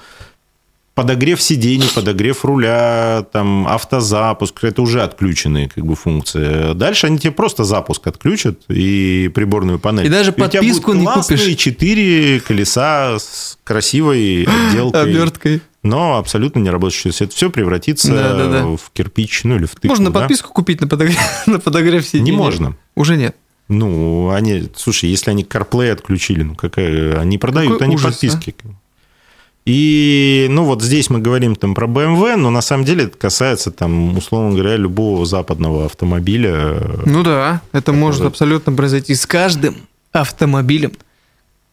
Подогрев 0.95 1.41
сидений, 1.41 1.89
подогрев 1.95 2.45
руля, 2.45 3.27
там, 3.33 3.67
автозапуск. 3.67 4.65
Это 4.65 4.83
уже 4.83 5.03
отключенные 5.03 5.69
как 5.69 5.85
бы, 5.85 5.95
функции. 5.95 6.75
Дальше 6.75 7.07
они 7.07 7.19
тебе 7.19 7.33
просто 7.33 7.65
запуск 7.65 8.07
отключат 8.07 8.61
и 8.69 9.31
приборную 9.35 9.79
панель. 9.79 10.07
И 10.07 10.09
даже 10.09 10.33
тебя 10.33 10.45
подписку 10.45 10.93
не 10.93 11.07
купишь. 11.07 11.57
четыре 11.57 12.41
колеса 12.41 13.19
с 13.19 13.59
красивой 13.65 14.45
отделкой. 14.45 15.03
Оберткой. 15.03 15.63
Но 15.83 16.17
абсолютно 16.19 16.61
не 16.61 16.71
есть 16.71 17.23
Это 17.23 17.35
все 17.35 17.51
превратится 17.51 18.13
Да, 18.13 18.35
да, 18.37 18.49
да. 18.49 18.65
в 18.65 18.91
кирпич, 18.93 19.43
ну 19.45 19.57
или 19.57 19.65
в 19.65 19.73
тыкву. 19.73 19.89
Можно 19.89 20.11
да? 20.11 20.21
подписку 20.21 20.53
купить 20.53 20.81
на 20.81 20.87
подогрев, 20.87 21.19
на 21.47 21.59
подогрев 21.59 22.07
сидений? 22.07 22.31
Не 22.31 22.37
можно. 22.37 22.77
Уже 22.95 23.17
нет. 23.17 23.35
Ну, 23.69 24.31
они, 24.31 24.69
слушай, 24.77 25.09
если 25.09 25.31
они 25.31 25.45
CarPlay 25.45 25.91
отключили, 25.91 26.43
ну 26.43 26.55
какая, 26.55 27.19
они 27.19 27.39
продают, 27.39 27.75
Какой 27.75 27.87
они 27.87 27.97
ужас, 27.97 28.23
а? 28.23 28.69
И, 29.65 30.49
ну, 30.51 30.65
вот 30.65 30.83
здесь 30.83 31.09
мы 31.09 31.21
говорим 31.21 31.55
там 31.55 31.75
про 31.75 31.87
BMW, 31.87 32.35
но 32.37 32.51
на 32.51 32.63
самом 32.63 32.85
деле 32.85 33.05
это 33.05 33.17
касается 33.17 33.71
там, 33.71 34.17
условно 34.17 34.55
говоря, 34.59 34.77
любого 34.77 35.25
западного 35.25 35.87
автомобиля. 35.87 36.81
Ну 37.07 37.23
да, 37.23 37.63
это 37.73 37.93
может 37.93 38.23
абсолютно 38.23 38.73
произойти 38.73 39.15
с 39.15 39.25
каждым 39.25 39.77
автомобилем, 40.11 40.93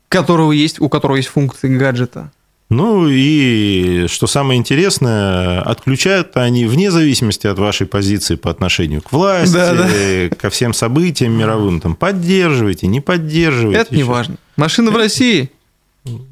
которого 0.07 0.51
есть, 0.51 0.79
у 0.79 0.87
которого 0.87 1.15
есть 1.17 1.29
функции 1.29 1.75
гаджета. 1.75 2.31
Ну 2.69 3.07
и 3.09 4.05
что 4.07 4.27
самое 4.27 4.59
интересное, 4.59 5.59
отключают 5.61 6.37
они 6.37 6.65
вне 6.67 6.91
зависимости 6.91 7.47
от 7.47 7.57
вашей 7.57 7.87
позиции 7.87 8.35
по 8.35 8.51
отношению 8.51 9.01
к 9.01 9.11
власти, 9.11 9.53
Да, 9.53 9.73
да. 9.73 10.35
ко 10.35 10.51
всем 10.51 10.75
событиям 10.75 11.31
мировым, 11.33 11.81
там 11.81 11.95
поддерживаете, 11.95 12.85
не 12.85 13.01
поддерживаете. 13.01 13.81
Это 13.81 13.95
не 13.95 14.03
важно. 14.03 14.35
Машина 14.55 14.91
в 14.91 14.95
России. 14.95 15.49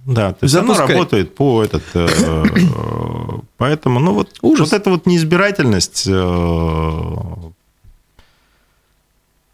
Да, 0.06 0.34
то 0.34 0.44
есть 0.46 0.56
оно 0.56 0.76
работает 0.76 1.36
по 1.36 1.64
этот, 1.64 1.84
э, 1.94 2.08
э, 2.08 2.44
поэтому, 3.58 4.00
ну 4.00 4.14
вот, 4.14 4.30
Ужас. 4.42 4.72
вот 4.72 4.80
эта 4.80 4.90
вот 4.90 5.06
неизбирательность, 5.06 6.06
э, 6.08 7.14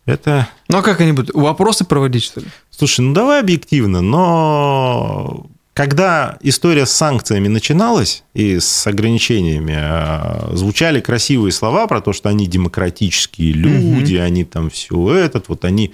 это, 0.06 0.48
Ну 0.70 0.78
а 0.78 0.82
как 0.82 1.02
они 1.02 1.14
будут? 1.14 1.34
Вопросы 1.34 1.86
проводить, 1.86 2.24
что 2.24 2.42
ли? 2.42 2.48
слушай, 2.70 3.02
ну 3.02 3.14
давай 3.14 3.40
объективно, 3.40 4.02
но 4.02 5.48
когда 5.74 6.38
история 6.42 6.86
с 6.86 6.92
санкциями 6.92 7.48
начиналась 7.48 8.24
и 8.34 8.60
с 8.60 8.86
ограничениями, 8.86 10.56
звучали 10.56 11.02
красивые 11.02 11.52
слова 11.52 11.88
про 11.88 12.00
то, 12.02 12.14
что 12.14 12.30
они 12.30 12.46
демократические 12.46 13.54
люди, 13.54 14.16
они 14.16 14.44
там 14.44 14.70
все 14.70 15.14
этот, 15.16 15.50
вот 15.50 15.66
они 15.66 15.94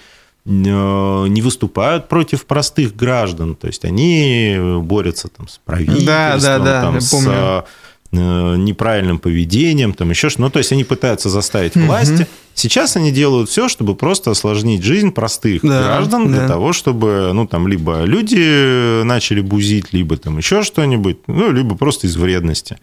не 0.49 1.41
выступают 1.41 2.09
против 2.09 2.45
простых 2.45 2.95
граждан, 2.95 3.55
то 3.55 3.67
есть 3.67 3.85
они 3.85 4.57
борются 4.81 5.27
там 5.27 5.47
с 5.47 5.59
правительством, 5.63 6.05
Да, 6.05 6.37
да, 6.39 6.59
да, 6.59 6.81
там, 6.81 6.99
с 6.99 7.11
помню. 7.11 7.31
э, 7.31 7.63
э, 8.13 8.55
неправильным 8.57 9.19
поведением, 9.19 9.93
там 9.93 10.09
еще 10.09 10.29
что 10.29 10.41
Ну, 10.41 10.49
то 10.49 10.57
есть 10.57 10.71
они 10.71 10.83
пытаются 10.83 11.29
заставить 11.29 11.75
власти. 11.75 12.27
Сейчас 12.55 12.97
они 12.97 13.11
делают 13.11 13.49
все, 13.49 13.69
чтобы 13.69 13.93
просто 13.95 14.31
осложнить 14.31 14.83
жизнь 14.83 15.11
простых 15.11 15.61
да, 15.61 15.83
граждан 15.83 16.27
для 16.27 16.41
да. 16.41 16.47
того, 16.47 16.73
чтобы, 16.73 17.29
ну, 17.33 17.47
там, 17.47 17.67
либо 17.67 18.03
люди 18.03 19.03
начали 19.03 19.41
бузить, 19.41 19.93
либо 19.93 20.17
там 20.17 20.39
еще 20.39 20.63
что-нибудь, 20.63 21.19
ну, 21.27 21.51
либо 21.51 21.75
просто 21.75 22.07
из 22.07 22.17
вредности. 22.17 22.79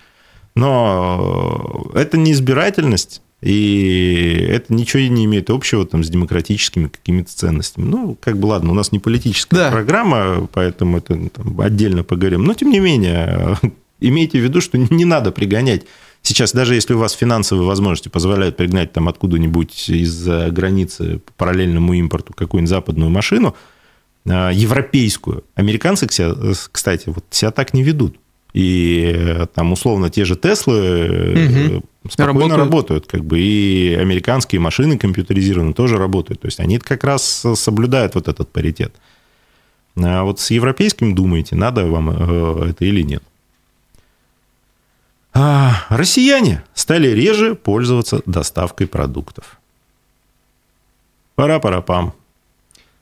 Но 0.54 1.90
это 1.94 2.16
не 2.16 2.32
избирательность, 2.32 3.20
и 3.42 4.46
это 4.48 4.72
ничего 4.72 5.02
не 5.02 5.26
имеет 5.26 5.50
общего 5.50 5.86
там, 5.86 6.02
с 6.02 6.08
демократическими 6.08 6.88
какими-то 6.88 7.30
ценностями. 7.32 7.84
Ну, 7.84 8.16
как 8.18 8.38
бы 8.38 8.46
ладно, 8.46 8.70
у 8.70 8.74
нас 8.74 8.92
не 8.92 8.98
политическая 8.98 9.56
да. 9.56 9.70
программа, 9.70 10.48
поэтому 10.52 10.98
это 10.98 11.28
там, 11.28 11.60
отдельно 11.60 12.02
поговорим. 12.02 12.44
Но, 12.44 12.54
тем 12.54 12.70
не 12.70 12.80
менее, 12.80 13.58
имейте 14.00 14.40
в 14.40 14.42
виду, 14.42 14.60
что 14.60 14.78
не 14.78 15.04
надо 15.04 15.32
пригонять. 15.32 15.84
Сейчас, 16.22 16.52
даже 16.52 16.74
если 16.74 16.94
у 16.94 16.98
вас 16.98 17.12
финансовые 17.12 17.68
возможности 17.68 18.08
позволяют 18.08 18.56
пригнать 18.56 18.92
там 18.92 19.08
откуда-нибудь 19.08 19.90
из-за 19.90 20.50
границы 20.50 21.18
по 21.18 21.32
параллельному 21.34 21.92
импорту 21.92 22.32
какую-нибудь 22.32 22.70
западную 22.70 23.10
машину, 23.10 23.54
а, 24.28 24.50
европейскую, 24.50 25.44
американцы, 25.54 26.08
кстати, 26.08 27.04
вот 27.06 27.24
себя 27.30 27.50
так 27.52 27.74
не 27.74 27.82
ведут. 27.82 28.16
И 28.54 29.12
э, 29.14 29.46
там 29.54 29.72
условно 29.72 30.08
те 30.08 30.24
же 30.24 30.34
Теслы 30.34 31.78
угу. 31.78 31.84
Спокойно 32.10 32.56
работают. 32.56 32.58
работают, 32.58 33.06
как 33.06 33.24
бы 33.24 33.40
и 33.40 33.94
американские 33.94 34.60
машины 34.60 34.98
компьютеризированные 34.98 35.74
тоже 35.74 35.96
работают. 35.98 36.40
То 36.40 36.46
есть 36.46 36.60
они 36.60 36.78
как 36.78 37.04
раз 37.04 37.44
соблюдают 37.54 38.14
вот 38.14 38.28
этот 38.28 38.50
паритет. 38.50 38.94
А 39.96 40.24
вот 40.24 40.40
с 40.40 40.50
европейским 40.50 41.14
думаете, 41.14 41.56
надо 41.56 41.86
вам 41.86 42.10
э, 42.10 42.70
это 42.70 42.84
или 42.84 43.02
нет. 43.02 43.22
А 45.32 45.84
россияне 45.90 46.62
стали 46.74 47.08
реже 47.08 47.54
пользоваться 47.54 48.22
доставкой 48.26 48.86
продуктов. 48.86 49.58
Пора-пора-пам. 51.34 52.14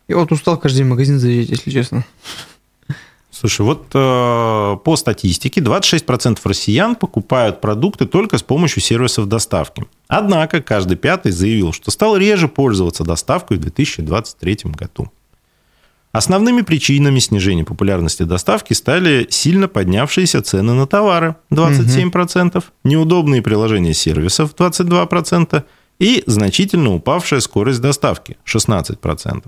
Я 0.08 0.16
вот 0.16 0.32
устал 0.32 0.58
каждый 0.58 0.78
день 0.78 0.86
в 0.86 0.90
магазин 0.90 1.18
заезжать, 1.18 1.50
если 1.50 1.70
честно. 1.70 2.04
Слушай, 3.34 3.62
вот 3.62 3.86
э, 3.94 4.76
по 4.84 4.96
статистике 4.96 5.60
26% 5.60 6.38
россиян 6.44 6.94
покупают 6.94 7.60
продукты 7.60 8.06
только 8.06 8.38
с 8.38 8.44
помощью 8.44 8.80
сервисов 8.80 9.26
доставки. 9.26 9.86
Однако 10.06 10.62
каждый 10.62 10.96
пятый 10.96 11.32
заявил, 11.32 11.72
что 11.72 11.90
стал 11.90 12.16
реже 12.16 12.46
пользоваться 12.46 13.02
доставкой 13.02 13.56
в 13.56 13.60
2023 13.60 14.58
году. 14.66 15.10
Основными 16.12 16.62
причинами 16.62 17.18
снижения 17.18 17.64
популярности 17.64 18.22
доставки 18.22 18.72
стали 18.72 19.26
сильно 19.30 19.66
поднявшиеся 19.66 20.40
цены 20.40 20.72
на 20.74 20.86
товары 20.86 21.34
27%, 21.50 22.56
угу. 22.56 22.64
неудобные 22.84 23.42
приложения 23.42 23.94
сервисов 23.94 24.54
22% 24.56 25.64
и 25.98 26.22
значительно 26.26 26.94
упавшая 26.94 27.40
скорость 27.40 27.80
доставки 27.80 28.36
16%. 28.46 29.42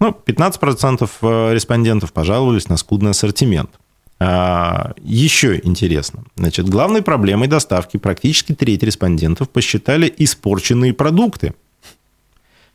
Ну, 0.00 0.16
15% 0.26 1.08
э, 1.22 1.54
респондентов 1.54 2.12
пожаловались 2.12 2.68
на 2.68 2.76
скудный 2.76 3.12
ассортимент. 3.12 3.70
А, 4.18 4.92
еще 5.02 5.60
интересно. 5.62 6.24
Значит, 6.36 6.68
главной 6.68 7.02
проблемой 7.02 7.48
доставки 7.48 7.96
практически 7.96 8.54
треть 8.54 8.82
респондентов 8.82 9.50
посчитали 9.50 10.12
испорченные 10.16 10.94
продукты. 10.94 11.54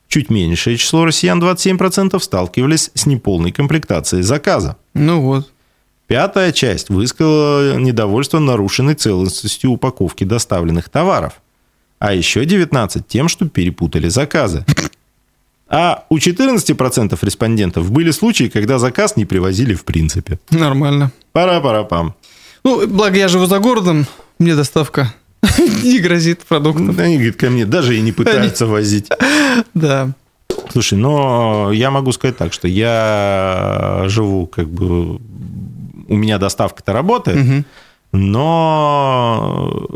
Чуть 0.07 0.29
меньшее 0.29 0.77
число 0.77 1.05
россиян, 1.05 1.41
27%, 1.41 2.19
сталкивались 2.19 2.91
с 2.93 3.05
неполной 3.05 3.51
комплектацией 3.51 4.23
заказа. 4.23 4.75
Ну 4.93 5.21
вот. 5.21 5.51
Пятая 6.07 6.51
часть 6.51 6.89
высказала 6.89 7.77
недовольство 7.77 8.39
нарушенной 8.39 8.95
целостностью 8.95 9.71
упаковки 9.71 10.25
доставленных 10.25 10.89
товаров. 10.89 11.41
А 11.99 12.13
еще 12.13 12.43
19 12.43 13.07
тем, 13.07 13.29
что 13.29 13.47
перепутали 13.47 14.09
заказы. 14.09 14.65
А 15.71 16.03
у 16.09 16.17
14% 16.17 17.17
респондентов 17.21 17.91
были 17.91 18.11
случаи, 18.11 18.49
когда 18.49 18.77
заказ 18.77 19.15
не 19.15 19.25
привозили 19.25 19.73
в 19.73 19.85
принципе. 19.85 20.37
Нормально. 20.49 21.11
Пара-пара-пам. 21.31 22.13
Ну, 22.65 22.85
благо 22.87 23.17
я 23.17 23.29
живу 23.29 23.45
за 23.45 23.59
городом, 23.59 24.05
мне 24.37 24.55
доставка 24.55 25.13
не 25.83 25.99
грозит 25.99 26.41
продуктом. 26.41 26.99
Они, 26.99 27.15
говорит, 27.15 27.37
ко 27.37 27.49
мне 27.49 27.65
даже 27.65 27.97
и 27.97 28.01
не 28.01 28.11
пытаются 28.11 28.67
возить. 28.67 29.09
Да. 29.73 30.09
Слушай, 30.71 30.97
но 30.97 31.71
я 31.71 31.91
могу 31.91 32.11
сказать 32.11 32.37
так, 32.37 32.53
что 32.53 32.67
я 32.67 34.03
живу 34.07 34.47
как 34.47 34.69
бы... 34.69 35.19
У 36.07 36.15
меня 36.15 36.37
доставка-то 36.37 36.93
работает, 36.93 37.65
но 38.11 39.87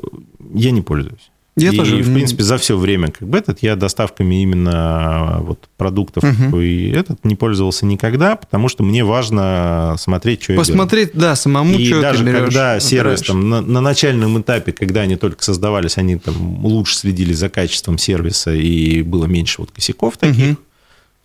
я 0.54 0.72
не 0.72 0.82
пользуюсь. 0.82 1.32
Я 1.58 1.72
и, 1.72 1.78
тоже. 1.78 1.98
в 1.98 2.14
принципе, 2.14 2.44
за 2.44 2.58
все 2.58 2.78
время 2.78 3.12
как 3.12 3.28
бы 3.30 3.38
этот 3.38 3.60
я 3.62 3.78
доставками 3.78 4.42
именно 4.42 5.38
вот 5.42 5.70
продуктов 5.78 6.24
угу. 6.24 6.60
и 6.60 6.90
этот 6.90 7.24
не 7.24 7.36
пользовался 7.36 7.86
никогда, 7.86 8.36
потому 8.36 8.68
что 8.68 8.84
мне 8.84 9.06
важно 9.06 9.96
смотреть, 9.98 10.44
что 10.44 10.56
Посмотреть, 10.56 11.12
я 11.14 11.22
да, 11.22 11.36
самому, 11.36 11.76
и 11.76 11.86
что 11.86 12.02
даже 12.02 12.20
ты 12.20 12.26
берешь, 12.26 12.40
когда 12.40 12.80
сервис 12.82 13.22
там 13.22 13.50
на, 13.50 13.62
на 13.62 13.80
начальном 13.80 14.40
этапе, 14.42 14.74
когда 14.74 15.02
они 15.02 15.16
только 15.16 15.44
создавались, 15.44 15.98
они 15.98 16.18
там 16.18 16.66
лучше 16.66 16.96
следили 16.96 17.32
за 17.32 17.48
качеством 17.48 17.98
сервиса 17.98 18.54
и 18.54 19.02
было 19.02 19.26
меньше 19.26 19.62
вот 19.62 19.72
косяков 19.72 20.18
таких. 20.18 20.54
Угу 20.54 20.58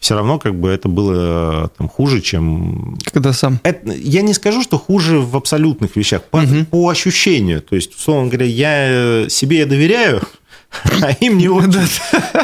все 0.01 0.15
равно 0.15 0.39
как 0.39 0.59
бы 0.59 0.71
это 0.71 0.89
было 0.89 1.71
там 1.77 1.89
хуже, 1.89 2.23
чем... 2.23 2.99
Когда 3.05 3.35
сам? 3.35 3.61
Это, 3.63 3.93
я 3.93 4.23
не 4.23 4.33
скажу, 4.33 4.63
что 4.63 4.79
хуже 4.79 5.21
в 5.21 5.37
абсолютных 5.37 5.95
вещах, 5.95 6.25
по, 6.25 6.39
угу. 6.39 6.65
по 6.71 6.89
ощущению. 6.89 7.61
То 7.61 7.77
есть, 7.77 7.95
условно 7.95 8.29
говоря, 8.29 8.47
я 8.47 9.29
себе 9.29 9.59
я 9.59 9.67
доверяю, 9.67 10.23
а 11.03 11.13
им 11.21 11.37
не 11.37 11.49
очень. 11.49 11.87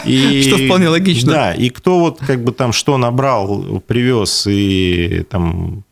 И, 0.05 0.42
что 0.47 0.59
вполне 0.59 0.88
логично. 0.88 1.33
Да, 1.33 1.55
и 1.55 1.71
кто 1.71 1.99
вот 1.99 2.19
как 2.21 2.45
бы 2.45 2.53
там 2.53 2.73
что 2.73 2.99
набрал, 2.99 3.83
привез 3.87 4.47
и 4.47 5.25
там... 5.31 5.83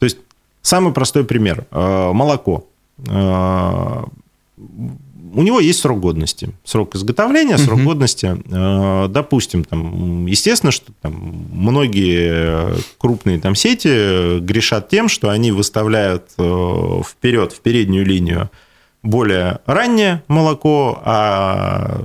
То 0.00 0.04
есть, 0.04 0.18
самый 0.60 0.92
простой 0.92 1.24
пример. 1.24 1.66
Э, 1.70 2.12
молоко 2.12 2.66
э, 3.08 4.04
у 5.34 5.42
него 5.42 5.60
есть 5.60 5.80
срок 5.80 6.00
годности. 6.00 6.50
Срок 6.64 6.94
изготовления, 6.94 7.58
срок 7.58 7.78
угу. 7.78 7.88
годности. 7.88 8.36
Э, 8.50 9.08
допустим, 9.08 9.64
там, 9.64 10.26
естественно, 10.26 10.72
что 10.72 10.92
там, 11.02 11.46
многие 11.52 12.74
крупные 12.98 13.38
там, 13.38 13.54
сети 13.54 14.38
грешат 14.40 14.88
тем, 14.88 15.08
что 15.08 15.30
они 15.30 15.52
выставляют 15.52 16.30
э, 16.38 17.02
вперед, 17.06 17.52
в 17.52 17.60
переднюю 17.60 18.06
линию 18.06 18.50
более 19.02 19.58
раннее 19.66 20.22
молоко, 20.28 20.98
а 21.04 22.00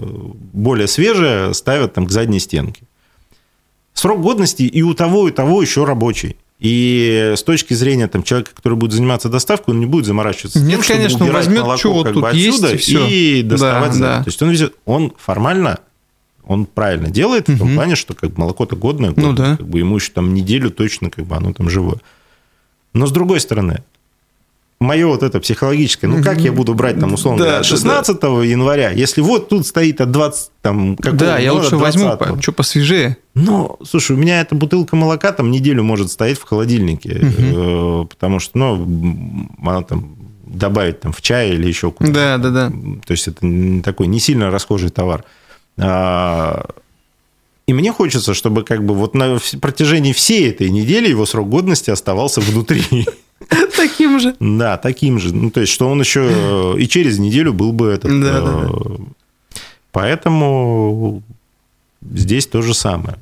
более 0.53 0.87
свежее 0.87 1.53
ставят 1.53 1.93
там, 1.93 2.05
к 2.05 2.11
задней 2.11 2.39
стенке. 2.39 2.83
Срок 3.93 4.21
годности 4.21 4.63
и 4.63 4.81
у 4.81 4.93
того, 4.93 5.27
и 5.27 5.31
у 5.31 5.33
того 5.33 5.61
еще 5.61 5.85
рабочий. 5.85 6.35
И 6.59 7.33
с 7.37 7.43
точки 7.43 7.73
зрения 7.73 8.07
там, 8.09 8.21
человека, 8.23 8.51
который 8.53 8.77
будет 8.77 8.91
заниматься 8.91 9.29
доставкой, 9.29 9.73
он 9.73 9.79
не 9.79 9.85
будет 9.85 10.05
заморачиваться 10.05 10.59
Нет, 10.59 10.81
тем, 10.81 10.95
конечно, 10.95 11.09
чтобы 11.09 11.25
убирать 11.25 11.45
возьмет, 11.45 11.61
молоко 11.63 11.79
что 11.79 12.03
как 12.03 12.13
тут 12.13 12.21
бы 12.21 12.29
отсюда 12.29 12.71
есть, 12.73 12.89
и, 12.89 13.39
и 13.39 13.43
доставать. 13.43 13.93
Да, 13.93 13.99
да. 13.99 14.23
То 14.23 14.27
есть 14.29 14.41
он 14.41 14.49
везет, 14.49 14.75
он 14.85 15.13
формально 15.17 15.79
он 16.43 16.65
правильно 16.65 17.11
делает 17.11 17.47
угу. 17.47 17.55
в 17.55 17.59
том 17.59 17.75
плане, 17.75 17.95
что 17.95 18.15
как 18.15 18.31
бы 18.31 18.39
молоко-то 18.39 18.75
годное, 18.75 19.11
годное 19.11 19.29
ну, 19.29 19.35
да. 19.35 19.57
как 19.57 19.67
бы 19.67 19.79
ему 19.79 19.95
еще 19.97 20.11
там 20.11 20.33
неделю 20.33 20.71
точно 20.71 21.11
как 21.11 21.25
бы 21.25 21.35
оно 21.35 21.53
там 21.53 21.69
живое. 21.69 21.99
Но 22.91 23.05
с 23.05 23.11
другой 23.11 23.39
стороны, 23.39 23.83
мое 24.79 25.07
вот 25.07 25.23
это 25.23 25.39
психологическое, 25.39 26.07
ну 26.07 26.23
как 26.23 26.39
я 26.39 26.51
буду 26.51 26.73
брать 26.73 26.99
там 26.99 27.13
условно 27.13 27.43
да, 27.43 27.63
16 27.63 28.19
да, 28.19 28.27
января, 28.43 28.91
если 28.91 29.21
вот 29.21 29.49
тут 29.49 29.67
стоит 29.67 29.99
от 30.01 30.11
20 30.11 30.51
там 30.61 30.95
какого 30.95 31.17
Да, 31.17 31.37
я 31.37 31.53
лучше 31.53 31.75
возьму, 31.75 32.17
что 32.39 32.51
посвежее. 32.51 33.17
Ну, 33.35 33.77
слушай, 33.85 34.13
у 34.13 34.19
меня 34.19 34.41
эта 34.41 34.55
бутылка 34.55 34.95
молока 34.95 35.31
там 35.31 35.51
неделю 35.51 35.83
может 35.83 36.11
стоять 36.11 36.37
в 36.39 36.43
холодильнике, 36.43 37.21
угу. 37.21 38.05
потому 38.07 38.39
что, 38.39 38.57
ну, 38.57 39.47
она 39.61 39.81
там 39.83 40.15
добавить 40.45 40.99
там 40.99 41.13
в 41.13 41.21
чай 41.21 41.51
или 41.51 41.67
еще 41.67 41.91
куда-то. 41.91 42.13
Да, 42.13 42.37
да, 42.37 42.49
да. 42.49 42.69
То 43.05 43.11
есть 43.11 43.27
это 43.27 43.39
такой 43.83 44.07
не 44.07 44.19
сильно 44.19 44.49
расхожий 44.49 44.89
товар. 44.89 45.23
А, 45.77 46.65
и 47.67 47.73
мне 47.73 47.93
хочется, 47.93 48.33
чтобы 48.33 48.63
как 48.63 48.83
бы 48.83 48.95
вот 48.95 49.13
на 49.13 49.39
протяжении 49.61 50.11
всей 50.11 50.49
этой 50.49 50.69
недели 50.69 51.07
его 51.07 51.25
срок 51.25 51.49
годности 51.49 51.91
оставался 51.91 52.41
внутри. 52.41 52.83
Таким 53.75 54.19
же. 54.19 54.35
Да, 54.39 54.77
таким 54.77 55.19
же. 55.19 55.33
Ну, 55.33 55.49
то 55.49 55.61
есть, 55.61 55.71
что 55.71 55.89
он 55.89 55.99
еще 56.01 56.75
и 56.77 56.87
через 56.87 57.19
неделю 57.19 57.53
был 57.53 57.71
бы 57.71 57.87
этот... 57.87 58.11
Да, 58.21 58.41
да, 58.41 58.67
да. 58.67 59.05
Поэтому 59.91 61.23
здесь 62.01 62.47
то 62.47 62.61
же 62.61 62.73
самое. 62.73 63.17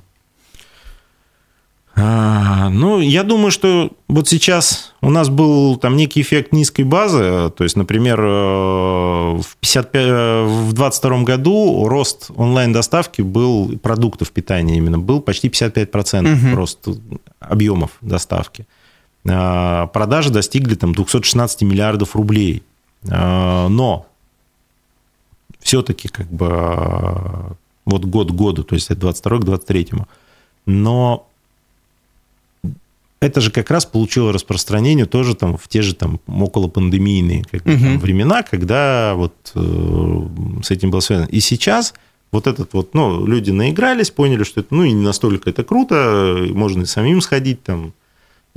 А, 1.99 2.69
ну, 2.69 2.99
я 2.99 3.23
думаю, 3.23 3.49
что 3.49 3.91
вот 4.07 4.27
сейчас 4.27 4.93
у 5.01 5.09
нас 5.09 5.29
был 5.29 5.77
там 5.77 5.97
некий 5.97 6.21
эффект 6.21 6.51
низкой 6.51 6.83
базы. 6.83 7.51
То 7.55 7.63
есть, 7.63 7.75
например, 7.75 8.21
в 8.21 9.43
2022 9.63 11.23
году 11.23 11.87
рост 11.87 12.29
онлайн-доставки 12.35 13.23
был, 13.23 13.79
продуктов 13.79 14.29
питания 14.29 14.77
именно, 14.77 14.99
был 14.99 15.21
почти 15.21 15.49
55% 15.49 16.49
угу. 16.49 16.55
рост 16.55 16.87
объемов 17.39 17.91
доставки. 18.01 18.67
А, 19.29 19.87
продажи 19.87 20.29
достигли 20.29 20.75
там 20.75 20.93
216 20.93 21.61
миллиардов 21.63 22.15
рублей. 22.15 22.63
А, 23.09 23.67
но 23.67 24.07
все-таки 25.59 26.07
как 26.07 26.27
бы 26.27 27.55
вот 27.85 28.05
год 28.05 28.31
году, 28.31 28.63
то 28.63 28.75
есть 28.75 28.91
от 28.91 28.99
22 28.99 29.37
к 29.39 29.43
23. 29.43 29.89
Но 30.65 31.27
это 33.19 33.41
же 33.41 33.51
как 33.51 33.71
раз 33.71 33.85
получило 33.85 34.31
распространение 34.31 35.05
тоже 35.05 35.35
там 35.35 35.57
в 35.57 35.67
те 35.67 35.81
же 35.81 35.95
там 35.95 36.19
около 36.27 36.67
пандемийные 36.67 37.43
как 37.49 37.63
бы, 37.63 37.71
там, 37.71 37.99
времена, 37.99 38.43
когда 38.43 39.15
вот 39.15 39.33
э, 39.55 40.27
с 40.63 40.71
этим 40.71 40.91
было 40.91 40.99
связано. 40.99 41.27
И 41.27 41.39
сейчас 41.39 41.93
вот 42.31 42.45
этот 42.45 42.73
вот, 42.73 42.93
ну, 42.93 43.25
люди 43.25 43.51
наигрались, 43.51 44.11
поняли, 44.11 44.43
что 44.43 44.59
это, 44.59 44.75
ну, 44.75 44.83
и 44.83 44.91
не 44.91 45.03
настолько 45.03 45.49
это 45.49 45.63
круто, 45.63 46.45
можно 46.51 46.83
и 46.83 46.85
самим 46.85 47.21
сходить 47.21 47.63
там, 47.63 47.93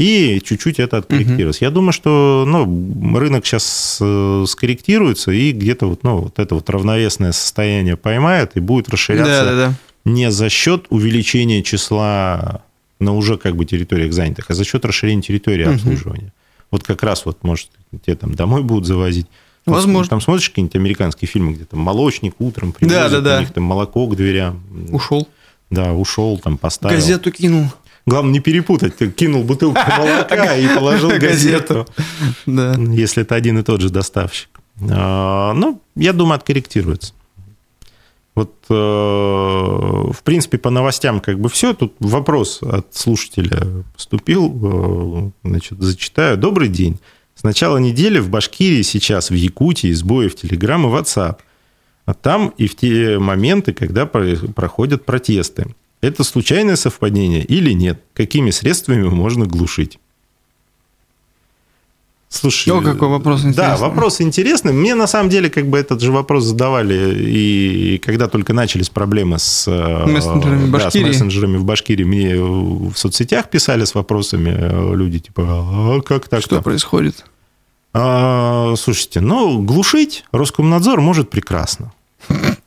и 0.01 0.41
чуть-чуть 0.43 0.81
это 0.81 0.97
откорректировалось. 0.97 1.59
Угу. 1.59 1.65
Я 1.65 1.71
думаю, 1.71 1.93
что 1.93 2.45
ну, 2.47 3.19
рынок 3.19 3.45
сейчас 3.45 3.99
э, 4.01 4.45
скорректируется, 4.49 5.31
и 5.31 5.53
где-то 5.53 5.87
вот, 5.87 6.05
ну, 6.05 6.17
вот 6.23 6.39
это 6.39 6.55
вот 6.55 6.71
равновесное 6.71 7.33
состояние 7.33 7.99
поймает 7.99 8.53
и 8.55 8.61
будет 8.61 8.89
расширяться 8.89 9.45
да, 9.45 9.45
да, 9.45 9.57
да. 9.57 9.75
не 10.11 10.31
за 10.31 10.49
счет 10.49 10.87
увеличения 10.89 11.63
числа 11.63 12.63
на 12.99 13.15
уже 13.15 13.37
как 13.37 13.57
бы 13.57 13.67
территориях 13.67 14.15
занятых, 14.15 14.47
а 14.49 14.55
за 14.55 14.65
счет 14.65 14.87
расширения 14.87 15.21
территории 15.21 15.67
угу. 15.67 15.75
обслуживания. 15.75 16.33
Вот 16.71 16.83
как 16.83 17.03
раз 17.03 17.27
вот, 17.27 17.45
может, 17.45 17.69
те 18.07 18.15
там 18.15 18.35
домой 18.35 18.63
будут 18.63 18.87
завозить. 18.87 19.27
Возможно. 19.67 20.09
Там 20.09 20.23
смотришь 20.23 20.49
какие-нибудь 20.49 20.77
американские 20.77 21.29
фильмы, 21.29 21.53
где 21.53 21.67
там 21.67 21.81
молочник 21.81 22.37
утром 22.39 22.73
привозит, 22.73 22.99
да, 22.99 23.09
да, 23.11 23.21
да. 23.21 23.37
у 23.37 23.41
них 23.41 23.53
там 23.53 23.65
молоко 23.65 24.07
к 24.07 24.17
дверям. 24.17 24.63
Ушел. 24.91 25.29
Да, 25.69 25.93
ушел, 25.93 26.39
там 26.39 26.57
поставил. 26.57 26.97
Газету 26.97 27.31
кинул. 27.31 27.67
Главное 28.07 28.33
не 28.33 28.41
перепутать. 28.41 28.97
Ты 28.97 29.11
кинул 29.11 29.45
бутылку 29.45 29.81
молока 29.99 30.57
и 30.57 30.67
положил 30.75 31.11
газету. 31.19 31.87
Да. 32.47 32.75
Если 32.75 33.23
это 33.23 33.35
один 33.35 33.59
и 33.59 33.63
тот 33.63 33.81
же 33.81 33.91
доставщик. 33.91 34.49
А, 34.91 35.53
ну, 35.55 35.81
я 35.95 36.13
думаю, 36.13 36.37
откорректируется. 36.37 37.13
Вот, 38.35 38.55
э, 38.71 38.73
в 38.75 40.23
принципе, 40.25 40.57
по 40.57 40.71
новостям 40.71 41.21
как 41.21 41.39
бы 41.39 41.49
все. 41.49 41.75
Тут 41.75 41.95
вопрос 41.99 42.63
от 42.63 42.95
слушателя 42.95 43.85
поступил. 43.93 45.33
Э, 45.45 45.49
значит, 45.49 45.81
зачитаю. 45.81 46.39
Добрый 46.39 46.69
день. 46.69 46.99
С 47.35 47.43
начала 47.43 47.79
недели 47.79 48.19
в 48.19 48.31
Башкирии 48.31 48.83
сейчас, 48.83 49.31
в 49.31 49.35
Якутии, 49.35 49.93
сбои 49.93 50.29
в 50.29 50.37
Телеграм 50.37 50.87
и 50.87 50.89
WhatsApp. 50.89 51.39
А 52.07 52.15
там 52.15 52.53
и 52.57 52.67
в 52.67 52.77
те 52.77 53.19
моменты, 53.19 53.73
когда 53.73 54.07
проходят 54.07 55.05
протесты. 55.05 55.75
Это 56.01 56.25
случайное 56.25 56.77
совпадение 56.77 57.45
или 57.45 57.73
нет? 57.73 58.03
Какими 58.15 58.51
средствами 58.51 59.09
можно 59.09 59.47
глушить? 59.47 59.99
Слушай, 62.33 62.73
О, 62.73 62.81
какой 62.81 63.09
вопрос 63.09 63.41
интересный. 63.41 63.57
Да, 63.57 63.77
вопрос 63.77 64.21
интересный. 64.21 64.73
Мне 64.73 64.95
на 64.95 65.09
самом 65.09 65.31
деле 65.31 65.51
как 65.51 65.67
бы 65.67 65.77
этот 65.77 66.01
же 66.01 66.13
вопрос 66.13 66.45
задавали 66.45 67.19
и 67.19 67.99
когда 67.99 68.29
только 68.29 68.53
начались 68.53 68.89
проблемы 68.89 69.41
с 69.41 69.67
э, 69.67 70.07
мессенджерами, 70.07 70.67
в 70.67 70.71
Башкирии. 70.71 71.05
Да, 71.07 71.09
с 71.09 71.15
мессенджерами 71.15 71.57
в 71.57 71.65
Башкирии. 71.65 72.05
Мне 72.05 72.41
в 72.41 72.95
соцсетях 72.95 73.51
писали 73.51 73.85
с 73.85 73.97
вопросами 73.97 74.57
э, 74.57 74.95
люди 74.95 75.19
типа, 75.19 75.43
а 75.45 76.01
как 76.03 76.29
так? 76.29 76.41
Что 76.43 76.63
происходит? 76.63 77.25
А, 77.93 78.75
слушайте, 78.77 79.21
ну, 79.21 79.61
глушить 79.63 80.25
Роскомнадзор 80.31 81.01
может 81.01 81.31
прекрасно. 81.31 81.93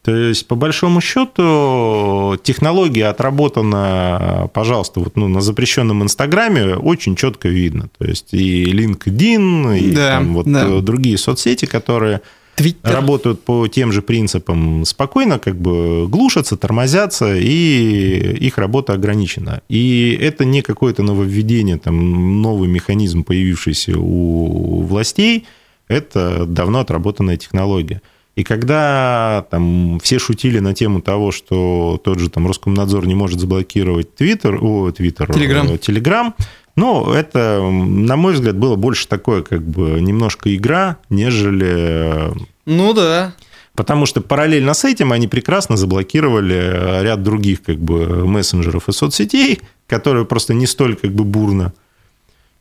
То 0.04 0.14
есть, 0.14 0.48
по 0.48 0.56
большому 0.56 1.00
счету, 1.00 2.38
технология 2.44 3.06
отработана, 3.06 4.50
пожалуйста, 4.54 5.00
вот 5.00 5.16
ну, 5.16 5.30
на 5.30 5.40
запрещенном 5.40 6.04
Инстаграме 6.04 6.76
очень 6.76 7.16
четко 7.16 7.48
видно. 7.48 7.90
То 7.98 8.06
есть, 8.06 8.34
и 8.34 8.66
LinkedIn, 8.66 9.80
и 9.80 9.92
да, 9.92 10.18
там, 10.18 10.34
вот 10.34 10.46
да. 10.46 10.82
другие 10.82 11.18
соцсети, 11.18 11.66
которые 11.66 12.20
Twitter. 12.58 12.92
работают 12.92 13.46
по 13.46 13.70
тем 13.70 13.94
же 13.94 14.02
принципам, 14.02 14.84
спокойно 14.84 15.40
как 15.40 15.56
бы 15.56 16.06
глушатся, 16.10 16.58
тормозятся, 16.58 17.36
и 17.38 18.36
их 18.42 18.58
работа 18.58 18.92
ограничена. 18.94 19.62
И 19.70 20.18
это 20.22 20.44
не 20.44 20.62
какое-то 20.62 21.02
нововведение, 21.04 21.78
там, 21.78 22.42
новый 22.42 22.68
механизм, 22.68 23.24
появившийся 23.24 23.98
у 23.98 24.82
властей, 24.82 25.46
это 25.88 26.46
давно 26.46 26.80
отработанная 26.80 27.38
технология. 27.38 28.02
И 28.36 28.44
когда 28.44 29.46
там 29.52 30.00
все 30.02 30.18
шутили 30.18 30.60
на 30.60 30.74
тему 30.74 31.02
того, 31.02 31.32
что 31.32 32.02
тот 32.04 32.20
же 32.20 32.30
там 32.30 32.48
Роскомнадзор 32.48 33.06
не 33.06 33.14
может 33.14 33.40
заблокировать 33.40 34.16
Твиттер, 34.16 34.58
о, 34.64 34.92
Твиттер, 34.92 35.32
Телеграм, 35.32 35.78
Телеграм, 35.78 36.36
ну, 36.76 37.12
это, 37.14 37.62
на 37.62 38.16
мой 38.16 38.34
взгляд, 38.34 38.58
было 38.58 38.76
больше 38.76 39.08
такое, 39.08 39.44
как 39.44 39.62
бы, 39.62 40.02
немножко 40.02 40.54
игра, 40.56 40.98
нежели... 41.10 42.32
Ну, 42.66 42.94
да. 42.94 43.36
Потому 43.76 44.08
что 44.08 44.22
параллельно 44.22 44.74
с 44.74 44.84
этим 44.84 45.12
они 45.12 45.28
прекрасно 45.28 45.78
заблокировали 45.78 47.04
ряд 47.04 47.22
других, 47.22 47.62
как 47.62 47.78
бы, 47.78 48.26
мессенджеров 48.26 48.90
и 48.90 48.92
соцсетей, 48.92 49.62
которые 49.86 50.26
просто 50.26 50.56
не 50.56 50.66
столь, 50.66 50.96
как 50.96 51.12
бы, 51.12 51.24
бурно. 51.24 51.74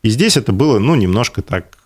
И 0.02 0.10
здесь 0.10 0.36
это 0.36 0.52
было, 0.52 0.78
ну, 0.78 0.94
немножко 0.94 1.40
так 1.40 1.78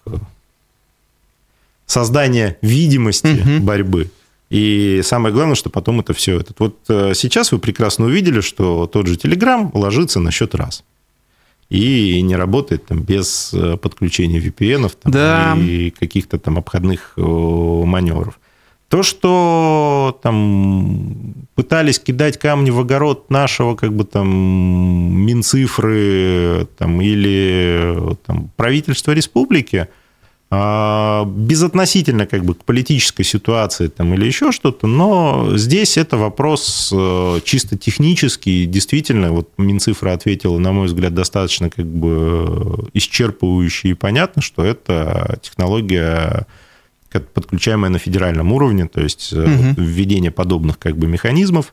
создание 1.87 2.59
видимости 2.61 3.41
угу. 3.41 3.65
борьбы. 3.65 4.11
И 4.51 5.01
самое 5.03 5.35
главное, 5.35 5.57
что 5.57 5.71
потом 5.71 6.01
это 6.01 6.13
все. 6.13 6.41
Этот. 6.41 6.61
Вот 6.61 6.79
э, 6.89 7.13
сейчас 7.15 7.51
вы 7.51 7.59
прекрасно 7.59 8.07
увидели, 8.07 8.41
что 8.41 8.87
тот 8.87 9.07
же 9.07 9.17
Telegram 9.17 9.71
ложится 9.75 10.21
на 10.21 10.31
счет 10.31 10.55
раз. 10.55 10.85
И 11.69 12.23
не 12.23 12.37
работает 12.37 12.87
там 12.87 13.03
без 13.03 13.53
э, 13.53 13.77
подключения 13.77 14.39
VPN 14.39 14.93
там, 15.03 15.13
да. 15.13 15.57
и 15.59 15.91
каких-то 15.91 16.39
там 16.39 16.59
обходных 16.59 17.15
э, 17.17 17.21
маневров. 17.21 18.39
То, 18.89 19.03
что 19.03 20.17
там 20.23 21.35
пытались 21.57 21.99
кидать 21.99 22.39
камни 22.39 22.71
в 22.71 22.79
огород 22.79 23.31
нашего 23.31 23.75
как 23.75 23.93
бы 23.93 24.05
там 24.05 24.29
Минцифры 24.29 26.69
там, 26.79 27.01
или 27.01 28.15
там, 28.27 28.49
правительства 28.57 29.11
республики– 29.11 29.89
безотносительно 31.27 32.27
как 32.27 32.45
бы 32.45 32.55
к 32.55 32.65
политической 32.65 33.25
ситуации 33.25 33.89
там, 33.89 34.15
или 34.15 34.27
еще 34.27 34.53
что-то, 34.53 34.87
но 34.87 35.57
здесь 35.57 35.97
это 35.97 36.17
вопрос 36.17 36.93
э, 36.95 37.41
чисто 37.45 37.77
технический. 37.77 38.67
Действительно, 38.67 39.33
вот 39.33 39.51
Минцифра 39.57 40.13
ответила, 40.13 40.59
на 40.59 40.73
мой 40.73 40.87
взгляд, 40.87 41.15
достаточно 41.15 41.71
как 41.71 41.87
бы 41.87 42.89
исчерпывающе 42.95 43.91
и 43.91 43.95
понятно, 43.95 44.43
что 44.43 44.65
это 44.65 45.39
технология 45.43 46.47
подключаемая 47.33 47.91
на 47.91 47.99
федеральном 47.99 48.53
уровне, 48.53 48.87
то 48.87 49.01
есть 49.01 49.33
угу. 49.33 49.75
введение 49.77 50.31
подобных 50.31 50.79
как 50.79 50.99
бы 50.99 51.07
механизмов, 51.07 51.73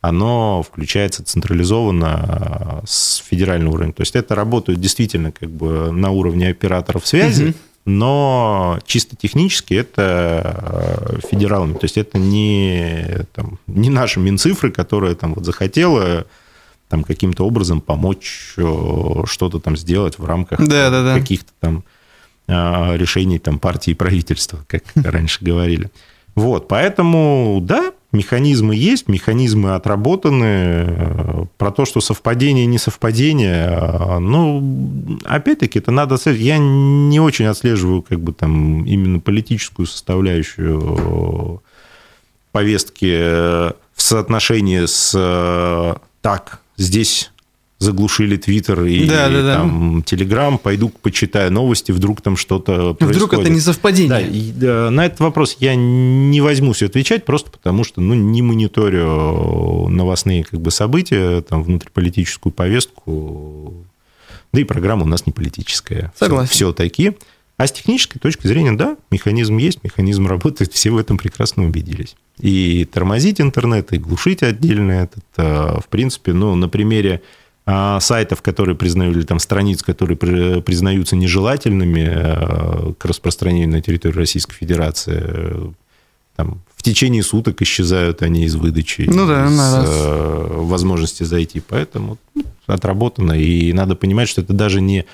оно 0.00 0.62
включается 0.62 1.24
централизованно 1.24 2.82
с 2.86 3.16
федерального 3.16 3.74
уровня. 3.74 3.92
То 3.92 4.02
есть 4.02 4.14
это 4.14 4.36
работает 4.36 4.80
действительно 4.80 5.32
как 5.32 5.50
бы 5.50 5.90
на 5.90 6.10
уровне 6.10 6.48
операторов 6.48 7.06
связи, 7.06 7.46
угу 7.46 7.54
но 7.84 8.78
чисто 8.86 9.14
технически 9.16 9.74
это 9.74 11.18
э, 11.22 11.28
федералами. 11.28 11.74
То 11.74 11.84
есть 11.84 11.98
это 11.98 12.18
не, 12.18 13.26
там, 13.34 13.58
не 13.66 13.90
наша 13.90 14.20
Минцифры, 14.20 14.70
которая 14.70 15.14
там 15.14 15.34
вот 15.34 15.44
захотела 15.44 16.26
там 16.88 17.04
каким-то 17.04 17.46
образом 17.46 17.80
помочь 17.80 18.54
э, 18.56 19.22
что-то 19.26 19.58
там 19.58 19.76
сделать 19.76 20.18
в 20.18 20.24
рамках 20.24 20.60
да, 20.66 20.90
да, 20.90 21.02
да. 21.02 21.18
каких-то 21.18 21.52
там 21.60 21.84
э, 22.46 22.96
решений 22.96 23.38
там 23.38 23.58
партии 23.58 23.90
и 23.90 23.94
правительства, 23.94 24.64
как 24.66 24.84
раньше 24.94 25.44
говорили. 25.44 25.90
Вот, 26.34 26.68
поэтому, 26.68 27.58
да, 27.62 27.92
механизмы 28.14 28.74
есть, 28.74 29.08
механизмы 29.08 29.74
отработаны. 29.74 31.48
Про 31.58 31.70
то, 31.70 31.84
что 31.84 32.00
совпадение, 32.00 32.64
не 32.64 32.78
совпадение, 32.78 34.18
ну, 34.20 35.18
опять-таки, 35.24 35.78
это 35.78 35.90
надо... 35.90 36.16
Я 36.30 36.56
не 36.58 37.20
очень 37.20 37.44
отслеживаю 37.44 38.00
как 38.02 38.20
бы 38.20 38.32
там 38.32 38.84
именно 38.86 39.20
политическую 39.20 39.86
составляющую 39.86 41.60
повестки 42.52 43.18
в 43.94 44.02
соотношении 44.02 44.86
с 44.86 45.98
так, 46.22 46.60
здесь 46.78 47.32
заглушили 47.84 48.36
Твиттер 48.36 48.84
и, 48.84 49.06
да, 49.06 49.28
да, 49.28 49.42
да. 49.42 49.54
там 49.56 50.02
Телеграм, 50.02 50.58
пойду 50.58 50.88
почитаю 50.88 51.52
новости, 51.52 51.92
вдруг 51.92 52.20
там 52.20 52.36
что-то 52.36 52.94
происходит. 52.94 53.16
Вдруг 53.16 53.34
это 53.34 53.50
не 53.50 53.60
совпадение. 53.60 54.08
Да, 54.08 54.20
и, 54.20 54.50
да, 54.52 54.90
на 54.90 55.06
этот 55.06 55.20
вопрос 55.20 55.56
я 55.60 55.74
не 55.76 56.40
возьмусь 56.40 56.82
отвечать, 56.82 57.24
просто 57.24 57.50
потому 57.50 57.84
что 57.84 58.00
ну, 58.00 58.14
не 58.14 58.42
мониторю 58.42 59.88
новостные 59.88 60.44
как 60.44 60.60
бы, 60.60 60.70
события, 60.70 61.42
там, 61.42 61.62
внутриполитическую 61.62 62.52
повестку, 62.52 63.74
да 64.52 64.60
и 64.60 64.64
программа 64.64 65.02
у 65.04 65.08
нас 65.08 65.26
не 65.26 65.32
политическая. 65.32 66.12
Согласен. 66.18 66.48
Все, 66.48 66.56
все 66.56 66.72
такие. 66.72 67.14
А 67.56 67.68
с 67.68 67.72
технической 67.72 68.20
точки 68.20 68.48
зрения, 68.48 68.72
да, 68.72 68.96
механизм 69.12 69.58
есть, 69.58 69.84
механизм 69.84 70.26
работает, 70.26 70.72
все 70.72 70.90
в 70.90 70.98
этом 70.98 71.18
прекрасно 71.18 71.64
убедились. 71.64 72.16
И 72.40 72.84
тормозить 72.84 73.40
интернет, 73.40 73.92
и 73.92 73.98
глушить 73.98 74.42
отдельно 74.42 74.92
этот, 74.92 75.24
в 75.36 75.84
принципе, 75.88 76.32
ну, 76.32 76.56
на 76.56 76.68
примере 76.68 77.22
сайтов, 77.66 78.42
которые 78.42 78.76
признают, 78.76 79.16
или 79.16 79.24
там 79.24 79.38
страниц, 79.38 79.82
которые 79.82 80.16
признаются 80.16 81.16
нежелательными 81.16 82.06
э, 82.06 82.92
к 82.98 83.04
распространению 83.06 83.70
на 83.70 83.80
территории 83.80 84.16
Российской 84.16 84.54
Федерации, 84.54 85.74
там, 86.36 86.60
в 86.76 86.82
течение 86.82 87.22
суток 87.22 87.62
исчезают 87.62 88.20
они 88.20 88.44
из 88.44 88.56
выдачи, 88.56 89.08
ну 89.08 89.26
да, 89.26 89.46
из 89.46 89.58
раз. 89.58 89.88
Э, 89.88 90.46
возможности 90.58 91.22
зайти. 91.22 91.60
Поэтому 91.60 92.18
ну, 92.34 92.42
отработано. 92.66 93.32
И 93.32 93.72
надо 93.72 93.94
понимать, 93.94 94.28
что 94.28 94.42
это 94.42 94.52
даже 94.52 94.82
не, 94.82 95.06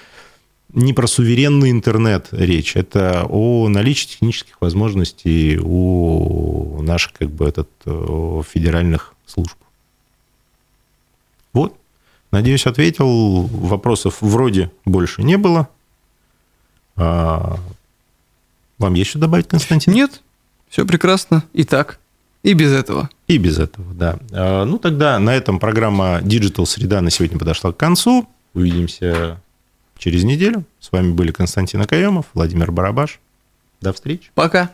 не 0.72 0.92
про 0.92 1.07
суверенный 1.07 1.70
интернет 1.70 2.28
речь, 2.32 2.74
это 2.74 3.26
о 3.28 3.68
наличии 3.68 4.09
технических 4.09 4.61
возможностей 4.61 5.61
у 5.62 6.82
наших 6.82 7.12
как 7.12 7.30
бы, 7.30 7.46
этот, 7.46 7.68
федеральных 7.84 9.14
служб. 9.26 9.55
Вот. 11.53 11.76
Надеюсь, 12.30 12.66
ответил. 12.66 13.42
Вопросов 13.42 14.18
вроде 14.20 14.70
больше 14.84 15.22
не 15.22 15.36
было. 15.36 15.68
А... 16.96 17.56
Вам 18.78 18.94
есть 18.94 19.10
что 19.10 19.18
добавить, 19.18 19.46
Константин? 19.46 19.92
Нет, 19.92 20.22
все 20.70 20.86
прекрасно. 20.86 21.44
И 21.52 21.64
так, 21.64 22.00
и 22.42 22.54
без 22.54 22.72
этого. 22.72 23.10
И 23.26 23.36
без 23.36 23.58
этого, 23.58 23.92
да. 23.92 24.18
А, 24.32 24.64
ну, 24.64 24.78
тогда 24.78 25.18
на 25.18 25.34
этом 25.34 25.58
программа 25.58 26.20
Digital 26.22 26.64
Среда 26.64 27.02
на 27.02 27.10
сегодня 27.10 27.38
подошла 27.38 27.72
к 27.72 27.76
концу. 27.76 28.26
Увидимся 28.54 29.38
через 29.98 30.24
неделю. 30.24 30.64
С 30.80 30.90
вами 30.92 31.12
были 31.12 31.30
Константин 31.30 31.82
Акаемов, 31.82 32.26
Владимир 32.32 32.72
Барабаш. 32.72 33.20
До 33.82 33.92
встречи. 33.92 34.30
Пока. 34.34 34.70